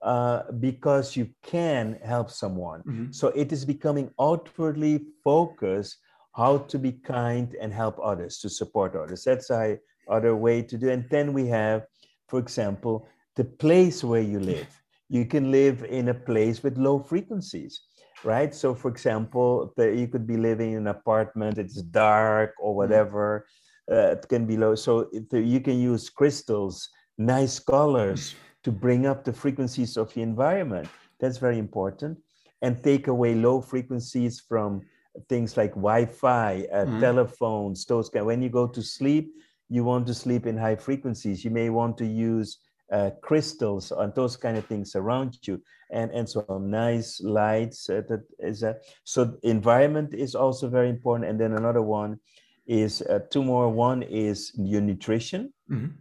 uh, 0.03 0.43
because 0.61 1.17
you 1.17 1.29
can 1.43 1.99
help 2.05 2.31
someone. 2.31 2.81
Mm-hmm. 2.81 3.13
So 3.13 3.29
it 3.29 3.53
is 3.53 3.65
becoming 3.65 4.11
outwardly 4.21 5.07
focused 5.25 5.99
how 6.35 6.59
to 6.59 6.79
be 6.79 6.93
kind 6.93 7.57
and 7.61 7.73
help 7.73 7.99
others, 8.03 8.39
to 8.39 8.49
support 8.49 8.95
others. 8.95 9.25
That's 9.25 9.51
a 9.51 9.79
other 10.09 10.35
way 10.37 10.63
to 10.63 10.79
do. 10.79 10.89
And 10.89 11.05
then 11.11 11.33
we 11.33 11.47
have, 11.49 11.87
for 12.29 12.39
example, 12.39 13.09
the 13.37 13.45
place 13.45 14.03
where 14.03 14.23
you 14.23 14.41
live. 14.41 14.69
You 15.09 15.25
can 15.27 15.51
live 15.51 15.85
in 15.85 16.09
a 16.09 16.15
place 16.15 16.63
with 16.63 16.79
low 16.79 16.99
frequencies 17.01 17.81
right? 18.25 18.55
So, 18.55 18.75
for 18.75 18.89
example, 18.89 19.73
the, 19.77 19.95
you 19.95 20.09
could 20.09 20.27
be 20.27 20.37
living 20.37 20.73
in 20.73 20.79
an 20.79 20.87
apartment, 20.89 21.59
it's 21.59 21.81
dark 21.83 22.55
or 22.61 22.71
mm-hmm. 22.71 22.77
whatever. 22.77 23.47
Uh, 23.91 24.13
it 24.13 24.29
can 24.29 24.47
be 24.47 24.57
low. 24.57 24.75
So, 24.75 25.09
it, 25.13 25.33
you 25.33 25.61
can 25.61 25.79
use 25.81 26.11
crystals, 26.11 26.89
nice 27.17 27.59
colors 27.59 28.35
to 28.65 28.73
bring 28.73 29.07
up 29.07 29.25
the 29.25 29.33
frequencies 29.33 29.97
of 29.97 30.13
the 30.15 30.23
environment. 30.23 30.89
That's 31.21 31.39
very 31.39 31.59
important. 31.59 32.19
and 32.61 32.83
take 32.83 33.07
away 33.07 33.37
low 33.37 33.61
frequencies 33.61 34.41
from 34.41 34.83
things 35.29 35.57
like 35.57 35.71
Wi-Fi, 35.71 36.67
uh, 36.73 36.85
mm-hmm. 36.85 37.01
telephones, 37.01 37.85
those 37.85 38.09
kind. 38.09 38.27
When 38.27 38.43
you 38.43 38.49
go 38.49 38.67
to 38.67 38.83
sleep, 38.83 39.33
you 39.69 39.85
want 39.85 40.07
to 40.07 40.15
sleep 40.15 40.47
in 40.47 40.57
high 40.57 40.77
frequencies. 40.77 41.45
You 41.45 41.51
may 41.51 41.71
want 41.71 41.99
to 41.99 42.07
use 42.07 42.59
uh, 42.93 43.11
crystals 43.23 43.93
and 43.93 44.15
those 44.15 44.37
kind 44.37 44.57
of 44.57 44.65
things 44.67 44.97
around 44.97 45.37
you, 45.47 45.63
and 45.91 46.11
and 46.11 46.29
so 46.29 46.45
nice 46.59 47.21
lights. 47.21 47.91
Uh, 47.91 48.03
that 48.09 48.23
is 48.39 48.63
a, 48.63 48.77
so 49.05 49.37
environment 49.43 50.15
is 50.15 50.35
also 50.35 50.69
very 50.69 50.89
important. 50.89 51.31
And 51.31 51.41
then 51.41 51.53
another 51.53 51.83
one 51.83 52.19
is 52.67 53.03
uh, 53.03 53.21
two 53.31 53.43
more. 53.43 53.69
One 53.69 54.03
is 54.03 54.53
your 54.57 54.81
nutrition. 54.81 55.53
Mm-hmm. 55.71 55.93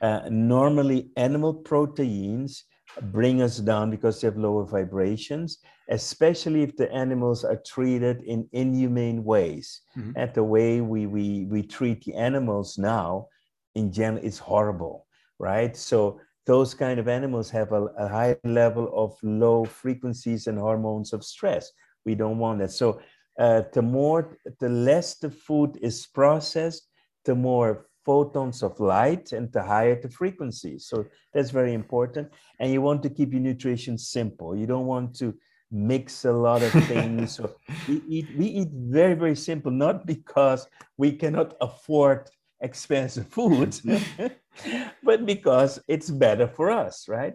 Uh, 0.00 0.22
normally, 0.28 1.10
animal 1.16 1.54
proteins 1.54 2.64
bring 3.00 3.42
us 3.42 3.58
down 3.58 3.90
because 3.90 4.20
they 4.20 4.26
have 4.26 4.36
lower 4.36 4.64
vibrations, 4.64 5.58
especially 5.88 6.62
if 6.62 6.76
the 6.76 6.90
animals 6.92 7.44
are 7.44 7.60
treated 7.66 8.22
in 8.24 8.48
inhumane 8.52 9.24
ways. 9.24 9.80
Mm-hmm. 9.96 10.12
And 10.16 10.34
the 10.34 10.44
way 10.44 10.80
we, 10.80 11.06
we, 11.06 11.46
we 11.46 11.62
treat 11.62 12.04
the 12.04 12.14
animals 12.14 12.78
now, 12.78 13.28
in 13.74 13.92
general, 13.92 14.22
is 14.22 14.38
horrible, 14.38 15.06
right? 15.38 15.76
So 15.76 16.20
those 16.46 16.74
kind 16.74 16.98
of 16.98 17.08
animals 17.08 17.50
have 17.50 17.72
a, 17.72 17.84
a 17.98 18.08
high 18.08 18.36
level 18.44 18.90
of 18.94 19.16
low 19.22 19.64
frequencies 19.64 20.46
and 20.46 20.58
hormones 20.58 21.12
of 21.12 21.24
stress. 21.24 21.70
We 22.04 22.14
don't 22.14 22.38
want 22.38 22.58
that. 22.58 22.72
So 22.72 23.00
uh, 23.38 23.62
the 23.72 23.82
more, 23.82 24.38
the 24.60 24.68
less 24.68 25.14
the 25.16 25.30
food 25.30 25.78
is 25.80 26.06
processed, 26.06 26.88
the 27.24 27.34
more 27.34 27.86
photons 28.04 28.62
of 28.62 28.78
light 28.80 29.32
and 29.32 29.52
the 29.52 29.62
higher 29.62 30.00
the 30.00 30.08
frequency. 30.08 30.78
So 30.78 31.06
that's 31.32 31.50
very 31.50 31.74
important. 31.74 32.30
And 32.58 32.72
you 32.72 32.82
want 32.82 33.02
to 33.04 33.10
keep 33.10 33.32
your 33.32 33.40
nutrition 33.40 33.98
simple. 33.98 34.56
You 34.56 34.66
don't 34.66 34.86
want 34.86 35.14
to 35.16 35.34
mix 35.70 36.24
a 36.24 36.32
lot 36.32 36.62
of 36.62 36.72
things. 36.84 37.36
so 37.36 37.54
we 37.88 38.02
eat, 38.08 38.28
we 38.36 38.46
eat 38.46 38.68
very, 38.72 39.14
very 39.14 39.36
simple, 39.36 39.72
not 39.72 40.06
because 40.06 40.66
we 40.96 41.12
cannot 41.12 41.54
afford 41.60 42.28
expensive 42.60 43.26
food, 43.36 43.78
but 45.02 45.26
because 45.26 45.80
it's 45.88 46.10
better 46.10 46.46
for 46.46 46.70
us, 46.70 47.08
right? 47.08 47.34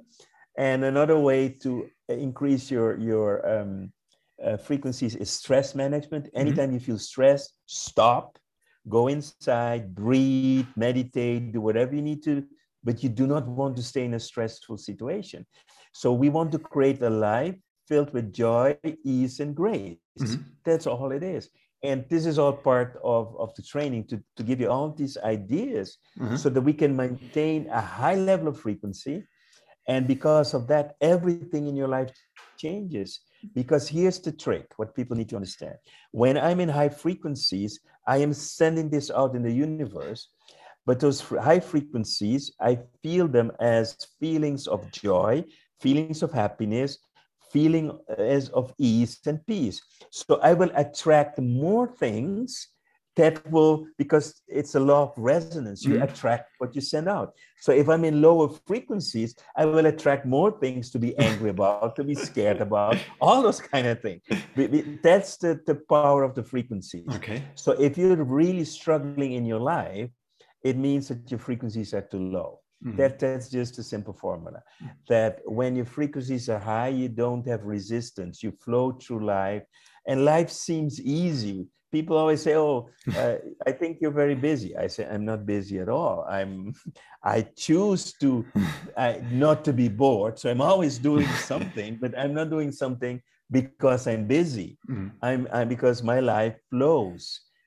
And 0.57 0.83
another 0.83 1.19
way 1.19 1.49
to 1.61 1.87
increase 2.09 2.71
your, 2.71 2.97
your 2.97 3.47
um, 3.47 3.91
uh, 4.43 4.57
frequencies 4.57 5.15
is 5.15 5.29
stress 5.29 5.75
management. 5.75 6.25
Mm-hmm. 6.25 6.39
Anytime 6.39 6.65
mm-hmm. 6.65 6.73
you 6.75 6.79
feel 6.79 6.99
stressed, 6.99 7.53
stop 7.65 8.37
go 8.89 9.07
inside, 9.07 9.93
breathe, 9.93 10.67
meditate, 10.75 11.51
do 11.51 11.61
whatever 11.61 11.95
you 11.95 12.01
need 12.01 12.23
to, 12.23 12.43
but 12.83 13.03
you 13.03 13.09
do 13.09 13.27
not 13.27 13.47
want 13.47 13.75
to 13.77 13.83
stay 13.83 14.05
in 14.05 14.13
a 14.13 14.19
stressful 14.19 14.77
situation. 14.77 15.45
So 15.93 16.13
we 16.13 16.29
want 16.29 16.51
to 16.53 16.59
create 16.59 17.01
a 17.01 17.09
life 17.09 17.55
filled 17.87 18.13
with 18.13 18.33
joy, 18.33 18.77
ease, 19.03 19.39
and 19.39 19.55
grace. 19.55 19.97
Mm-hmm. 20.19 20.41
That's 20.65 20.87
all 20.87 21.11
it 21.11 21.23
is. 21.23 21.49
And 21.83 22.05
this 22.09 22.25
is 22.25 22.39
all 22.39 22.53
part 22.53 22.99
of, 23.03 23.35
of 23.37 23.53
the 23.55 23.61
training 23.61 24.05
to, 24.07 24.21
to 24.35 24.43
give 24.43 24.59
you 24.59 24.69
all 24.69 24.91
these 24.91 25.17
ideas 25.17 25.97
mm-hmm. 26.19 26.35
so 26.35 26.49
that 26.49 26.61
we 26.61 26.73
can 26.73 26.95
maintain 26.95 27.67
a 27.69 27.81
high 27.81 28.15
level 28.15 28.47
of 28.47 28.59
frequency. 28.59 29.23
And 29.87 30.07
because 30.07 30.53
of 30.53 30.67
that, 30.67 30.95
everything 31.01 31.67
in 31.67 31.75
your 31.75 31.87
life 31.87 32.11
changes. 32.57 33.21
Because 33.53 33.87
here's 33.87 34.19
the 34.19 34.31
trick 34.31 34.71
what 34.77 34.95
people 34.95 35.15
need 35.15 35.29
to 35.29 35.35
understand. 35.35 35.75
When 36.11 36.37
I'm 36.37 36.59
in 36.59 36.69
high 36.69 36.89
frequencies, 36.89 37.79
I 38.07 38.17
am 38.17 38.33
sending 38.33 38.89
this 38.89 39.11
out 39.11 39.35
in 39.35 39.43
the 39.43 39.51
universe, 39.51 40.29
but 40.85 40.99
those 40.99 41.21
high 41.21 41.59
frequencies, 41.59 42.51
I 42.59 42.79
feel 43.03 43.27
them 43.27 43.51
as 43.59 43.97
feelings 44.19 44.67
of 44.67 44.89
joy, 44.91 45.43
feelings 45.79 46.23
of 46.23 46.31
happiness, 46.31 46.97
feeling 47.51 47.91
uh, 48.09 48.21
as 48.21 48.49
of 48.49 48.73
ease 48.77 49.19
and 49.25 49.45
peace. 49.45 49.81
So 50.11 50.39
I 50.41 50.53
will 50.53 50.71
attract 50.75 51.39
more 51.39 51.87
things 51.87 52.69
that 53.17 53.35
will 53.51 53.87
because 53.97 54.41
it's 54.47 54.75
a 54.75 54.79
law 54.79 55.03
of 55.03 55.13
resonance 55.17 55.83
you 55.83 55.95
mm-hmm. 55.95 56.03
attract 56.03 56.51
what 56.59 56.73
you 56.75 56.81
send 56.81 57.09
out 57.09 57.33
so 57.59 57.71
if 57.71 57.89
i'm 57.89 58.05
in 58.05 58.21
lower 58.21 58.47
frequencies 58.65 59.35
i 59.57 59.65
will 59.65 59.87
attract 59.87 60.25
more 60.25 60.51
things 60.59 60.89
to 60.89 60.99
be 60.99 61.17
angry 61.17 61.49
about 61.49 61.95
to 61.95 62.03
be 62.03 62.15
scared 62.15 62.61
about 62.61 62.95
all 63.21 63.41
those 63.41 63.59
kind 63.59 63.87
of 63.87 64.01
things 64.01 64.21
that's 65.03 65.37
the, 65.37 65.59
the 65.65 65.75
power 65.89 66.23
of 66.23 66.33
the 66.35 66.43
frequency 66.43 67.03
okay 67.13 67.43
so 67.55 67.71
if 67.73 67.97
you're 67.97 68.23
really 68.23 68.63
struggling 68.63 69.33
in 69.33 69.45
your 69.45 69.59
life 69.59 70.09
it 70.63 70.77
means 70.77 71.07
that 71.09 71.29
your 71.29 71.39
frequencies 71.39 71.93
are 71.93 72.07
too 72.13 72.23
low 72.37 72.59
Mm-hmm. 72.85 72.97
That 72.97 73.17
that's 73.17 73.49
just 73.49 73.79
a 73.79 73.83
simple 73.83 74.13
formula. 74.13 74.61
That 75.09 75.39
when 75.45 75.75
your 75.75 75.85
frequencies 75.85 76.47
are 76.47 76.59
high, 76.59 76.89
you 76.89 77.09
don't 77.09 77.43
have 77.47 77.63
resistance. 77.63 78.43
You 78.43 78.51
flow 78.51 78.91
through 78.91 79.25
life, 79.25 79.63
and 80.07 80.23
life 80.23 80.51
seems 80.51 81.01
easy 81.01 81.67
people 81.97 82.17
always 82.17 82.41
say, 82.47 82.55
"Oh, 82.55 82.89
uh, 83.21 83.35
I 83.69 83.71
think 83.79 83.91
you're 84.01 84.19
very 84.23 84.37
busy." 84.49 84.71
I 84.83 84.87
say, 84.95 85.03
"I'm 85.11 85.25
not 85.31 85.39
busy 85.55 85.77
at 85.85 85.89
all. 85.99 86.17
I'm, 86.37 86.73
I 87.35 87.37
choose 87.67 88.03
to 88.21 88.31
uh, 89.03 89.15
not 89.45 89.57
to 89.67 89.73
be 89.81 89.87
bored. 90.03 90.35
So 90.39 90.45
I'm 90.51 90.63
always 90.71 90.95
doing 91.09 91.31
something, 91.51 91.91
but 92.01 92.11
I'm 92.21 92.33
not 92.39 92.49
doing 92.55 92.71
something 92.83 93.15
because 93.59 94.03
I'm 94.11 94.25
busy. 94.39 94.69
Mm. 94.89 95.11
I'm, 95.27 95.41
I'm 95.55 95.67
because 95.75 96.03
my 96.13 96.19
life 96.19 96.57
flows. 96.69 97.21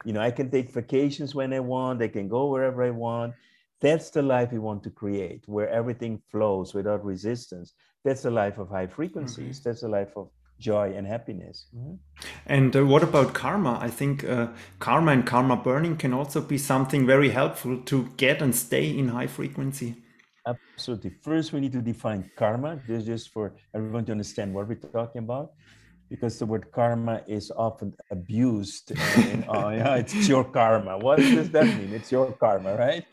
You 0.06 0.12
know, 0.14 0.22
I 0.28 0.32
can 0.38 0.48
take 0.50 0.68
vacations 0.80 1.34
when 1.34 1.50
I 1.52 1.60
want. 1.60 2.02
I 2.02 2.08
can 2.16 2.28
go 2.28 2.42
wherever 2.52 2.82
I 2.82 2.94
want. 3.06 3.34
That's 3.80 4.10
the 4.10 4.22
life 4.22 4.52
we 4.52 4.58
want 4.68 4.82
to 4.84 4.90
create, 4.90 5.42
where 5.46 5.70
everything 5.80 6.22
flows 6.30 6.74
without 6.74 7.02
resistance. 7.04 7.74
That's 8.04 8.22
the 8.22 8.30
life 8.42 8.58
of 8.58 8.68
high 8.68 8.86
frequencies. 8.86 9.56
Okay. 9.56 9.64
That's 9.64 9.82
the 9.82 9.92
life 9.98 10.12
of 10.16 10.28
joy 10.60 10.92
and 10.94 11.06
happiness. 11.06 11.66
Mm-hmm. 11.74 11.94
And 12.46 12.76
uh, 12.76 12.86
what 12.86 13.02
about 13.02 13.34
karma? 13.34 13.78
I 13.80 13.88
think 13.88 14.24
uh, 14.24 14.48
karma 14.78 15.12
and 15.12 15.26
karma 15.26 15.56
burning 15.56 15.96
can 15.96 16.12
also 16.12 16.40
be 16.40 16.58
something 16.58 17.06
very 17.06 17.30
helpful 17.30 17.78
to 17.78 18.08
get 18.16 18.42
and 18.42 18.54
stay 18.54 18.96
in 18.96 19.08
high 19.08 19.26
frequency. 19.26 19.96
Absolutely. 20.46 21.12
First, 21.22 21.52
we 21.52 21.60
need 21.60 21.72
to 21.72 21.82
define 21.82 22.30
karma. 22.36 22.80
This 22.86 23.00
is 23.00 23.06
just 23.06 23.32
for 23.32 23.54
everyone 23.74 24.04
to 24.06 24.12
understand 24.12 24.54
what 24.54 24.68
we're 24.68 24.76
talking 24.76 25.20
about, 25.20 25.52
because 26.08 26.38
the 26.38 26.46
word 26.46 26.72
karma 26.72 27.22
is 27.26 27.52
often 27.56 27.94
abused. 28.10 28.90
In, 28.90 29.44
oh, 29.48 29.68
yeah, 29.70 29.96
it's 29.96 30.28
your 30.28 30.44
karma. 30.44 30.98
What 30.98 31.18
does 31.18 31.50
that 31.50 31.66
mean? 31.66 31.92
It's 31.92 32.10
your 32.10 32.32
karma, 32.32 32.76
right? 32.76 33.04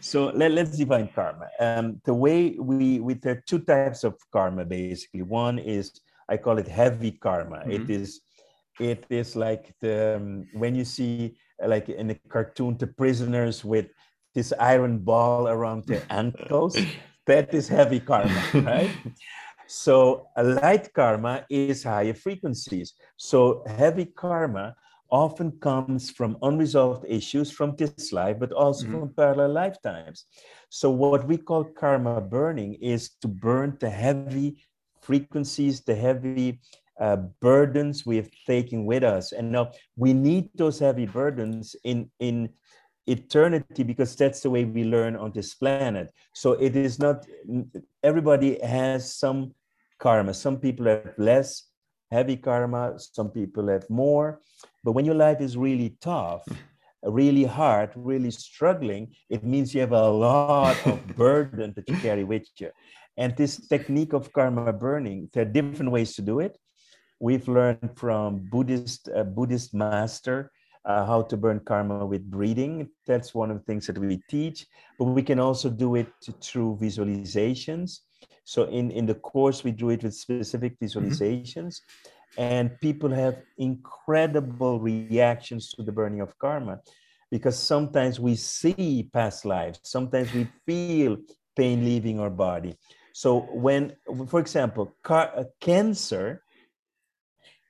So 0.00 0.30
let, 0.30 0.52
us 0.52 0.76
define 0.76 1.08
karma. 1.14 1.48
Um, 1.60 2.00
the 2.04 2.14
way 2.14 2.56
we, 2.58 3.00
we, 3.00 3.14
there 3.14 3.34
are 3.34 3.42
two 3.46 3.60
types 3.60 4.02
of 4.02 4.14
karma, 4.32 4.64
basically. 4.64 5.22
One 5.22 5.58
is 5.58 6.00
I 6.28 6.36
call 6.36 6.58
it 6.58 6.68
heavy 6.68 7.12
karma. 7.12 7.58
Mm-hmm. 7.58 7.70
It 7.70 7.90
is 7.90 8.20
it 8.80 9.04
is 9.10 9.36
like 9.36 9.74
the 9.80 10.16
um, 10.16 10.46
when 10.54 10.74
you 10.74 10.84
see 10.84 11.36
like 11.64 11.88
in 11.88 12.10
a 12.10 12.14
cartoon 12.28 12.76
the 12.78 12.86
prisoners 12.86 13.64
with 13.64 13.86
this 14.34 14.52
iron 14.58 14.98
ball 14.98 15.48
around 15.48 15.84
their 15.86 16.02
ankles 16.10 16.76
that 17.26 17.52
is 17.52 17.68
heavy 17.68 18.00
karma 18.00 18.42
right 18.54 18.90
so 19.66 20.26
a 20.36 20.42
light 20.42 20.92
karma 20.94 21.44
is 21.50 21.84
higher 21.84 22.14
frequencies 22.14 22.94
so 23.16 23.62
heavy 23.66 24.06
karma 24.06 24.74
often 25.10 25.52
comes 25.60 26.10
from 26.10 26.38
unresolved 26.40 27.04
issues 27.06 27.50
from 27.50 27.76
this 27.76 28.12
life 28.12 28.38
but 28.40 28.52
also 28.52 28.86
mm-hmm. 28.86 29.00
from 29.00 29.14
parallel 29.14 29.52
lifetimes 29.52 30.24
so 30.70 30.90
what 30.90 31.26
we 31.28 31.36
call 31.36 31.64
karma 31.64 32.20
burning 32.20 32.74
is 32.80 33.10
to 33.20 33.28
burn 33.28 33.76
the 33.80 33.90
heavy 33.90 34.56
frequencies, 35.02 35.80
the 35.80 35.94
heavy 35.94 36.60
uh, 37.00 37.16
burdens 37.40 38.06
we 38.06 38.16
have 38.16 38.30
taken 38.46 38.84
with 38.84 39.02
us. 39.02 39.32
And 39.32 39.50
now 39.50 39.72
we 39.96 40.12
need 40.12 40.50
those 40.54 40.78
heavy 40.78 41.06
burdens 41.06 41.74
in, 41.84 42.10
in 42.20 42.50
eternity 43.06 43.82
because 43.82 44.14
that's 44.14 44.40
the 44.40 44.50
way 44.50 44.64
we 44.64 44.84
learn 44.84 45.16
on 45.16 45.32
this 45.32 45.54
planet. 45.54 46.12
So 46.34 46.52
it 46.52 46.76
is 46.76 46.98
not, 46.98 47.26
everybody 48.02 48.58
has 48.62 49.14
some 49.14 49.54
karma. 49.98 50.34
Some 50.34 50.58
people 50.58 50.86
have 50.86 51.14
less 51.18 51.64
heavy 52.10 52.36
karma, 52.36 52.98
some 52.98 53.30
people 53.30 53.68
have 53.68 53.88
more. 53.88 54.40
But 54.84 54.92
when 54.92 55.04
your 55.04 55.14
life 55.14 55.40
is 55.40 55.56
really 55.56 55.96
tough, 56.00 56.46
really 57.02 57.44
hard, 57.44 57.90
really 57.96 58.30
struggling, 58.30 59.12
it 59.28 59.42
means 59.42 59.74
you 59.74 59.80
have 59.80 59.92
a 59.92 60.08
lot 60.08 60.76
of 60.86 61.04
burden 61.16 61.72
that 61.74 61.88
you 61.88 61.96
carry 61.96 62.22
with 62.22 62.46
you. 62.58 62.70
And 63.16 63.36
this 63.36 63.66
technique 63.68 64.12
of 64.12 64.32
karma 64.32 64.72
burning, 64.72 65.28
there 65.32 65.42
are 65.42 65.52
different 65.52 65.90
ways 65.90 66.14
to 66.14 66.22
do 66.22 66.40
it. 66.40 66.58
We've 67.20 67.46
learned 67.46 67.90
from 67.94 68.48
Buddhist 68.50 69.08
uh, 69.14 69.24
Buddhist 69.24 69.74
master 69.74 70.50
uh, 70.84 71.06
how 71.06 71.22
to 71.22 71.36
burn 71.36 71.60
karma 71.60 72.04
with 72.04 72.28
breathing. 72.30 72.88
That's 73.06 73.34
one 73.34 73.50
of 73.50 73.58
the 73.58 73.64
things 73.64 73.86
that 73.86 73.98
we 73.98 74.20
teach. 74.28 74.66
But 74.98 75.06
we 75.06 75.22
can 75.22 75.38
also 75.38 75.70
do 75.70 75.94
it 75.94 76.08
through 76.42 76.78
visualizations. 76.80 78.00
So 78.44 78.64
in, 78.64 78.90
in 78.90 79.06
the 79.06 79.14
course, 79.14 79.62
we 79.62 79.70
do 79.70 79.90
it 79.90 80.02
with 80.02 80.14
specific 80.14 80.78
mm-hmm. 80.78 80.84
visualizations. 80.84 81.80
Mm-hmm. 81.80 82.42
And 82.42 82.80
people 82.80 83.10
have 83.10 83.42
incredible 83.58 84.80
reactions 84.80 85.70
to 85.72 85.82
the 85.82 85.92
burning 85.92 86.22
of 86.22 86.36
karma 86.38 86.80
because 87.30 87.58
sometimes 87.58 88.18
we 88.18 88.36
see 88.36 89.08
past 89.12 89.44
lives, 89.44 89.80
sometimes 89.84 90.32
we 90.32 90.46
feel 90.66 91.18
pain 91.56 91.84
leaving 91.84 92.18
our 92.20 92.30
body. 92.30 92.74
So 93.14 93.40
when, 93.40 93.94
for 94.28 94.40
example, 94.40 94.94
car, 95.02 95.32
uh, 95.36 95.44
cancer 95.60 96.42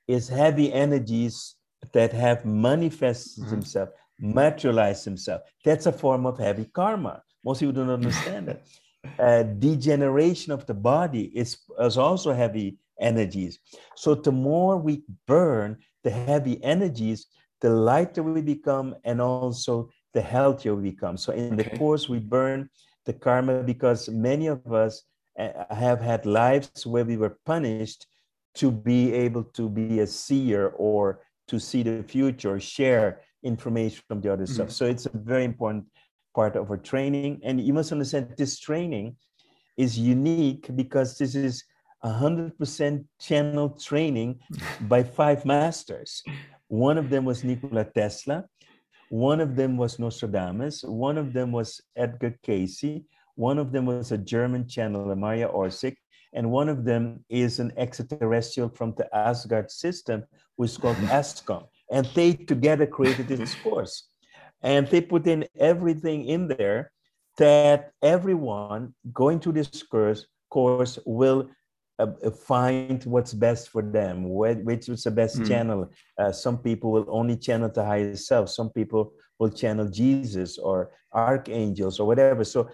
is 0.07 0.27
heavy 0.27 0.71
energies 0.71 1.55
that 1.91 2.13
have 2.13 2.45
manifested 2.45 3.43
mm-hmm. 3.43 3.51
themselves, 3.51 3.91
materialized 4.19 5.05
themselves. 5.05 5.43
That's 5.63 5.85
a 5.85 5.91
form 5.91 6.25
of 6.25 6.37
heavy 6.37 6.65
karma. 6.65 7.21
Most 7.43 7.59
people 7.59 7.73
don't 7.73 7.89
understand 7.89 8.47
that. 8.47 8.63
Uh, 9.19 9.43
degeneration 9.43 10.53
of 10.53 10.65
the 10.65 10.73
body 10.73 11.23
is, 11.37 11.57
is 11.77 11.97
also 11.97 12.31
heavy 12.31 12.77
energies. 13.01 13.59
So 13.97 14.15
the 14.15 14.31
more 14.31 14.77
we 14.77 15.03
burn 15.27 15.77
the 16.05 16.09
heavy 16.09 16.63
energies, 16.63 17.27
the 17.59 17.69
lighter 17.69 18.23
we 18.23 18.41
become 18.41 18.95
and 19.03 19.21
also 19.21 19.89
the 20.13 20.21
healthier 20.21 20.75
we 20.75 20.91
become. 20.91 21.17
So 21.17 21.33
in 21.33 21.53
okay. 21.53 21.63
the 21.63 21.77
course, 21.77 22.07
we 22.07 22.19
burn 22.19 22.69
the 23.05 23.11
karma 23.13 23.61
because 23.63 24.07
many 24.09 24.47
of 24.47 24.71
us 24.71 25.03
have 25.37 26.01
had 26.01 26.25
lives 26.25 26.85
where 26.85 27.05
we 27.05 27.17
were 27.17 27.37
punished 27.45 28.07
to 28.55 28.71
be 28.71 29.13
able 29.13 29.43
to 29.43 29.69
be 29.69 29.99
a 29.99 30.07
seer 30.07 30.73
or 30.77 31.21
to 31.47 31.59
see 31.59 31.83
the 31.83 32.03
future, 32.03 32.59
share 32.59 33.21
information 33.43 34.03
from 34.07 34.21
the 34.21 34.31
other 34.31 34.43
mm-hmm. 34.43 34.53
stuff. 34.53 34.71
So 34.71 34.85
it's 34.85 35.05
a 35.05 35.11
very 35.13 35.43
important 35.43 35.85
part 36.33 36.55
of 36.55 36.69
our 36.69 36.77
training. 36.77 37.41
And 37.43 37.59
you 37.59 37.73
must 37.73 37.91
understand 37.91 38.33
this 38.37 38.59
training 38.59 39.15
is 39.77 39.97
unique 39.97 40.69
because 40.75 41.17
this 41.17 41.35
is 41.35 41.63
100% 42.03 43.05
channel 43.19 43.69
training 43.69 44.39
by 44.81 45.03
five 45.03 45.45
masters. 45.45 46.23
One 46.67 46.97
of 46.97 47.09
them 47.09 47.25
was 47.25 47.43
Nikola 47.43 47.85
Tesla. 47.85 48.45
One 49.09 49.39
of 49.39 49.55
them 49.55 49.77
was 49.77 49.99
Nostradamus. 49.99 50.83
One 50.83 51.17
of 51.17 51.33
them 51.33 51.51
was 51.51 51.81
Edgar 51.95 52.37
Cayce. 52.43 53.01
One 53.35 53.57
of 53.57 53.71
them 53.71 53.85
was 53.85 54.11
a 54.11 54.17
German 54.17 54.65
channeler, 54.65 55.17
Maria 55.17 55.47
Orsic. 55.47 55.95
And 56.33 56.49
one 56.49 56.69
of 56.69 56.83
them 56.83 57.23
is 57.29 57.59
an 57.59 57.71
extraterrestrial 57.77 58.69
from 58.69 58.93
the 58.97 59.07
Asgard 59.15 59.69
system, 59.71 60.23
who 60.57 60.63
is 60.63 60.77
called 60.77 60.97
Ascom. 61.19 61.67
And 61.91 62.07
they 62.15 62.33
together 62.33 62.87
created 62.87 63.27
this 63.27 63.55
course. 63.55 64.09
And 64.61 64.87
they 64.87 65.01
put 65.01 65.27
in 65.27 65.45
everything 65.59 66.25
in 66.25 66.47
there 66.47 66.91
that 67.37 67.91
everyone 68.01 68.93
going 69.11 69.39
to 69.41 69.51
this 69.51 69.83
course, 69.83 70.25
course 70.49 70.97
will 71.05 71.49
uh, 71.99 72.07
uh 72.25 72.31
find 72.31 73.03
what's 73.03 73.33
best 73.33 73.69
for 73.69 73.81
them, 73.81 74.29
which 74.29 74.89
is 74.89 75.03
the 75.03 75.11
best 75.11 75.39
mm. 75.39 75.47
channel. 75.47 75.89
Uh, 76.17 76.31
some 76.31 76.57
people 76.57 76.91
will 76.91 77.05
only 77.09 77.35
channel 77.35 77.69
the 77.69 77.83
higher 77.83 78.15
self. 78.15 78.49
Some 78.49 78.69
people 78.69 79.13
will 79.37 79.49
channel 79.49 79.87
Jesus 79.89 80.57
or 80.57 80.91
archangels 81.11 81.99
or 81.99 82.07
whatever. 82.07 82.43
So 82.43 82.69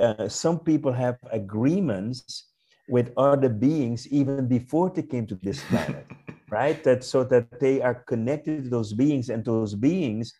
uh, 0.00 0.28
some 0.28 0.58
people 0.58 0.92
have 0.92 1.18
agreements 1.30 2.50
with 2.88 3.12
other 3.16 3.48
beings 3.48 4.06
even 4.08 4.46
before 4.46 4.90
they 4.90 5.02
came 5.02 5.26
to 5.26 5.36
this 5.36 5.62
planet, 5.64 6.06
right? 6.50 6.82
That 6.84 7.04
so 7.04 7.24
that 7.24 7.60
they 7.60 7.80
are 7.80 7.94
connected 7.94 8.64
to 8.64 8.70
those 8.70 8.92
beings, 8.92 9.30
and 9.30 9.44
those 9.44 9.74
beings 9.74 10.32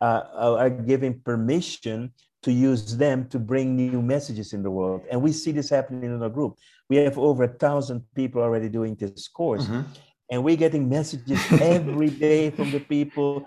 uh, 0.00 0.22
are 0.34 0.70
given 0.70 1.20
permission 1.24 2.12
to 2.42 2.52
use 2.52 2.96
them 2.96 3.28
to 3.28 3.38
bring 3.38 3.76
new 3.76 4.00
messages 4.00 4.52
in 4.52 4.62
the 4.62 4.70
world. 4.70 5.02
And 5.10 5.20
we 5.20 5.32
see 5.32 5.52
this 5.52 5.68
happening 5.68 6.04
in 6.04 6.22
our 6.22 6.30
group. 6.30 6.56
We 6.88 6.96
have 6.96 7.18
over 7.18 7.44
a 7.44 7.48
thousand 7.48 8.02
people 8.14 8.40
already 8.40 8.68
doing 8.68 8.94
this 8.94 9.28
course. 9.28 9.66
Mm-hmm. 9.66 9.82
And 10.30 10.44
we're 10.44 10.56
getting 10.56 10.88
messages 10.88 11.40
every 11.60 12.08
day 12.08 12.50
from 12.50 12.70
the 12.70 12.80
people 12.80 13.44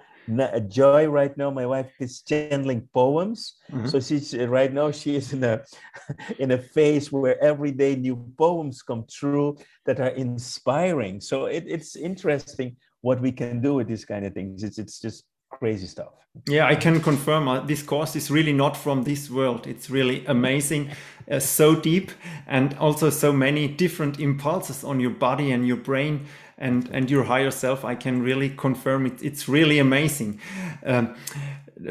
Joy 0.69 1.07
right 1.07 1.36
now, 1.38 1.51
my 1.51 1.65
wife 1.65 1.91
is 1.99 2.21
channeling 2.21 2.88
poems. 2.93 3.55
Mm-hmm. 3.71 3.88
So 3.88 3.99
she's 3.99 4.36
right 4.36 4.71
now 4.71 4.91
she 4.91 5.15
is 5.15 5.34
in 5.34 5.43
a 5.43 5.61
in 6.39 6.51
a 6.51 6.57
phase 6.57 7.11
where 7.11 7.41
every 7.43 7.71
day 7.71 7.95
new 7.95 8.15
poems 8.38 8.82
come 8.82 9.05
true 9.09 9.57
that 9.86 9.99
are 9.99 10.15
inspiring. 10.15 11.21
So 11.21 11.45
it, 11.45 11.65
it's 11.67 11.95
interesting 11.95 12.78
what 13.01 13.19
we 13.19 13.32
can 13.32 13.61
do 13.61 13.76
with 13.76 13.88
these 13.88 14.05
kind 14.05 14.26
of 14.26 14.34
things. 14.34 14.63
It's 14.63 14.78
it's 14.78 14.99
just 14.99 15.26
crazy 15.49 15.88
stuff. 15.88 16.13
Yeah, 16.47 16.65
I 16.65 16.76
can 16.76 16.99
confirm 16.99 17.47
uh, 17.47 17.59
this 17.59 17.84
course 17.84 18.15
is 18.15 18.32
really 18.32 18.53
not 18.53 18.76
from 18.76 19.03
this 19.03 19.30
world. 19.30 19.67
It's 19.67 19.91
really 19.91 20.26
amazing, 20.26 20.89
uh, 21.30 21.39
so 21.39 21.76
deep, 21.76 22.11
and 22.47 22.76
also 22.80 23.11
so 23.11 23.32
many 23.32 23.67
different 23.67 24.19
impulses 24.19 24.84
on 24.84 24.99
your 24.99 25.11
body 25.11 25.51
and 25.51 25.67
your 25.67 25.78
brain 25.78 26.26
and 26.57 26.89
and 26.91 27.09
your 27.09 27.23
higher 27.23 27.51
self. 27.51 27.85
I 27.85 27.95
can 27.95 28.21
really 28.21 28.49
confirm 28.49 29.05
it. 29.05 29.21
It's 29.21 29.47
really 29.47 29.79
amazing. 29.79 30.39
Um, 30.85 31.15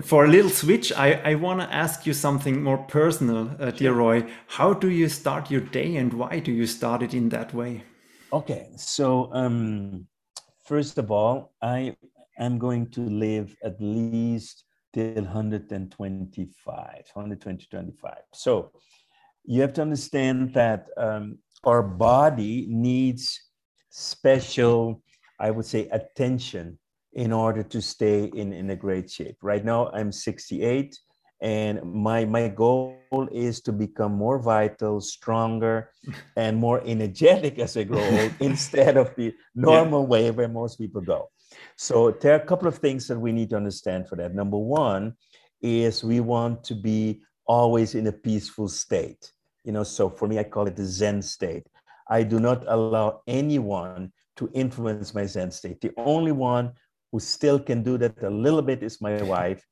for 0.03 0.25
a 0.25 0.29
little 0.29 0.51
switch, 0.51 0.93
I, 0.93 1.15
I 1.25 1.35
want 1.35 1.61
to 1.61 1.75
ask 1.75 2.07
you 2.07 2.15
something 2.15 2.63
more 2.63 2.79
personal, 2.79 3.51
uh, 3.59 3.73
dear 3.73 3.93
Roy. 3.93 4.25
How 4.47 4.73
do 4.73 4.89
you 4.89 5.09
start 5.09 5.51
your 5.51 5.61
day, 5.61 5.97
and 5.97 6.13
why 6.15 6.39
do 6.39 6.53
you 6.53 6.67
start 6.67 7.03
it 7.03 7.15
in 7.15 7.29
that 7.31 7.53
way? 7.53 7.85
Okay, 8.33 8.71
so 8.77 9.29
um, 9.33 10.07
first 10.65 10.99
of 10.99 11.11
all, 11.11 11.53
I 11.61 11.97
am 12.39 12.59
going 12.59 12.91
to 12.91 13.01
live 13.01 13.55
at 13.63 13.77
least 13.81 14.65
till 14.93 15.25
125, 15.25 17.11
120, 17.13 17.67
25. 17.71 18.15
So 18.33 18.73
you 19.45 19.61
have 19.61 19.73
to 19.75 19.83
understand 19.83 20.55
that 20.55 20.87
um, 20.97 21.39
our 21.65 21.83
body 21.83 22.67
needs 22.69 23.41
special, 23.93 25.03
I 25.39 25.51
would 25.51 25.67
say, 25.67 25.87
attention 25.91 26.79
in 27.13 27.31
order 27.31 27.63
to 27.63 27.83
stay 27.83 28.25
in, 28.25 28.53
in 28.53 28.71
a 28.71 28.77
great 28.77 29.11
shape. 29.11 29.37
Right 29.43 29.65
now, 29.65 29.91
I'm 29.93 30.11
68, 30.11 30.99
and 31.43 31.83
my, 31.85 32.25
my 32.25 32.49
goal 32.49 32.97
is 33.31 33.61
to 33.63 33.73
become 33.73 34.13
more 34.13 34.39
vital, 34.39 35.01
stronger, 35.01 35.91
and 36.37 36.57
more 36.57 36.83
energetic 36.87 37.59
as 37.59 37.77
I 37.77 37.85
grow 37.85 38.03
old 38.03 38.33
instead 38.41 38.97
of 38.97 39.15
the 39.15 39.35
normal 39.55 40.03
yeah. 40.03 40.09
way 40.09 40.31
where 40.31 40.49
most 40.49 40.79
people 40.79 41.03
go. 41.03 41.29
So 41.77 42.13
there 42.13 42.33
are 42.33 42.43
a 42.43 42.47
couple 42.47 42.69
of 42.69 42.79
things 42.79 43.07
that 43.09 43.21
we 43.21 43.31
need 43.31 43.51
to 43.51 43.57
understand 43.57 44.09
for 44.09 44.17
that. 44.17 44.35
Number 44.35 44.57
one 44.57 45.15
is 45.61 46.03
we 46.03 46.21
want 46.21 46.65
to 46.65 46.75
be 46.75 47.21
always 47.47 47.95
in 47.95 48.07
a 48.07 48.13
peaceful 48.13 48.69
state. 48.69 49.33
You 49.65 49.73
know, 49.73 49.85
so 49.85 50.09
for 50.09 50.27
me, 50.27 50.39
I 50.39 50.45
call 50.45 50.67
it 50.67 50.77
the 50.77 50.87
Zen 50.87 51.21
state. 51.21 51.67
I 52.09 52.23
do 52.23 52.41
not 52.41 52.65
allow 52.67 53.23
anyone 53.27 54.13
to 54.37 54.51
influence 54.55 55.15
my 55.15 55.27
Zen 55.27 55.51
state. 55.51 55.81
The 55.81 55.93
only 55.97 56.33
one 56.33 56.73
who 57.11 57.21
still 57.21 57.59
can 57.61 57.83
do 57.83 57.99
that 57.99 58.23
a 58.23 58.31
little 58.31 58.63
bit 58.63 58.83
is 58.83 59.01
my 59.01 59.23
wife. 59.23 59.65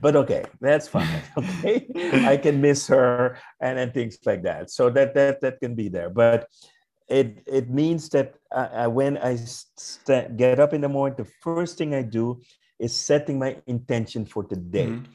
But 0.00 0.16
okay, 0.16 0.44
that's 0.60 0.88
fine. 0.88 1.06
Okay, 1.36 1.86
I 2.26 2.36
can 2.36 2.60
miss 2.60 2.86
her 2.88 3.38
and, 3.60 3.78
and 3.78 3.94
things 3.94 4.18
like 4.24 4.42
that. 4.42 4.70
So 4.70 4.90
that 4.90 5.14
that 5.14 5.40
that 5.42 5.60
can 5.60 5.74
be 5.74 5.88
there. 5.88 6.10
But 6.10 6.48
it 7.08 7.42
it 7.46 7.70
means 7.70 8.08
that 8.10 8.34
I, 8.52 8.84
I, 8.84 8.86
when 8.86 9.18
I 9.18 9.36
st- 9.36 10.36
get 10.36 10.58
up 10.58 10.72
in 10.72 10.80
the 10.80 10.88
morning, 10.88 11.16
the 11.16 11.30
first 11.40 11.78
thing 11.78 11.94
I 11.94 12.02
do 12.02 12.40
is 12.78 12.96
setting 12.96 13.38
my 13.38 13.56
intention 13.66 14.24
for 14.24 14.46
the 14.48 14.56
day. 14.56 14.88
Mm-hmm. 14.88 15.12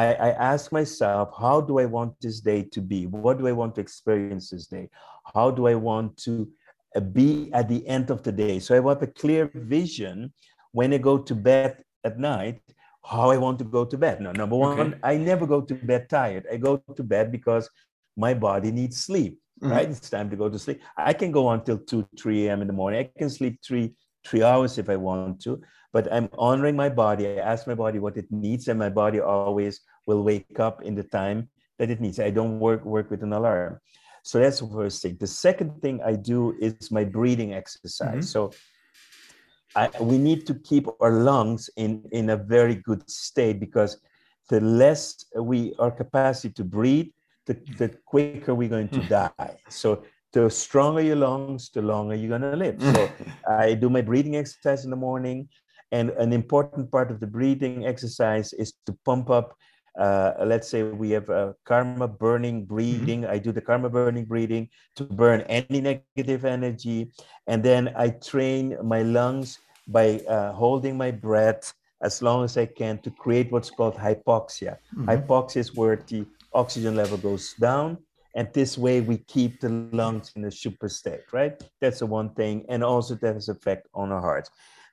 I, 0.00 0.04
I 0.28 0.30
ask 0.52 0.72
myself, 0.72 1.26
how 1.38 1.60
do 1.60 1.78
I 1.78 1.86
want 1.96 2.12
this 2.20 2.40
day 2.40 2.62
to 2.74 2.80
be? 2.80 3.06
What 3.06 3.38
do 3.38 3.46
I 3.46 3.52
want 3.52 3.74
to 3.76 3.80
experience 3.80 4.50
this 4.50 4.66
day? 4.66 4.88
How 5.34 5.50
do 5.50 5.68
I 5.68 5.76
want 5.76 6.16
to 6.26 6.48
uh, 6.96 7.00
be 7.00 7.50
at 7.52 7.68
the 7.68 7.86
end 7.86 8.10
of 8.10 8.22
the 8.22 8.32
day? 8.32 8.58
So 8.58 8.74
I 8.74 8.80
want 8.80 9.02
a 9.02 9.06
clear 9.06 9.50
vision 9.54 10.32
when 10.72 10.92
I 10.92 10.98
go 10.98 11.18
to 11.18 11.34
bed 11.34 11.84
at 12.02 12.18
night, 12.18 12.60
how 13.04 13.30
I 13.30 13.36
want 13.36 13.58
to 13.60 13.64
go 13.64 13.84
to 13.84 13.96
bed. 13.96 14.20
Now, 14.20 14.32
number 14.32 14.56
one, 14.56 14.80
okay. 14.80 14.98
I 15.02 15.16
never 15.16 15.46
go 15.46 15.60
to 15.60 15.74
bed 15.74 16.08
tired. 16.08 16.44
I 16.52 16.56
go 16.56 16.82
to 16.96 17.02
bed 17.04 17.30
because 17.30 17.70
my 18.16 18.34
body 18.34 18.72
needs 18.72 18.96
sleep 18.96 19.38
mm-hmm. 19.62 19.72
right? 19.72 19.88
It's 19.88 20.10
time 20.10 20.30
to 20.30 20.36
go 20.36 20.48
to 20.48 20.58
sleep. 20.58 20.80
I 20.96 21.12
can 21.12 21.32
go 21.32 21.50
until 21.50 21.78
2, 21.78 22.08
3 22.18 22.48
a.m. 22.48 22.62
in 22.62 22.66
the 22.66 22.72
morning. 22.72 23.00
I 23.00 23.18
can 23.18 23.30
sleep 23.30 23.60
three, 23.66 23.94
three 24.26 24.42
hours 24.42 24.78
if 24.78 24.88
I 24.88 24.96
want 24.96 25.40
to, 25.42 25.60
but 25.94 26.12
I'm 26.12 26.28
honoring 26.36 26.74
my 26.74 26.88
body. 26.88 27.28
I 27.28 27.36
ask 27.36 27.68
my 27.68 27.74
body 27.76 28.00
what 28.00 28.16
it 28.16 28.26
needs, 28.30 28.66
and 28.66 28.76
my 28.78 28.90
body 28.90 29.20
always 29.20 29.80
will 30.08 30.24
wake 30.24 30.58
up 30.58 30.82
in 30.82 30.96
the 30.96 31.04
time 31.04 31.48
that 31.78 31.88
it 31.88 32.00
needs. 32.00 32.18
I 32.18 32.30
don't 32.30 32.58
work 32.58 32.84
work 32.84 33.10
with 33.12 33.22
an 33.22 33.32
alarm. 33.32 33.78
So 34.24 34.40
that's 34.40 34.58
the 34.58 34.66
first 34.66 35.02
thing. 35.02 35.16
The 35.20 35.28
second 35.28 35.80
thing 35.80 36.00
I 36.04 36.16
do 36.16 36.56
is 36.60 36.90
my 36.90 37.04
breathing 37.04 37.54
exercise. 37.54 38.26
Mm-hmm. 38.26 38.34
So 38.34 38.50
I, 39.76 39.88
we 40.00 40.18
need 40.18 40.46
to 40.46 40.54
keep 40.54 40.88
our 41.00 41.12
lungs 41.12 41.70
in, 41.76 42.02
in 42.10 42.30
a 42.30 42.36
very 42.36 42.76
good 42.76 43.08
state 43.08 43.60
because 43.60 44.00
the 44.48 44.60
less 44.60 45.26
we 45.36 45.74
our 45.78 45.90
capacity 45.90 46.52
to 46.54 46.64
breathe, 46.64 47.10
the, 47.46 47.54
the 47.78 47.88
quicker 48.04 48.54
we're 48.54 48.68
going 48.68 48.88
to 48.88 49.00
hmm. 49.00 49.08
die. 49.08 49.56
So 49.68 50.02
the 50.32 50.50
stronger 50.50 51.02
your 51.02 51.16
lungs, 51.16 51.70
the 51.70 51.82
longer 51.82 52.14
you're 52.14 52.36
going 52.36 52.50
to 52.50 52.56
live. 52.56 52.82
So 52.82 53.10
I 53.48 53.74
do 53.74 53.88
my 53.88 54.00
breathing 54.00 54.36
exercise 54.36 54.84
in 54.84 54.90
the 54.90 54.96
morning. 54.96 55.48
And 55.94 56.10
an 56.24 56.32
important 56.32 56.90
part 56.90 57.08
of 57.12 57.16
the 57.22 57.30
breathing 57.36 57.86
exercise 57.92 58.48
is 58.62 58.70
to 58.86 58.92
pump 59.08 59.26
up. 59.38 59.48
Uh, 60.04 60.32
let's 60.52 60.68
say 60.72 60.80
we 60.82 61.10
have 61.16 61.28
a 61.42 61.54
karma 61.70 62.08
burning 62.08 62.56
mm-hmm. 62.58 62.74
breathing. 62.74 63.20
Mm-hmm. 63.22 63.34
I 63.34 63.38
do 63.46 63.50
the 63.58 63.64
karma 63.68 63.88
burning 63.88 64.26
breathing 64.32 64.64
to 64.96 65.02
burn 65.04 65.40
any 65.42 65.80
negative 65.90 66.42
energy. 66.44 66.98
And 67.50 67.62
then 67.62 67.82
I 68.04 68.06
train 68.30 68.64
my 68.82 69.02
lungs 69.18 69.48
by 69.86 70.06
uh, 70.34 70.52
holding 70.62 70.94
my 71.04 71.12
breath 71.28 71.72
as 72.02 72.14
long 72.26 72.44
as 72.48 72.56
I 72.64 72.66
can 72.66 72.98
to 73.04 73.10
create 73.22 73.52
what's 73.52 73.70
called 73.70 73.96
hypoxia. 74.06 74.72
Mm-hmm. 74.96 75.08
Hypoxia 75.10 75.60
is 75.64 75.70
where 75.78 75.96
the 75.96 76.26
oxygen 76.52 76.94
level 76.96 77.18
goes 77.18 77.54
down 77.54 77.98
And 78.34 78.52
this 78.52 78.76
way 78.76 79.00
we 79.00 79.18
keep 79.18 79.60
the 79.60 79.68
lungs 79.92 80.32
in 80.34 80.44
a 80.44 80.50
super 80.50 80.88
state, 80.88 81.22
right? 81.32 81.54
That's 81.80 82.00
the 82.00 82.06
one 82.06 82.34
thing. 82.34 82.64
And 82.68 82.82
also 82.82 83.14
that 83.16 83.34
has 83.34 83.48
effect 83.48 83.86
on 83.94 84.10
our 84.10 84.20
hearts. 84.20 84.50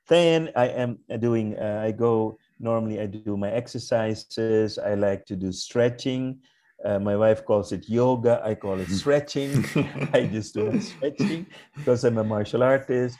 Then 0.08 0.50
I 0.56 0.66
am 0.68 0.98
doing, 1.20 1.56
uh, 1.58 1.80
I 1.84 1.92
go, 1.92 2.38
normally 2.58 3.00
I 3.00 3.06
do 3.06 3.36
my 3.36 3.50
exercises. 3.50 4.78
I 4.78 4.94
like 4.94 5.26
to 5.26 5.36
do 5.36 5.52
stretching. 5.52 6.40
Uh, 6.84 6.98
my 6.98 7.16
wife 7.16 7.44
calls 7.44 7.70
it 7.72 7.88
yoga. 7.88 8.40
I 8.44 8.54
call 8.56 8.80
it 8.80 8.90
stretching. 8.90 9.64
I 10.12 10.26
just 10.26 10.54
do 10.54 10.78
stretching 10.80 11.46
because 11.76 12.04
I'm 12.04 12.18
a 12.18 12.24
martial 12.24 12.62
artist. 12.62 13.18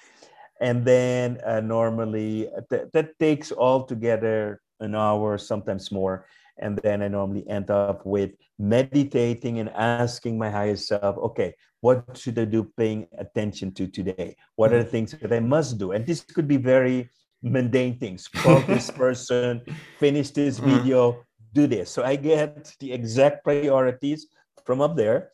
And 0.60 0.84
then 0.84 1.38
uh, 1.46 1.60
normally 1.60 2.48
th- 2.70 2.88
that 2.92 3.18
takes 3.18 3.52
all 3.52 3.84
together 3.84 4.60
an 4.80 4.94
hour, 4.94 5.38
sometimes 5.38 5.92
more. 5.92 6.26
And 6.62 6.78
then 6.82 7.02
I 7.02 7.08
normally 7.08 7.46
end 7.48 7.70
up 7.70 8.06
with 8.06 8.30
meditating 8.58 9.58
and 9.58 9.68
asking 9.70 10.38
my 10.38 10.48
higher 10.48 10.76
self, 10.76 11.18
okay, 11.18 11.54
what 11.80 12.16
should 12.16 12.38
I 12.38 12.44
do 12.44 12.70
paying 12.76 13.06
attention 13.18 13.74
to 13.74 13.88
today? 13.88 14.36
What 14.54 14.72
are 14.72 14.82
the 14.82 14.88
things 14.88 15.12
that 15.20 15.32
I 15.32 15.40
must 15.40 15.78
do? 15.78 15.92
And 15.92 16.06
this 16.06 16.20
could 16.20 16.46
be 16.46 16.56
very 16.56 17.10
mundane 17.42 17.98
things. 17.98 18.28
Call 18.28 18.60
this 18.60 18.90
person, 19.02 19.60
finish 19.98 20.30
this 20.30 20.60
mm-hmm. 20.60 20.70
video, 20.70 21.24
do 21.52 21.66
this. 21.66 21.90
So 21.90 22.04
I 22.04 22.16
get 22.16 22.72
the 22.78 22.92
exact 22.92 23.42
priorities 23.42 24.28
from 24.64 24.80
up 24.80 24.96
there. 24.96 25.32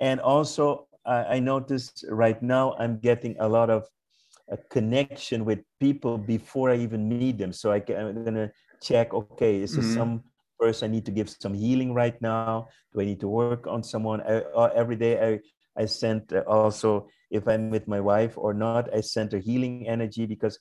And 0.00 0.20
also, 0.20 0.86
uh, 1.04 1.24
I 1.28 1.40
notice 1.40 2.04
right 2.08 2.40
now 2.42 2.74
I'm 2.78 2.98
getting 2.98 3.34
a 3.40 3.48
lot 3.48 3.68
of 3.70 3.88
a 4.50 4.56
connection 4.56 5.44
with 5.44 5.60
people 5.80 6.16
before 6.16 6.70
I 6.70 6.76
even 6.76 7.08
meet 7.08 7.38
them. 7.38 7.52
So 7.52 7.72
I 7.72 7.82
am 7.88 8.24
gonna 8.24 8.50
check. 8.80 9.12
Okay, 9.12 9.60
is 9.60 9.74
this 9.74 9.84
mm-hmm. 9.84 9.94
some 9.94 10.24
person 10.58 10.90
I 10.90 10.94
need 10.94 11.06
to 11.06 11.12
give 11.12 11.28
some 11.30 11.54
healing 11.54 11.94
right 11.94 12.20
now? 12.20 12.68
Do 12.92 13.00
I 13.00 13.04
need 13.04 13.20
to 13.20 13.28
work 13.28 13.66
on 13.66 13.82
someone? 13.82 14.20
I, 14.22 14.42
uh, 14.56 14.70
every 14.74 14.96
day 14.96 15.14
I 15.20 15.40
I 15.82 15.86
sent 15.86 16.32
uh, 16.32 16.42
also 16.46 17.08
if 17.30 17.46
I'm 17.46 17.70
with 17.70 17.86
my 17.86 18.00
wife 18.00 18.36
or 18.36 18.52
not. 18.52 18.92
I 18.92 19.00
sent 19.00 19.32
her 19.32 19.38
healing 19.38 19.86
energy 19.86 20.26
because 20.26 20.58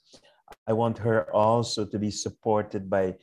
I 0.68 0.74
want 0.74 0.98
her 1.00 1.34
also 1.34 1.86
to 1.86 2.00
be 2.00 2.12
supported 2.12 2.90
by 2.90 3.16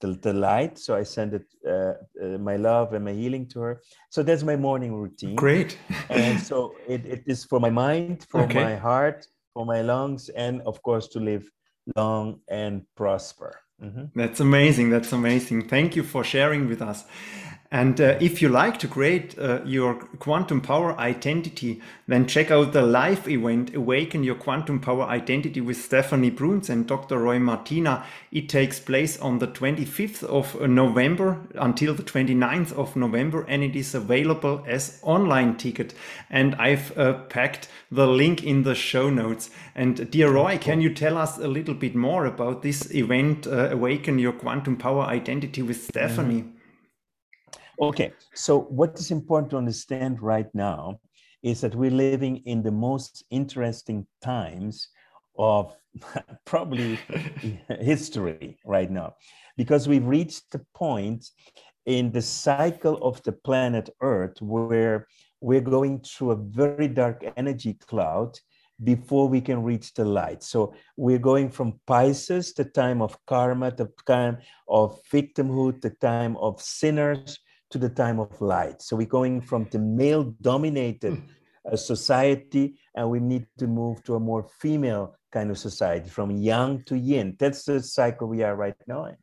the, 0.00 0.08
the 0.22 0.32
light. 0.32 0.78
So 0.78 0.94
I 0.94 1.04
send 1.04 1.34
it, 1.34 1.46
uh, 1.66 1.94
uh, 2.22 2.38
my 2.38 2.56
love 2.56 2.92
and 2.92 3.04
my 3.04 3.12
healing 3.12 3.46
to 3.48 3.60
her. 3.60 3.82
So 4.10 4.22
that's 4.22 4.42
my 4.42 4.56
morning 4.56 4.94
routine. 4.94 5.36
Great. 5.36 5.78
and 6.10 6.40
so 6.40 6.74
it, 6.88 7.06
it 7.06 7.22
is 7.26 7.44
for 7.44 7.60
my 7.60 7.70
mind, 7.70 8.26
for 8.28 8.42
okay. 8.42 8.62
my 8.62 8.76
heart, 8.76 9.26
for 9.54 9.64
my 9.64 9.82
lungs, 9.82 10.28
and 10.30 10.60
of 10.62 10.82
course 10.82 11.08
to 11.08 11.20
live 11.20 11.48
long 11.96 12.40
and 12.48 12.82
prosper. 12.96 13.60
Mm-hmm. 13.82 14.18
That's 14.18 14.40
amazing. 14.40 14.90
That's 14.90 15.12
amazing. 15.12 15.68
Thank 15.68 15.96
you 15.96 16.02
for 16.02 16.24
sharing 16.24 16.68
with 16.68 16.82
us. 16.82 17.04
And 17.70 18.00
uh, 18.00 18.16
if 18.20 18.40
you 18.40 18.48
like 18.48 18.78
to 18.78 18.88
create 18.88 19.36
uh, 19.38 19.60
your 19.64 19.94
quantum 19.94 20.60
power 20.60 20.98
identity, 20.98 21.80
then 22.06 22.28
check 22.28 22.50
out 22.50 22.72
the 22.72 22.82
live 22.82 23.28
event 23.28 23.74
Awaken 23.74 24.22
Your 24.22 24.36
Quantum 24.36 24.78
Power 24.78 25.02
Identity 25.04 25.60
with 25.60 25.76
Stephanie 25.76 26.30
Bruns 26.30 26.70
and 26.70 26.86
Dr. 26.86 27.18
Roy 27.18 27.40
Martina. 27.40 28.04
It 28.30 28.48
takes 28.48 28.78
place 28.78 29.18
on 29.18 29.40
the 29.40 29.48
25th 29.48 30.22
of 30.22 30.60
November 30.68 31.40
until 31.56 31.94
the 31.94 32.04
29th 32.04 32.72
of 32.74 32.94
November, 32.94 33.44
and 33.48 33.64
it 33.64 33.74
is 33.74 33.94
available 33.94 34.62
as 34.66 35.00
online 35.02 35.56
ticket. 35.56 35.92
And 36.30 36.54
I've 36.56 36.96
uh, 36.96 37.14
packed 37.14 37.68
the 37.90 38.06
link 38.06 38.44
in 38.44 38.62
the 38.62 38.76
show 38.76 39.10
notes. 39.10 39.50
And 39.74 40.08
dear 40.10 40.30
Roy, 40.30 40.58
can 40.58 40.80
you 40.80 40.94
tell 40.94 41.18
us 41.18 41.38
a 41.38 41.48
little 41.48 41.74
bit 41.74 41.96
more 41.96 42.26
about 42.26 42.62
this 42.62 42.94
event, 42.94 43.46
uh, 43.48 43.70
Awaken 43.70 44.20
Your 44.20 44.32
Quantum 44.32 44.76
Power 44.76 45.02
Identity 45.02 45.62
with 45.62 45.82
Stephanie? 45.82 46.42
Mm-hmm. 46.42 46.55
Okay, 47.80 48.12
so 48.34 48.60
what 48.60 48.98
is 48.98 49.10
important 49.10 49.50
to 49.50 49.58
understand 49.58 50.22
right 50.22 50.48
now 50.54 50.98
is 51.42 51.60
that 51.60 51.74
we're 51.74 51.90
living 51.90 52.38
in 52.46 52.62
the 52.62 52.70
most 52.70 53.22
interesting 53.30 54.06
times 54.22 54.88
of 55.38 55.76
probably 56.46 56.98
history 57.80 58.56
right 58.64 58.90
now, 58.90 59.14
because 59.58 59.88
we've 59.88 60.06
reached 60.06 60.50
the 60.52 60.64
point 60.74 61.28
in 61.84 62.10
the 62.12 62.22
cycle 62.22 62.96
of 63.02 63.22
the 63.24 63.32
planet 63.32 63.90
Earth 64.00 64.40
where 64.40 65.06
we're 65.42 65.60
going 65.60 66.00
through 66.00 66.30
a 66.30 66.36
very 66.36 66.88
dark 66.88 67.24
energy 67.36 67.74
cloud 67.74 68.38
before 68.84 69.28
we 69.28 69.40
can 69.40 69.62
reach 69.62 69.92
the 69.92 70.04
light. 70.04 70.42
So 70.42 70.74
we're 70.96 71.18
going 71.18 71.50
from 71.50 71.78
Pisces, 71.86 72.54
the 72.54 72.64
time 72.64 73.02
of 73.02 73.18
karma, 73.26 73.70
the 73.70 73.90
time 74.06 74.38
of 74.66 74.98
victimhood, 75.12 75.82
the 75.82 75.90
time 75.90 76.36
of 76.38 76.60
sinners, 76.60 77.38
to 77.70 77.78
the 77.78 77.88
time 77.88 78.18
of 78.20 78.40
light. 78.40 78.82
So 78.82 78.96
we're 78.96 79.06
going 79.06 79.40
from 79.40 79.68
the 79.70 79.78
male 79.78 80.34
dominated 80.40 81.14
hmm. 81.14 81.72
uh, 81.72 81.76
society 81.76 82.78
and 82.94 83.10
we 83.10 83.20
need 83.20 83.46
to 83.58 83.66
move 83.66 84.02
to 84.04 84.14
a 84.14 84.20
more 84.20 84.46
female 84.60 85.16
kind 85.32 85.50
of 85.50 85.58
society 85.58 86.08
from 86.08 86.30
yang 86.30 86.82
to 86.86 86.96
yin. 86.96 87.36
That's 87.38 87.64
the 87.64 87.82
cycle 87.82 88.28
we 88.28 88.42
are 88.42 88.56
right 88.56 88.76
now 88.86 89.06
in. 89.06 89.16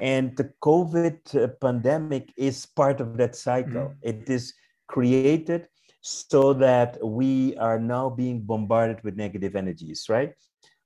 And 0.00 0.36
the 0.36 0.50
COVID 0.62 1.18
uh, 1.34 1.48
pandemic 1.60 2.32
is 2.36 2.66
part 2.66 3.00
of 3.00 3.16
that 3.18 3.36
cycle. 3.36 3.92
Mm. 3.92 3.96
It 4.02 4.30
is 4.30 4.54
created 4.88 5.68
so 6.00 6.52
that 6.52 6.98
we 7.04 7.56
are 7.56 7.78
now 7.78 8.10
being 8.10 8.40
bombarded 8.42 9.02
with 9.04 9.16
negative 9.16 9.54
energies, 9.54 10.06
right? 10.08 10.32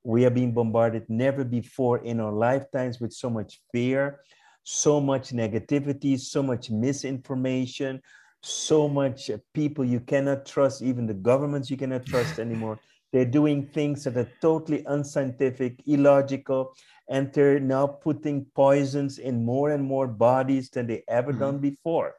We 0.04 0.24
are 0.26 0.30
being 0.30 0.52
bombarded 0.52 1.04
never 1.08 1.42
before 1.42 1.98
in 1.98 2.20
our 2.20 2.32
lifetimes 2.32 3.00
with 3.00 3.12
so 3.12 3.30
much 3.30 3.60
fear, 3.72 4.20
so 4.68 5.00
much 5.00 5.30
negativity, 5.30 6.18
so 6.18 6.42
much 6.42 6.70
misinformation, 6.70 8.02
so 8.42 8.88
much 8.88 9.30
people 9.54 9.84
you 9.84 10.00
cannot 10.00 10.44
trust, 10.44 10.82
even 10.82 11.06
the 11.06 11.14
governments 11.14 11.70
you 11.70 11.76
cannot 11.76 12.04
trust 12.04 12.38
anymore. 12.46 12.76
They're 13.12 13.24
doing 13.24 13.68
things 13.68 14.02
that 14.04 14.16
are 14.16 14.28
totally 14.42 14.82
unscientific, 14.86 15.80
illogical, 15.86 16.74
and 17.08 17.32
they're 17.32 17.60
now 17.60 17.86
putting 17.86 18.44
poisons 18.56 19.18
in 19.18 19.44
more 19.44 19.70
and 19.70 19.84
more 19.84 20.08
bodies 20.08 20.68
than 20.70 20.88
they 20.88 21.04
ever 21.06 21.30
mm-hmm. 21.30 21.40
done 21.40 21.58
before. 21.58 22.14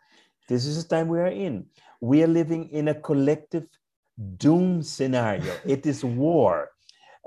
This 0.48 0.66
is 0.66 0.82
the 0.82 0.96
time 0.96 1.10
we 1.10 1.20
are 1.20 1.28
in. 1.28 1.66
We 2.00 2.24
are 2.24 2.28
living 2.28 2.70
in 2.70 2.88
a 2.88 2.96
collective 2.96 3.68
doom 4.38 4.82
scenario. 4.84 5.54
it 5.66 5.86
is 5.86 6.06
war. 6.06 6.70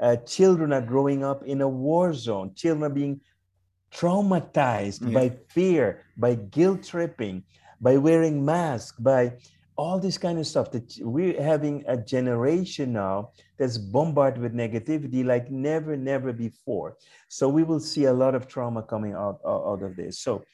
Uh, 0.01 0.17
children 0.17 0.73
are 0.73 0.81
growing 0.81 1.23
up 1.23 1.45
in 1.45 1.61
a 1.61 1.69
war 1.69 2.15
zone. 2.15 2.55
Children 2.55 2.91
are 2.91 2.95
being 2.95 3.21
traumatized 3.93 5.03
yeah. 5.03 5.15
by 5.15 5.37
fear, 5.49 6.05
by 6.17 6.35
guilt 6.35 6.85
tripping, 6.85 7.45
by 7.81 7.97
wearing 7.97 8.45
masks, 8.45 8.99
by 8.99 9.33
all 9.81 9.99
this 9.99 10.19
kind 10.19 10.39
of 10.39 10.47
stuff 10.47 10.71
that 10.71 10.99
we're 11.01 11.43
having 11.43 11.83
a 11.89 11.97
generation 11.97 12.93
now 12.93 13.31
that's 13.57 13.79
bombarded 13.79 14.43
with 14.43 14.55
negativity 14.55 15.25
like 15.25 15.51
never 15.51 15.97
never 15.97 16.35
before 16.35 16.99
so 17.29 17.49
we 17.49 17.63
will 17.63 17.81
see 17.81 18.05
a 18.05 18.13
lot 18.13 18.35
of 18.35 18.47
trauma 18.47 18.83
coming 18.83 19.15
out 19.15 19.41
out 19.47 19.83
of 19.83 19.97
this 19.97 20.19
so 20.19 20.45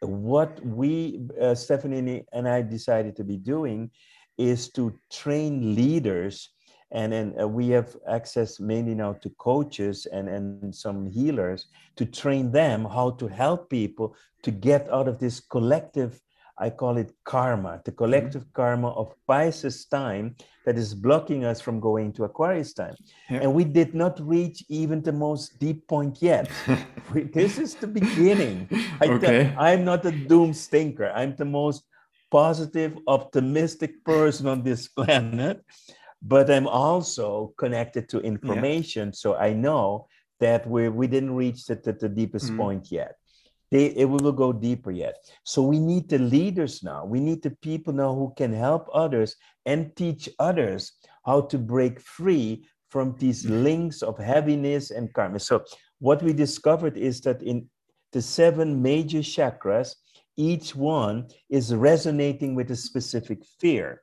what 0.00 0.52
we 0.66 1.20
uh, 1.40 1.54
stephanie 1.54 2.24
and 2.32 2.48
i 2.48 2.60
decided 2.60 3.14
to 3.14 3.22
be 3.22 3.36
doing 3.36 3.88
is 4.36 4.70
to 4.70 4.92
train 5.08 5.76
leaders 5.76 6.50
and 6.92 7.12
then 7.12 7.34
uh, 7.40 7.46
we 7.46 7.68
have 7.68 7.96
access 8.08 8.60
mainly 8.60 8.94
now 8.94 9.12
to 9.14 9.28
coaches 9.30 10.06
and, 10.06 10.28
and 10.28 10.74
some 10.74 11.06
healers 11.06 11.66
to 11.96 12.04
train 12.04 12.52
them 12.52 12.84
how 12.84 13.10
to 13.10 13.26
help 13.26 13.68
people 13.70 14.14
to 14.42 14.50
get 14.50 14.88
out 14.90 15.08
of 15.08 15.18
this 15.18 15.40
collective 15.40 16.20
i 16.58 16.70
call 16.70 16.96
it 16.96 17.12
karma 17.24 17.80
the 17.84 17.92
collective 17.92 18.42
mm-hmm. 18.42 18.62
karma 18.62 18.90
of 18.90 19.14
pisces 19.26 19.84
time 19.86 20.34
that 20.64 20.78
is 20.78 20.94
blocking 20.94 21.44
us 21.44 21.60
from 21.60 21.80
going 21.80 22.12
to 22.12 22.24
aquarius 22.24 22.72
time 22.72 22.94
yeah. 23.30 23.40
and 23.42 23.52
we 23.52 23.64
did 23.64 23.94
not 23.94 24.18
reach 24.20 24.64
even 24.68 25.02
the 25.02 25.12
most 25.12 25.58
deep 25.58 25.86
point 25.88 26.22
yet 26.22 26.48
we, 27.12 27.24
this 27.24 27.58
is 27.58 27.74
the 27.74 27.86
beginning 27.86 28.68
I, 29.00 29.06
okay. 29.08 29.54
i'm 29.58 29.84
not 29.84 30.06
a 30.06 30.12
doom 30.12 30.54
stinker 30.54 31.10
i'm 31.14 31.34
the 31.34 31.44
most 31.44 31.82
positive 32.30 32.98
optimistic 33.06 34.04
person 34.04 34.46
on 34.46 34.62
this 34.62 34.88
planet 34.98 35.64
but 36.22 36.50
I'm 36.50 36.66
also 36.66 37.54
connected 37.58 38.08
to 38.10 38.20
information. 38.20 39.08
Yeah. 39.08 39.14
So 39.14 39.36
I 39.36 39.52
know 39.52 40.06
that 40.40 40.66
we 40.66 40.88
we 40.88 41.06
didn't 41.06 41.34
reach 41.34 41.66
the, 41.66 41.76
the, 41.76 41.92
the 41.92 42.08
deepest 42.08 42.52
mm. 42.52 42.56
point 42.56 42.90
yet. 42.90 43.16
They, 43.70 43.86
it 43.86 44.04
will 44.04 44.30
go 44.32 44.52
deeper 44.52 44.92
yet. 44.92 45.16
So 45.42 45.60
we 45.62 45.80
need 45.80 46.08
the 46.08 46.18
leaders 46.18 46.84
now. 46.84 47.04
We 47.04 47.18
need 47.18 47.42
the 47.42 47.50
people 47.50 47.92
now 47.92 48.14
who 48.14 48.32
can 48.36 48.52
help 48.52 48.88
others 48.94 49.34
and 49.64 49.94
teach 49.96 50.28
others 50.38 50.92
how 51.24 51.40
to 51.42 51.58
break 51.58 52.00
free 52.00 52.64
from 52.90 53.16
these 53.18 53.44
mm. 53.44 53.64
links 53.64 54.02
of 54.02 54.18
heaviness 54.18 54.92
and 54.92 55.12
karma. 55.12 55.40
So 55.40 55.64
what 55.98 56.22
we 56.22 56.32
discovered 56.32 56.96
is 56.96 57.20
that 57.22 57.42
in 57.42 57.68
the 58.12 58.22
seven 58.22 58.80
major 58.80 59.18
chakras, 59.18 59.96
each 60.36 60.76
one 60.76 61.26
is 61.50 61.74
resonating 61.74 62.54
with 62.54 62.70
a 62.70 62.76
specific 62.76 63.44
fear. 63.58 64.02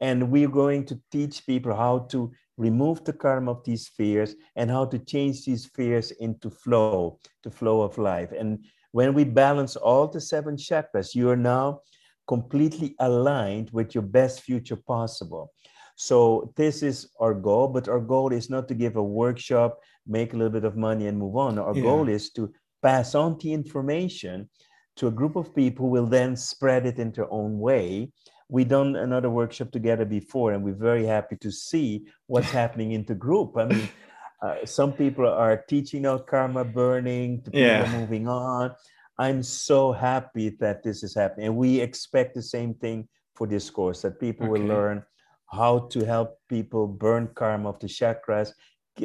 And 0.00 0.30
we're 0.30 0.48
going 0.48 0.84
to 0.86 1.00
teach 1.10 1.46
people 1.46 1.74
how 1.74 2.00
to 2.10 2.32
remove 2.56 3.04
the 3.04 3.12
karma 3.12 3.52
of 3.52 3.64
these 3.64 3.88
fears 3.88 4.34
and 4.56 4.70
how 4.70 4.84
to 4.86 4.98
change 4.98 5.44
these 5.44 5.66
fears 5.66 6.10
into 6.12 6.50
flow, 6.50 7.18
the 7.42 7.50
flow 7.50 7.82
of 7.82 7.98
life. 7.98 8.32
And 8.32 8.64
when 8.92 9.14
we 9.14 9.24
balance 9.24 9.76
all 9.76 10.06
the 10.06 10.20
seven 10.20 10.56
chakras, 10.56 11.14
you 11.14 11.30
are 11.30 11.36
now 11.36 11.80
completely 12.26 12.94
aligned 13.00 13.70
with 13.70 13.94
your 13.94 14.02
best 14.02 14.42
future 14.42 14.76
possible. 14.76 15.52
So 15.96 16.52
this 16.56 16.82
is 16.82 17.08
our 17.20 17.34
goal, 17.34 17.68
but 17.68 17.88
our 17.88 18.00
goal 18.00 18.32
is 18.32 18.50
not 18.50 18.68
to 18.68 18.74
give 18.74 18.96
a 18.96 19.02
workshop, 19.02 19.78
make 20.06 20.32
a 20.32 20.36
little 20.36 20.52
bit 20.52 20.64
of 20.64 20.76
money 20.76 21.06
and 21.06 21.18
move 21.18 21.36
on. 21.36 21.58
Our 21.58 21.76
yeah. 21.76 21.82
goal 21.82 22.08
is 22.08 22.30
to 22.30 22.52
pass 22.82 23.14
on 23.14 23.38
the 23.38 23.52
information 23.52 24.48
to 24.96 25.06
a 25.06 25.10
group 25.10 25.36
of 25.36 25.54
people 25.54 25.86
who 25.86 25.90
will 25.90 26.06
then 26.06 26.36
spread 26.36 26.86
it 26.86 26.98
in 26.98 27.12
their 27.12 27.30
own 27.32 27.58
way. 27.58 28.12
We 28.48 28.64
done 28.64 28.96
another 28.96 29.30
workshop 29.30 29.70
together 29.70 30.04
before, 30.04 30.52
and 30.52 30.62
we're 30.62 30.74
very 30.74 31.06
happy 31.06 31.36
to 31.36 31.50
see 31.50 32.06
what's 32.26 32.50
happening 32.62 32.92
in 32.92 33.04
the 33.04 33.14
group. 33.14 33.56
I 33.56 33.64
mean, 33.64 33.88
uh, 34.42 34.66
some 34.66 34.92
people 34.92 35.26
are 35.26 35.64
teaching 35.68 36.06
out 36.06 36.26
karma 36.26 36.64
burning, 36.64 37.40
people 37.40 37.60
yeah. 37.60 37.84
are 37.84 37.98
moving 37.98 38.28
on. 38.28 38.74
I'm 39.18 39.42
so 39.42 39.92
happy 39.92 40.50
that 40.60 40.82
this 40.82 41.02
is 41.02 41.14
happening. 41.14 41.46
And 41.46 41.56
we 41.56 41.80
expect 41.80 42.34
the 42.34 42.42
same 42.42 42.74
thing 42.74 43.08
for 43.34 43.46
this 43.46 43.70
course 43.70 44.02
that 44.02 44.20
people 44.20 44.46
okay. 44.46 44.60
will 44.60 44.68
learn 44.68 45.02
how 45.50 45.78
to 45.90 46.04
help 46.04 46.38
people 46.48 46.86
burn 46.86 47.28
karma 47.34 47.68
of 47.68 47.78
the 47.78 47.86
chakras, 47.86 48.52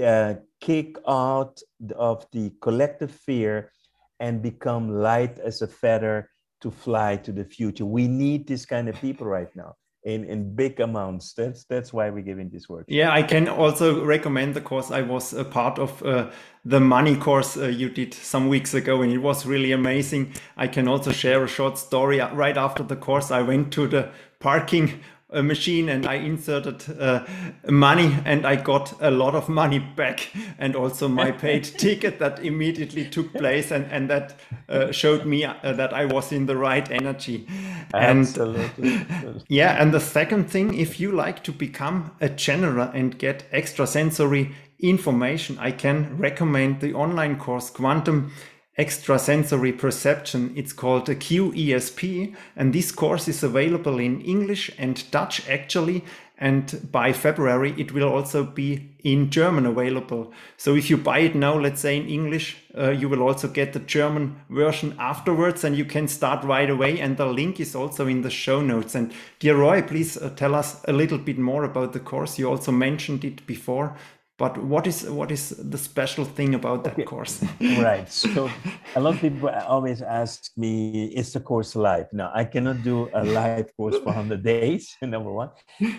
uh, 0.03 0.33
kick 0.59 0.97
out 1.07 1.61
of 1.95 2.25
the 2.31 2.51
collective 2.61 3.11
fear, 3.11 3.71
and 4.19 4.41
become 4.41 4.89
light 4.89 5.39
as 5.39 5.61
a 5.61 5.67
feather 5.67 6.29
to 6.61 6.71
fly 6.71 7.17
to 7.17 7.31
the 7.31 7.45
future. 7.45 7.85
We 7.85 8.07
need 8.07 8.47
this 8.47 8.65
kind 8.65 8.89
of 8.89 8.95
people 8.95 9.27
right 9.27 9.53
now 9.55 9.75
in 10.03 10.23
in 10.25 10.55
big 10.55 10.79
amounts. 10.79 11.33
That's 11.33 11.65
that's 11.65 11.91
why 11.93 12.09
we're 12.09 12.23
giving 12.23 12.49
this 12.49 12.69
work 12.69 12.85
yeah 12.87 13.11
i 13.11 13.21
can 13.21 13.47
also 13.47 14.05
recommend 14.05 14.53
the 14.53 14.61
course. 14.61 14.91
I 14.91 15.01
was 15.01 15.33
a 15.33 15.43
part 15.43 15.79
of 15.79 16.01
uh, 16.03 16.31
the 16.65 16.79
money 16.79 17.15
course 17.15 17.57
uh, 17.57 17.67
you 17.67 17.89
did 17.89 18.13
some 18.13 18.47
weeks 18.47 18.73
ago 18.73 19.01
and 19.01 19.11
it 19.11 19.17
was 19.17 19.45
really 19.45 19.71
amazing. 19.71 20.33
I 20.57 20.67
can 20.67 20.87
also 20.87 21.11
share 21.11 21.43
a 21.43 21.47
short 21.47 21.77
story. 21.77 22.19
Right 22.19 22.57
after 22.57 22.83
the 22.83 22.95
course 22.95 23.31
i 23.31 23.41
went 23.41 23.73
to 23.73 23.87
the 23.87 24.09
parking 24.39 25.01
a 25.31 25.43
machine 25.43 25.89
and 25.89 26.07
I 26.07 26.15
inserted 26.15 26.83
uh, 26.99 27.23
money 27.67 28.17
and 28.25 28.47
I 28.47 28.55
got 28.55 28.93
a 28.99 29.11
lot 29.11 29.35
of 29.35 29.47
money 29.47 29.79
back 29.79 30.29
and 30.57 30.75
also 30.75 31.07
my 31.07 31.31
paid 31.45 31.63
ticket 31.63 32.17
that 32.19 32.39
immediately 32.39 33.05
took 33.05 33.31
place 33.33 33.71
and, 33.71 33.85
and 33.91 34.09
that 34.09 34.39
uh, 34.67 34.91
showed 34.91 35.25
me 35.25 35.45
uh, 35.45 35.53
that 35.63 35.93
I 35.93 36.05
was 36.05 36.31
in 36.31 36.47
the 36.47 36.57
right 36.57 36.89
energy. 36.89 37.47
Absolutely. 37.93 39.05
And 39.09 39.43
yeah, 39.47 39.81
and 39.81 39.93
the 39.93 39.99
second 39.99 40.49
thing, 40.49 40.73
if 40.73 40.99
you 40.99 41.11
like 41.11 41.43
to 41.43 41.51
become 41.51 42.11
a 42.19 42.29
general 42.29 42.89
and 42.93 43.17
get 43.17 43.43
extrasensory 43.53 44.55
information, 44.79 45.57
I 45.59 45.71
can 45.71 46.17
recommend 46.17 46.79
the 46.79 46.93
online 46.93 47.37
course 47.37 47.69
Quantum 47.69 48.31
extrasensory 48.79 49.73
perception. 49.73 50.53
It's 50.55 50.73
called 50.73 51.09
a 51.09 51.15
QESP, 51.15 52.33
and 52.55 52.73
this 52.73 52.91
course 52.91 53.27
is 53.27 53.43
available 53.43 53.99
in 53.99 54.21
English 54.21 54.71
and 54.77 55.03
Dutch 55.11 55.47
actually. 55.49 56.05
And 56.41 56.89
by 56.89 57.11
February, 57.11 57.75
it 57.77 57.91
will 57.91 58.07
also 58.07 58.45
be 58.45 58.91
in 59.03 59.29
German 59.29 59.65
available. 59.65 60.31
So 60.55 60.73
if 60.73 60.89
you 60.89 60.95
buy 60.95 61.19
it 61.19 61.35
now, 61.35 61.59
let's 61.59 61.81
say 61.81 61.97
in 61.97 62.07
English, 62.07 62.55
uh, 62.77 62.91
you 62.91 63.09
will 63.09 63.21
also 63.21 63.49
get 63.49 63.73
the 63.73 63.79
German 63.79 64.39
version 64.49 64.95
afterwards 64.97 65.65
and 65.65 65.77
you 65.77 65.83
can 65.83 66.07
start 66.07 66.45
right 66.45 66.69
away. 66.69 66.97
And 67.01 67.17
the 67.17 67.25
link 67.25 67.59
is 67.59 67.75
also 67.75 68.07
in 68.07 68.21
the 68.21 68.29
show 68.29 68.61
notes. 68.61 68.95
And 68.95 69.11
dear 69.39 69.57
Roy, 69.57 69.81
please 69.81 70.15
uh, 70.15 70.29
tell 70.29 70.55
us 70.55 70.81
a 70.85 70.93
little 70.93 71.17
bit 71.17 71.37
more 71.37 71.65
about 71.65 71.91
the 71.91 71.99
course. 71.99 72.39
You 72.39 72.49
also 72.49 72.71
mentioned 72.71 73.25
it 73.25 73.45
before. 73.45 73.97
But 74.39 74.57
what 74.57 74.87
is 74.87 75.03
what 75.09 75.31
is 75.31 75.49
the 75.49 75.77
special 75.77 76.25
thing 76.25 76.55
about 76.55 76.83
that 76.85 76.93
okay. 76.93 77.03
course? 77.03 77.43
right. 77.61 78.09
So 78.09 78.49
a 78.95 78.99
lot 78.99 79.13
of 79.15 79.21
people 79.21 79.49
always 79.49 80.01
ask 80.01 80.51
me, 80.57 81.05
"Is 81.15 81.33
the 81.33 81.39
course 81.39 81.75
live?" 81.75 82.07
Now 82.11 82.31
I 82.33 82.43
cannot 82.45 82.83
do 82.83 83.09
a 83.13 83.23
live 83.23 83.75
course 83.77 83.97
for 83.97 84.11
100 84.13 84.43
days. 84.53 84.95
Number 85.01 85.31
one. 85.31 85.49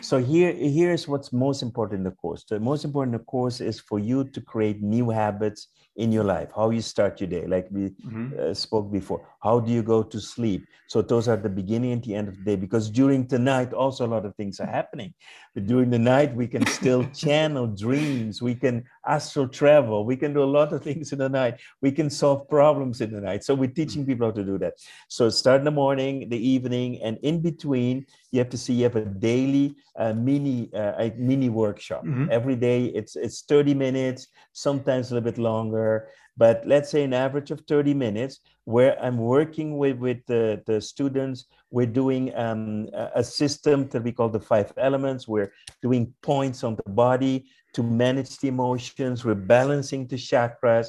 So 0.00 0.18
here 0.18 0.52
here's 0.52 1.06
what's 1.06 1.32
most 1.32 1.62
important 1.62 1.98
in 2.00 2.04
the 2.04 2.16
course. 2.22 2.44
The 2.48 2.60
most 2.60 2.84
important 2.84 3.14
in 3.14 3.18
the 3.20 3.24
course 3.24 3.60
is 3.60 3.80
for 3.80 3.98
you 3.98 4.24
to 4.24 4.40
create 4.40 4.82
new 4.82 5.10
habits 5.10 5.68
in 5.96 6.12
your 6.12 6.24
life, 6.24 6.48
how 6.54 6.70
you 6.70 6.80
start 6.80 7.20
your 7.20 7.28
day, 7.28 7.46
like 7.46 7.66
we 7.70 7.90
mm-hmm. 7.90 8.28
uh, 8.38 8.54
spoke 8.54 8.90
before. 8.90 9.20
How 9.42 9.60
do 9.60 9.70
you 9.70 9.82
go 9.82 10.02
to 10.02 10.20
sleep? 10.20 10.66
So 10.88 11.02
those 11.02 11.28
are 11.28 11.36
the 11.36 11.48
beginning 11.48 11.92
and 11.92 12.02
the 12.02 12.14
end 12.14 12.28
of 12.28 12.38
the 12.38 12.44
day. 12.44 12.56
Because 12.56 12.90
during 12.90 13.26
the 13.26 13.38
night, 13.38 13.72
also 13.72 14.06
a 14.06 14.08
lot 14.08 14.24
of 14.24 14.34
things 14.36 14.60
are 14.60 14.66
happening. 14.66 15.12
But 15.54 15.66
during 15.66 15.90
the 15.90 15.98
night, 15.98 16.34
we 16.34 16.46
can 16.46 16.66
still 16.66 17.04
channel 17.14 17.66
dreams. 17.66 18.40
We 18.40 18.54
can 18.54 18.84
astral 19.06 19.48
travel. 19.48 20.04
We 20.04 20.16
can 20.16 20.32
do 20.32 20.42
a 20.42 20.52
lot 20.58 20.72
of 20.72 20.82
things 20.88 21.12
in 21.12 21.18
the 21.18 21.28
night. 21.28 21.60
We 21.80 21.92
can 21.92 22.10
solve 22.10 22.48
problems 22.48 23.00
in 23.00 23.12
the 23.12 23.20
night. 23.20 23.44
So 23.44 23.54
we're 23.54 23.70
teaching 23.70 24.06
people 24.06 24.26
how 24.26 24.32
to 24.32 24.44
do 24.44 24.58
that. 24.58 24.74
So 25.08 25.28
start 25.28 25.60
in 25.60 25.64
the 25.64 25.70
morning, 25.70 26.28
the 26.28 26.48
evening, 26.48 27.02
and 27.02 27.18
in 27.22 27.40
between, 27.40 28.06
you 28.30 28.38
have 28.38 28.50
to 28.50 28.58
see 28.58 28.74
you 28.74 28.84
have 28.84 28.96
a 28.96 29.04
daily 29.04 29.76
uh, 29.96 30.12
mini 30.12 30.70
uh, 30.74 30.94
a 30.98 31.12
mini 31.16 31.48
workshop 31.48 32.04
mm-hmm. 32.04 32.26
every 32.30 32.56
day 32.56 32.84
it's 32.86 33.16
it's 33.16 33.42
30 33.42 33.74
minutes 33.74 34.28
sometimes 34.52 35.10
a 35.10 35.14
little 35.14 35.30
bit 35.30 35.38
longer 35.38 36.08
but 36.40 36.56
let's 36.72 36.90
say 36.90 37.02
an 37.04 37.14
average 37.26 37.50
of 37.50 37.60
30 37.68 37.94
minutes 37.94 38.34
where 38.64 38.92
i'm 39.04 39.18
working 39.18 39.78
with 39.82 39.96
with 40.06 40.20
the, 40.26 40.62
the 40.66 40.80
students 40.80 41.46
we're 41.70 41.86
doing 41.86 42.34
um, 42.36 42.88
a 43.14 43.22
system 43.22 43.88
that 43.90 44.02
we 44.02 44.10
call 44.12 44.28
the 44.28 44.40
five 44.40 44.72
elements. 44.76 45.28
We're 45.28 45.52
doing 45.82 46.12
points 46.22 46.64
on 46.64 46.76
the 46.76 46.90
body 46.90 47.46
to 47.74 47.82
manage 47.82 48.38
the 48.38 48.48
emotions. 48.48 49.24
We're 49.24 49.34
balancing 49.36 50.06
the 50.08 50.16
chakras. 50.16 50.88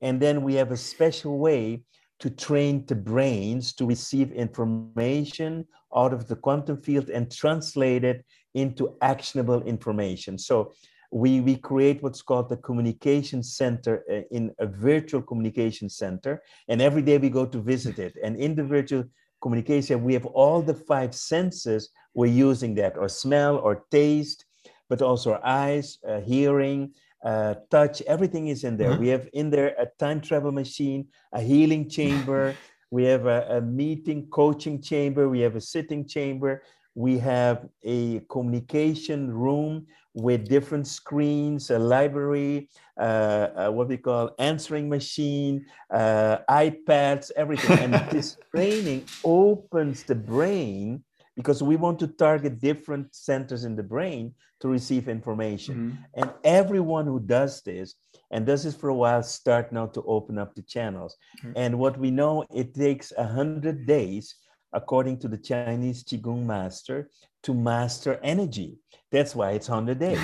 And 0.00 0.20
then 0.20 0.42
we 0.42 0.54
have 0.54 0.72
a 0.72 0.76
special 0.76 1.38
way 1.38 1.82
to 2.20 2.30
train 2.30 2.86
the 2.86 2.94
brains 2.94 3.74
to 3.74 3.86
receive 3.86 4.32
information 4.32 5.66
out 5.94 6.14
of 6.14 6.26
the 6.26 6.36
quantum 6.36 6.78
field 6.78 7.10
and 7.10 7.30
translate 7.30 8.04
it 8.04 8.24
into 8.54 8.96
actionable 9.02 9.62
information. 9.62 10.38
So 10.38 10.72
we, 11.14 11.40
we 11.40 11.54
create 11.54 12.02
what's 12.02 12.22
called 12.22 12.48
the 12.48 12.56
communication 12.56 13.40
center 13.40 14.02
uh, 14.10 14.22
in 14.32 14.52
a 14.58 14.66
virtual 14.66 15.22
communication 15.22 15.88
center. 15.88 16.42
And 16.68 16.82
every 16.82 17.02
day 17.02 17.18
we 17.18 17.30
go 17.30 17.46
to 17.46 17.60
visit 17.62 18.00
it. 18.00 18.16
And 18.22 18.36
in 18.36 18.56
the 18.56 18.64
virtual 18.64 19.04
communication, 19.40 20.02
we 20.02 20.12
have 20.14 20.26
all 20.26 20.60
the 20.60 20.74
five 20.74 21.14
senses 21.14 21.90
we're 22.14 22.26
using 22.26 22.74
that, 22.76 22.98
or 22.98 23.08
smell, 23.08 23.58
or 23.58 23.86
taste, 23.92 24.44
but 24.88 25.02
also 25.02 25.34
our 25.34 25.46
eyes, 25.46 25.98
uh, 26.08 26.20
hearing, 26.20 26.92
uh, 27.24 27.54
touch, 27.70 28.02
everything 28.02 28.48
is 28.48 28.64
in 28.64 28.76
there. 28.76 28.90
Mm-hmm. 28.90 29.02
We 29.02 29.08
have 29.08 29.28
in 29.32 29.50
there 29.50 29.68
a 29.78 29.86
time 30.00 30.20
travel 30.20 30.50
machine, 30.50 31.06
a 31.32 31.40
healing 31.40 31.88
chamber, 31.88 32.56
we 32.90 33.04
have 33.04 33.26
a, 33.26 33.58
a, 33.58 33.60
meeting 33.60 34.26
coaching 34.30 34.82
chamber, 34.82 35.28
we 35.28 35.40
have 35.40 35.56
a 35.56 35.60
sitting 35.60 36.06
chamber, 36.06 36.62
we 36.94 37.18
have 37.18 37.68
a 37.82 38.20
communication 38.30 39.32
room 39.32 39.86
with 40.14 40.48
different 40.48 40.86
screens, 40.86 41.70
a 41.70 41.78
library, 41.78 42.68
uh, 42.98 43.48
uh, 43.56 43.70
what 43.70 43.88
we 43.88 43.96
call 43.96 44.30
answering 44.38 44.88
machine, 44.88 45.66
uh, 45.90 46.38
iPads, 46.48 47.32
everything. 47.36 47.78
And 47.78 47.94
this 48.10 48.36
training 48.54 49.06
opens 49.24 50.04
the 50.04 50.14
brain 50.14 51.02
because 51.36 51.62
we 51.62 51.74
want 51.74 51.98
to 51.98 52.06
target 52.06 52.60
different 52.60 53.12
centers 53.12 53.64
in 53.64 53.74
the 53.74 53.82
brain 53.82 54.32
to 54.60 54.68
receive 54.68 55.08
information. 55.08 55.74
Mm-hmm. 55.74 56.20
And 56.22 56.30
everyone 56.44 57.06
who 57.06 57.18
does 57.18 57.60
this 57.62 57.96
and 58.30 58.46
does 58.46 58.62
this 58.62 58.76
for 58.76 58.88
a 58.88 58.94
while 58.94 59.22
start 59.22 59.72
now 59.72 59.86
to 59.86 60.02
open 60.02 60.38
up 60.38 60.54
the 60.54 60.62
channels. 60.62 61.16
Mm-hmm. 61.38 61.52
And 61.56 61.78
what 61.78 61.98
we 61.98 62.12
know, 62.12 62.44
it 62.54 62.72
takes 62.74 63.12
a 63.18 63.26
hundred 63.26 63.84
days, 63.84 64.36
according 64.74 65.18
to 65.20 65.28
the 65.28 65.38
Chinese 65.38 66.04
Qigong 66.04 66.44
master, 66.44 67.08
to 67.44 67.54
master 67.54 68.20
energy. 68.22 68.76
That's 69.10 69.34
why 69.34 69.52
it's 69.52 69.68
100 69.68 69.98
days. 70.06 70.18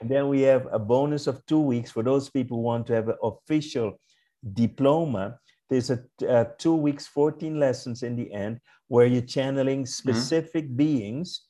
and 0.00 0.10
then 0.10 0.28
we 0.28 0.42
have 0.42 0.66
a 0.72 0.78
bonus 0.78 1.26
of 1.26 1.44
two 1.46 1.60
weeks 1.60 1.90
for 1.90 2.02
those 2.02 2.28
people 2.28 2.58
who 2.58 2.62
want 2.62 2.86
to 2.88 2.94
have 2.94 3.08
an 3.08 3.16
official 3.22 3.98
diploma. 4.52 5.38
There's 5.70 5.90
a, 5.90 6.00
a 6.28 6.46
two 6.58 6.74
weeks, 6.74 7.06
14 7.06 7.58
lessons 7.58 8.02
in 8.02 8.16
the 8.16 8.32
end 8.32 8.60
where 8.88 9.06
you're 9.06 9.22
channeling 9.22 9.82
mm-hmm. 9.82 10.10
specific 10.10 10.66
mm-hmm. 10.66 10.76
beings 10.76 11.42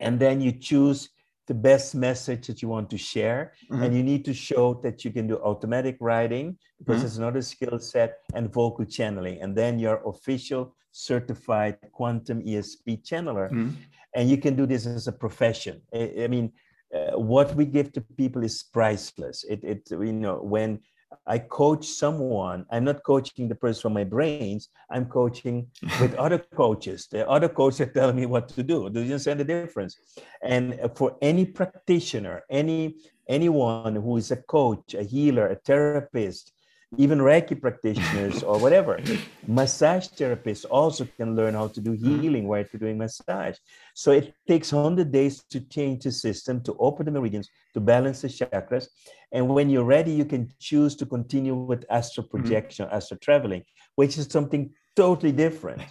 and 0.00 0.18
then 0.18 0.40
you 0.40 0.52
choose 0.52 1.10
the 1.46 1.54
best 1.54 1.94
message 1.94 2.46
that 2.46 2.62
you 2.62 2.68
want 2.68 2.88
to 2.90 2.96
share 2.96 3.52
mm-hmm. 3.70 3.82
and 3.82 3.94
you 3.94 4.02
need 4.02 4.24
to 4.24 4.32
show 4.32 4.74
that 4.82 5.04
you 5.04 5.10
can 5.10 5.26
do 5.26 5.36
automatic 5.36 5.96
writing 6.00 6.56
because 6.78 6.98
mm-hmm. 6.98 7.06
it's 7.06 7.16
another 7.18 7.42
skill 7.42 7.78
set 7.78 8.18
and 8.34 8.52
vocal 8.52 8.84
channeling 8.84 9.40
and 9.42 9.54
then 9.54 9.78
you're 9.78 10.02
official 10.08 10.74
certified 10.94 11.76
quantum 11.92 12.40
esp 12.42 12.86
channeler 13.02 13.50
mm-hmm. 13.50 13.70
and 14.14 14.30
you 14.30 14.38
can 14.38 14.54
do 14.54 14.66
this 14.66 14.86
as 14.86 15.08
a 15.08 15.12
profession 15.12 15.80
i, 15.94 16.24
I 16.24 16.28
mean 16.28 16.52
uh, 16.94 17.18
what 17.18 17.54
we 17.56 17.64
give 17.64 17.92
to 17.92 18.00
people 18.00 18.44
is 18.44 18.62
priceless 18.62 19.44
it, 19.44 19.60
it 19.64 19.82
you 19.90 20.12
know 20.12 20.36
when 20.36 20.80
I 21.26 21.38
coach 21.38 21.86
someone. 21.86 22.66
I'm 22.70 22.84
not 22.84 23.02
coaching 23.04 23.48
the 23.48 23.54
person 23.54 23.82
from 23.82 23.92
my 23.94 24.04
brains. 24.04 24.68
I'm 24.90 25.06
coaching 25.06 25.68
with 26.00 26.14
other 26.14 26.38
coaches. 26.38 27.06
The 27.10 27.28
other 27.28 27.48
coaches 27.48 27.82
are 27.82 27.92
telling 27.92 28.16
me 28.16 28.26
what 28.26 28.48
to 28.50 28.62
do. 28.62 28.90
Do 28.90 29.00
you 29.00 29.12
understand 29.12 29.40
the 29.40 29.44
difference? 29.44 29.96
And 30.42 30.78
for 30.96 31.16
any 31.22 31.44
practitioner, 31.44 32.42
any 32.50 32.96
anyone 33.28 33.96
who 33.96 34.16
is 34.18 34.30
a 34.30 34.36
coach, 34.36 34.94
a 34.94 35.02
healer, 35.02 35.48
a 35.48 35.56
therapist, 35.56 36.52
even 36.98 37.18
Reiki 37.18 37.60
practitioners 37.60 38.42
or 38.42 38.58
whatever. 38.64 39.00
massage 39.46 40.08
therapists 40.08 40.64
also 40.70 41.06
can 41.16 41.36
learn 41.36 41.54
how 41.54 41.68
to 41.68 41.80
do 41.80 41.92
healing 41.92 42.46
while 42.46 42.64
they're 42.64 42.80
doing 42.80 42.98
massage. 42.98 43.56
So 43.94 44.12
it 44.12 44.34
takes 44.46 44.72
100 44.72 45.10
days 45.10 45.42
to 45.50 45.60
change 45.60 46.04
the 46.04 46.12
system, 46.12 46.62
to 46.62 46.74
open 46.78 47.06
the 47.06 47.12
meridians, 47.12 47.48
to 47.74 47.80
balance 47.80 48.22
the 48.22 48.28
chakras. 48.28 48.88
And 49.32 49.48
when 49.48 49.70
you're 49.70 49.84
ready, 49.84 50.12
you 50.12 50.24
can 50.24 50.52
choose 50.58 50.94
to 50.96 51.06
continue 51.06 51.54
with 51.54 51.84
astral 51.90 52.26
mm-hmm. 52.26 52.38
projection, 52.38 52.86
mm-hmm. 52.86 52.96
astral 52.96 53.18
traveling, 53.20 53.64
which 53.96 54.18
is 54.18 54.26
something 54.26 54.70
totally 54.96 55.32
different. 55.32 55.82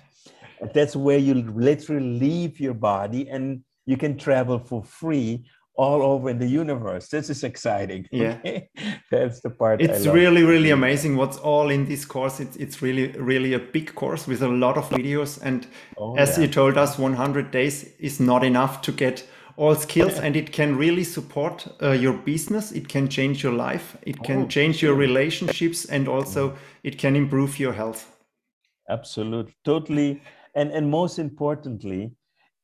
That's 0.73 0.95
where 0.95 1.17
you 1.17 1.33
literally 1.35 2.19
leave 2.19 2.59
your 2.59 2.73
body 2.73 3.29
and 3.29 3.63
you 3.85 3.97
can 3.97 4.17
travel 4.17 4.59
for 4.59 4.83
free 4.83 5.45
all 5.75 6.03
over 6.03 6.29
in 6.29 6.37
the 6.37 6.47
universe. 6.47 7.07
This 7.07 7.29
is 7.29 7.43
exciting. 7.43 8.07
Yeah, 8.11 8.37
that's 9.11 9.41
the 9.41 9.49
part. 9.49 9.81
It's 9.81 10.05
really, 10.05 10.43
really 10.43 10.69
amazing 10.69 11.17
what's 11.17 11.37
all 11.37 11.69
in 11.69 11.85
this 11.85 12.05
course. 12.05 12.39
It's 12.39 12.55
it's 12.57 12.81
really, 12.81 13.07
really 13.13 13.53
a 13.53 13.59
big 13.59 13.95
course 13.95 14.27
with 14.27 14.41
a 14.41 14.47
lot 14.47 14.77
of 14.77 14.89
videos. 14.89 15.41
And 15.41 15.67
oh, 15.97 16.15
as 16.15 16.37
yeah. 16.37 16.43
you 16.43 16.51
told 16.51 16.77
us, 16.77 16.97
100 16.97 17.51
days 17.51 17.95
is 17.99 18.19
not 18.19 18.43
enough 18.43 18.81
to 18.83 18.91
get 18.91 19.27
all 19.55 19.75
skills, 19.75 20.19
and 20.19 20.35
it 20.35 20.51
can 20.51 20.75
really 20.75 21.03
support 21.03 21.67
uh, 21.81 21.91
your 21.91 22.13
business. 22.13 22.71
It 22.71 22.87
can 22.87 23.07
change 23.07 23.43
your 23.43 23.53
life. 23.53 23.97
It 24.01 24.21
can 24.23 24.43
oh, 24.43 24.47
change 24.47 24.81
your 24.81 24.95
relationships, 24.95 25.85
and 25.85 26.07
also 26.07 26.55
it 26.83 26.97
can 26.97 27.15
improve 27.15 27.59
your 27.59 27.73
health. 27.73 28.09
Absolutely, 28.89 29.55
totally, 29.63 30.21
and 30.55 30.71
and 30.71 30.89
most 30.89 31.17
importantly, 31.17 32.11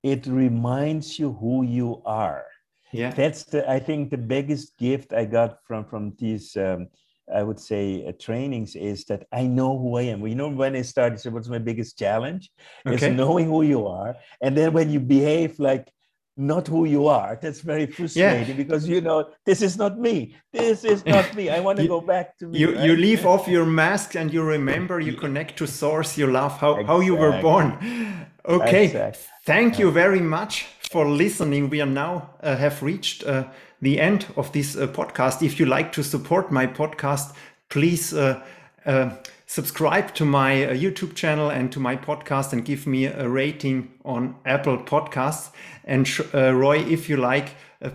it 0.04 0.28
reminds 0.28 1.18
you 1.18 1.34
who 1.34 1.64
you 1.64 2.02
are 2.06 2.44
yeah. 2.92 3.12
That's 3.12 3.44
the 3.44 3.70
i 3.70 3.80
think 3.80 4.10
the 4.10 4.18
biggest 4.18 4.78
gift 4.78 5.14
i 5.14 5.26
got 5.26 5.60
from 5.66 5.86
from 5.86 6.14
these 6.18 6.56
um, 6.58 6.88
i 7.34 7.44
would 7.44 7.60
say 7.60 8.06
uh, 8.08 8.12
trainings 8.20 8.76
is 8.76 9.06
that 9.06 9.28
i 9.32 9.44
know 9.44 9.78
who 9.78 9.98
i 9.98 10.04
am. 10.04 10.26
You 10.26 10.36
know 10.36 10.50
when 10.50 10.76
i 10.76 10.82
started 10.82 11.20
so 11.20 11.30
what's 11.30 11.50
my 11.50 11.60
biggest 11.60 11.98
challenge? 11.98 12.52
Okay. 12.86 12.96
is 12.96 13.16
knowing 13.16 13.48
who 13.48 13.62
you 13.62 13.88
are. 13.88 14.16
And 14.42 14.56
then 14.58 14.74
when 14.74 14.90
you 14.90 15.00
behave 15.00 15.60
like 15.60 15.92
not 16.38 16.66
who 16.68 16.86
you 16.86 17.06
are 17.06 17.38
that's 17.42 17.60
very 17.60 17.86
frustrating 17.86 18.48
yeah. 18.48 18.54
because 18.54 18.88
you 18.88 19.02
know 19.02 19.30
this 19.46 19.62
is 19.62 19.78
not 19.78 20.00
me. 20.00 20.36
This 20.54 20.86
is 20.86 21.06
not 21.06 21.36
me. 21.36 21.50
I 21.50 21.60
want 21.60 21.80
to 21.80 21.88
go 21.96 22.00
back 22.00 22.38
to 22.38 22.48
me 22.48 22.60
you 22.60 22.74
right? 22.74 22.86
you 22.86 22.96
leave 22.96 23.26
off 23.26 23.48
your 23.48 23.66
mask 23.66 24.16
and 24.16 24.34
you 24.34 24.42
remember 24.42 25.00
you 25.00 25.14
connect 25.14 25.58
to 25.58 25.68
source 25.68 26.18
you 26.18 26.28
love 26.28 26.58
how, 26.58 26.72
exactly. 26.72 26.88
how 26.88 27.00
you 27.02 27.16
were 27.16 27.42
born. 27.42 27.70
Okay. 28.46 28.86
Exactly. 28.86 29.22
thank 29.46 29.78
you 29.78 29.92
very 29.92 30.22
much 30.22 30.66
for 30.90 31.08
listening. 31.08 31.70
We 31.70 31.82
are 31.82 31.86
now 31.86 32.32
uh, 32.42 32.56
have 32.56 32.82
reached 32.82 33.24
uh, 33.24 33.44
the 33.80 34.02
end 34.02 34.26
of 34.36 34.52
this 34.54 34.76
uh, 34.76 34.88
podcast. 34.88 35.44
If 35.44 35.60
you 35.60 35.68
like 35.68 35.92
to 35.92 36.04
support 36.04 36.52
my 36.52 36.66
podcast, 36.66 37.36
please 37.70 38.12
uh, 38.12 38.42
uh, 38.88 39.12
subscribe 39.46 40.16
to 40.16 40.26
my 40.26 40.66
uh, 40.66 40.74
YouTube 40.74 41.14
channel 41.14 41.52
and 41.52 41.72
to 41.74 41.80
my 41.80 41.96
podcast 41.96 42.54
and 42.54 42.66
give 42.66 42.88
me 42.88 43.06
a 43.06 43.30
rating 43.30 43.92
on 44.04 44.36
Apple 44.46 44.80
Podcasts. 44.80 45.52
And 45.86 46.10
Roy, 46.34 46.80
if 46.80 47.08
you 47.08 47.18
like, 47.18 47.50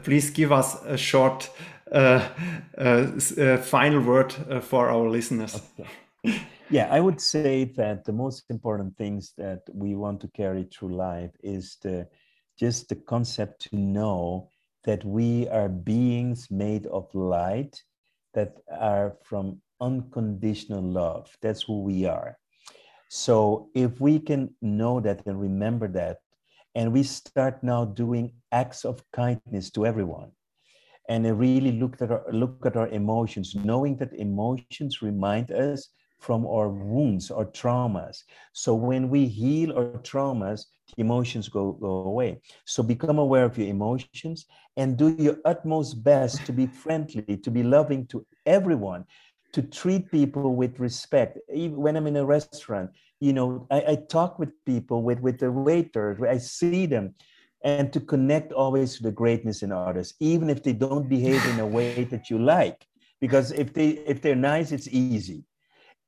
please 0.05 0.31
give 0.31 0.53
us 0.53 0.81
a 0.85 0.97
short 0.97 1.51
final 1.91 2.31
word 4.03 4.33
for 4.63 4.89
our 4.89 5.09
listeners. 5.09 5.61
Yeah, 6.71 6.89
I 6.91 6.99
would 6.99 7.21
say 7.21 7.67
that 7.77 8.07
the 8.07 8.13
most 8.13 8.45
important 8.49 8.97
things 8.97 9.35
that 9.37 9.65
we 9.71 9.95
want 9.95 10.23
to 10.23 10.29
carry 10.29 10.65
through 10.65 10.97
life 10.97 11.31
is 11.43 11.77
the 11.83 12.09
just 12.59 12.89
the 12.89 12.97
concept 12.97 13.61
to 13.71 13.77
know 13.77 14.49
that 14.85 15.05
we 15.05 15.49
are 15.49 15.69
beings 15.69 16.51
made 16.51 16.87
of 16.87 17.13
light 17.15 17.83
that 18.35 18.57
are 18.71 19.17
from 19.23 19.61
unconditional 19.81 20.83
love. 20.83 21.37
That's 21.41 21.63
who 21.63 21.83
we 21.83 22.05
are. 22.07 22.39
So 23.09 23.71
if 23.75 24.01
we 24.01 24.19
can 24.19 24.55
know 24.61 25.01
that 25.01 25.25
and 25.27 25.41
remember 25.41 25.89
that, 25.89 26.19
and 26.75 26.93
we 26.93 27.05
start 27.05 27.63
now 27.63 27.85
doing 27.85 28.33
acts 28.51 28.85
of 28.85 29.05
kindness 29.13 29.71
to 29.71 29.87
everyone, 29.87 30.33
and 31.09 31.39
really 31.39 31.73
look 31.73 32.01
at 32.03 32.11
our 32.11 32.25
look 32.33 32.67
at 32.67 32.77
our 32.77 32.89
emotions, 32.89 33.55
knowing 33.55 33.97
that 33.99 34.13
emotions 34.15 35.03
remind 35.03 35.51
us 35.53 35.89
from 36.25 36.47
our 36.47 36.69
wounds 36.71 37.31
or 37.31 37.45
traumas. 37.45 38.17
So 38.55 38.75
when 38.75 39.11
we 39.11 39.27
heal 39.27 39.77
our 39.77 40.01
traumas, 40.11 40.61
the 40.89 41.03
emotions 41.03 41.49
go, 41.49 41.73
go 41.73 41.93
away. 42.13 42.41
So 42.65 42.83
become 42.83 43.19
aware 43.19 43.45
of 43.45 43.59
your 43.59 43.69
emotions 43.69 44.47
and 44.79 44.97
do 44.97 45.15
your 45.19 45.37
utmost 45.45 46.03
best 46.03 46.47
to 46.47 46.53
be 46.53 46.67
friendly, 46.67 47.37
to 47.37 47.51
be 47.51 47.63
loving 47.63 48.07
to 48.07 48.25
everyone, 48.47 49.05
to 49.53 49.63
treat 49.63 50.11
people 50.11 50.55
with 50.55 50.81
respect. 50.81 51.39
Even 51.53 51.77
when 51.77 51.97
I'm 51.97 52.07
in 52.07 52.17
a 52.17 52.25
restaurant, 52.25 52.91
you 53.21 53.35
know, 53.35 53.67
I, 53.71 53.81
I 53.93 53.95
talk 54.09 54.39
with 54.39 54.53
people, 54.65 55.03
with, 55.03 55.21
with 55.21 55.39
the 55.39 55.53
waiters, 55.53 56.19
I 56.23 56.39
see 56.39 56.87
them, 56.87 57.15
and 57.63 57.93
to 57.93 58.01
connect 58.01 58.53
always 58.53 58.97
to 58.97 59.03
the 59.03 59.13
greatness 59.13 59.63
in 59.63 59.73
others, 59.73 60.15
even 60.21 60.49
if 60.49 60.63
they 60.63 60.73
don't 60.73 61.09
behave 61.09 61.45
in 61.53 61.61
a 61.61 61.67
way 61.67 62.05
that 62.05 62.31
you 62.31 62.39
like. 62.39 62.87
Because 63.21 63.53
if 63.53 63.73
they 63.73 63.89
if 64.13 64.21
they're 64.21 64.35
nice, 64.53 64.73
it's 64.73 64.89
easy 64.89 65.45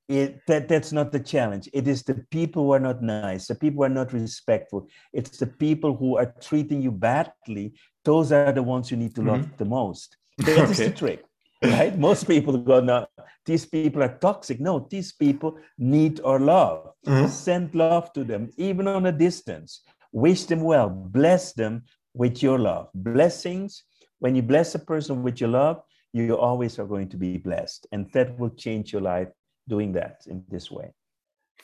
it, 0.08 0.40
that 0.46 0.68
that's 0.68 0.92
not 0.92 1.12
the 1.12 1.20
challenge. 1.20 1.68
It 1.72 1.88
is 1.88 2.02
the 2.02 2.14
people 2.30 2.64
who 2.64 2.72
are 2.72 2.80
not 2.80 3.02
nice 3.02 3.46
the 3.46 3.54
people 3.54 3.78
who 3.78 3.84
are 3.84 3.88
not 3.88 4.12
respectful. 4.12 4.88
It's 5.12 5.38
the 5.38 5.46
people 5.46 5.96
who 5.96 6.16
are 6.16 6.32
treating 6.40 6.82
you 6.82 6.92
badly. 6.92 7.74
Those 8.04 8.32
are 8.32 8.52
the 8.52 8.62
ones 8.62 8.90
you 8.90 8.96
need 8.96 9.14
to 9.16 9.22
love 9.22 9.40
mm-hmm. 9.40 9.56
the 9.56 9.64
most. 9.64 10.16
That 10.38 10.58
okay. 10.58 10.70
is 10.70 10.78
the 10.78 10.90
trick 10.90 11.24
right? 11.62 11.98
Most 11.98 12.26
people 12.26 12.58
go 12.58 12.80
no 12.80 13.06
these 13.44 13.64
people 13.66 14.02
are 14.02 14.18
toxic. 14.18 14.60
No 14.60 14.86
these 14.90 15.12
people 15.12 15.58
need 15.78 16.20
our 16.24 16.38
love. 16.38 16.92
Mm-hmm. 17.06 17.28
send 17.28 17.74
love 17.74 18.12
to 18.14 18.24
them 18.24 18.50
even 18.56 18.88
on 18.88 19.06
a 19.06 19.12
distance. 19.12 19.82
Wish 20.12 20.44
them 20.44 20.60
well. 20.60 20.88
Bless 20.88 21.52
them 21.52 21.84
with 22.14 22.42
your 22.42 22.58
love. 22.58 22.88
Blessings 22.94 23.84
when 24.18 24.34
you 24.34 24.42
bless 24.42 24.74
a 24.74 24.78
person 24.78 25.22
with 25.22 25.40
your 25.40 25.50
love 25.50 25.82
you 26.12 26.36
always 26.36 26.78
are 26.78 26.86
going 26.86 27.08
to 27.08 27.16
be 27.16 27.36
blessed 27.36 27.86
and 27.92 28.10
that 28.12 28.38
will 28.38 28.50
change 28.50 28.92
your 28.92 29.02
life 29.02 29.28
doing 29.68 29.92
that 29.92 30.22
in 30.26 30.44
this 30.48 30.70
way. 30.70 30.92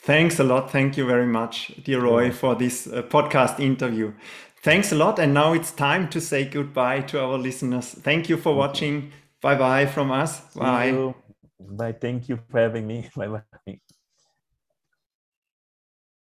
Thanks 0.01 0.39
a 0.39 0.43
lot. 0.43 0.69
Thank 0.69 0.97
you 0.97 1.05
very 1.05 1.25
much, 1.25 1.71
dear 1.83 2.01
Roy, 2.01 2.31
for 2.31 2.55
this 2.55 2.87
uh, 2.87 3.03
podcast 3.03 3.59
interview. 3.59 4.13
Thanks 4.61 4.91
a 4.91 4.95
lot. 4.95 5.19
And 5.19 5.33
now 5.33 5.53
it's 5.53 5.71
time 5.71 6.09
to 6.09 6.19
say 6.19 6.45
goodbye 6.45 7.01
to 7.01 7.21
our 7.21 7.37
listeners. 7.37 7.89
Thank 7.89 8.29
you 8.29 8.37
for 8.37 8.53
watching. 8.55 9.11
Bye 9.41 9.55
bye 9.55 9.85
from 9.85 10.11
us. 10.11 10.39
Bye. 10.55 11.13
Bye. 11.59 11.93
Thank 11.93 12.29
you 12.29 12.39
for 12.49 12.59
having 12.59 12.87
me. 12.87 13.09
Bye 13.15 13.27
bye. 13.27 13.79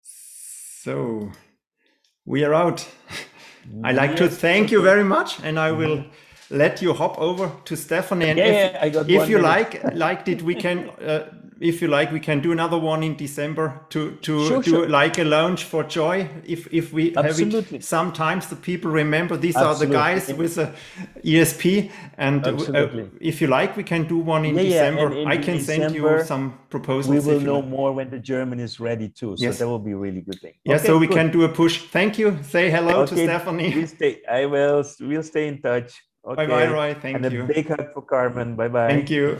So 0.01 1.31
we 2.25 2.43
are 2.43 2.53
out. 2.53 2.87
I 3.83 3.91
like 3.91 4.11
yes, 4.11 4.19
to 4.19 4.29
thank 4.29 4.71
you 4.71 4.81
very 4.81 5.03
much, 5.03 5.39
and 5.43 5.59
I 5.59 5.71
will 5.71 6.05
let 6.49 6.81
you 6.81 6.93
hop 6.93 7.19
over 7.19 7.51
to 7.65 7.75
Stephanie. 7.75 8.29
And 8.29 8.39
yeah, 8.39 8.45
if, 8.45 8.73
yeah, 8.73 8.79
I 8.81 8.89
got 8.89 9.09
if 9.09 9.29
you 9.29 9.37
minute. 9.37 9.83
like, 9.83 9.95
liked 9.95 10.27
it, 10.27 10.41
we 10.41 10.55
can 10.55 10.89
uh, 11.01 11.29
if 11.61 11.81
you 11.81 11.87
like, 11.87 12.11
we 12.11 12.19
can 12.19 12.39
do 12.39 12.51
another 12.51 12.77
one 12.77 13.03
in 13.03 13.15
December 13.15 13.81
to 13.89 14.11
to 14.21 14.47
sure, 14.47 14.61
do 14.61 14.71
sure. 14.71 14.89
like 14.89 15.17
a 15.17 15.23
launch 15.23 15.63
for 15.65 15.83
joy. 15.83 16.29
If 16.45 16.67
if 16.73 16.93
we 16.93 17.15
Absolutely. 17.15 17.61
have 17.61 17.73
it, 17.73 17.83
sometimes 17.83 18.47
the 18.47 18.55
people 18.55 18.91
remember 18.91 19.35
these 19.35 19.57
Absolutely. 19.57 19.85
are 19.85 19.89
the 19.89 19.93
guys 19.93 20.33
with 20.33 20.57
a 20.57 20.73
ESP, 21.23 21.91
and 22.17 22.47
uh, 22.47 23.05
if 23.19 23.41
you 23.41 23.47
like, 23.47 23.75
we 23.75 23.83
can 23.83 24.07
do 24.07 24.17
one 24.17 24.45
in 24.45 24.55
yeah, 24.55 24.63
December. 24.63 25.13
Yeah, 25.13 25.21
in 25.21 25.27
I 25.27 25.37
can 25.37 25.57
December, 25.57 25.83
send 25.83 25.95
you 25.95 26.23
some 26.25 26.59
proposals. 26.69 27.25
We 27.25 27.33
will 27.33 27.41
know 27.41 27.59
like. 27.59 27.69
more 27.69 27.91
when 27.91 28.09
the 28.09 28.19
German 28.19 28.59
is 28.59 28.79
ready 28.79 29.09
too. 29.09 29.35
So 29.35 29.43
yes. 29.43 29.59
that 29.59 29.67
will 29.67 29.79
be 29.79 29.91
a 29.91 29.97
really 29.97 30.21
good 30.21 30.39
thing. 30.39 30.53
Yeah, 30.63 30.75
okay, 30.75 30.87
so 30.87 30.97
we 30.97 31.07
good. 31.07 31.15
can 31.15 31.31
do 31.31 31.43
a 31.43 31.49
push. 31.49 31.83
Thank 31.87 32.17
you. 32.17 32.37
Say 32.43 32.69
hello 32.69 33.01
okay, 33.01 33.15
to 33.15 33.23
Stephanie. 33.23 33.75
We'll 33.75 33.87
stay. 33.87 34.21
I 34.29 34.45
will. 34.45 34.83
We'll 35.01 35.23
stay 35.23 35.47
in 35.47 35.61
touch. 35.61 35.91
Okay. 36.25 36.45
Bye 36.45 36.47
bye, 36.47 36.67
Roy. 36.67 36.93
Thank 36.93 37.17
and 37.17 37.33
you. 37.33 37.41
And 37.41 37.49
a 37.49 37.53
big 37.53 37.67
hug 37.67 37.93
for 37.93 38.01
Carmen. 38.01 38.55
Bye 38.55 38.67
bye. 38.67 38.87
Thank 38.87 39.09
you. 39.09 39.39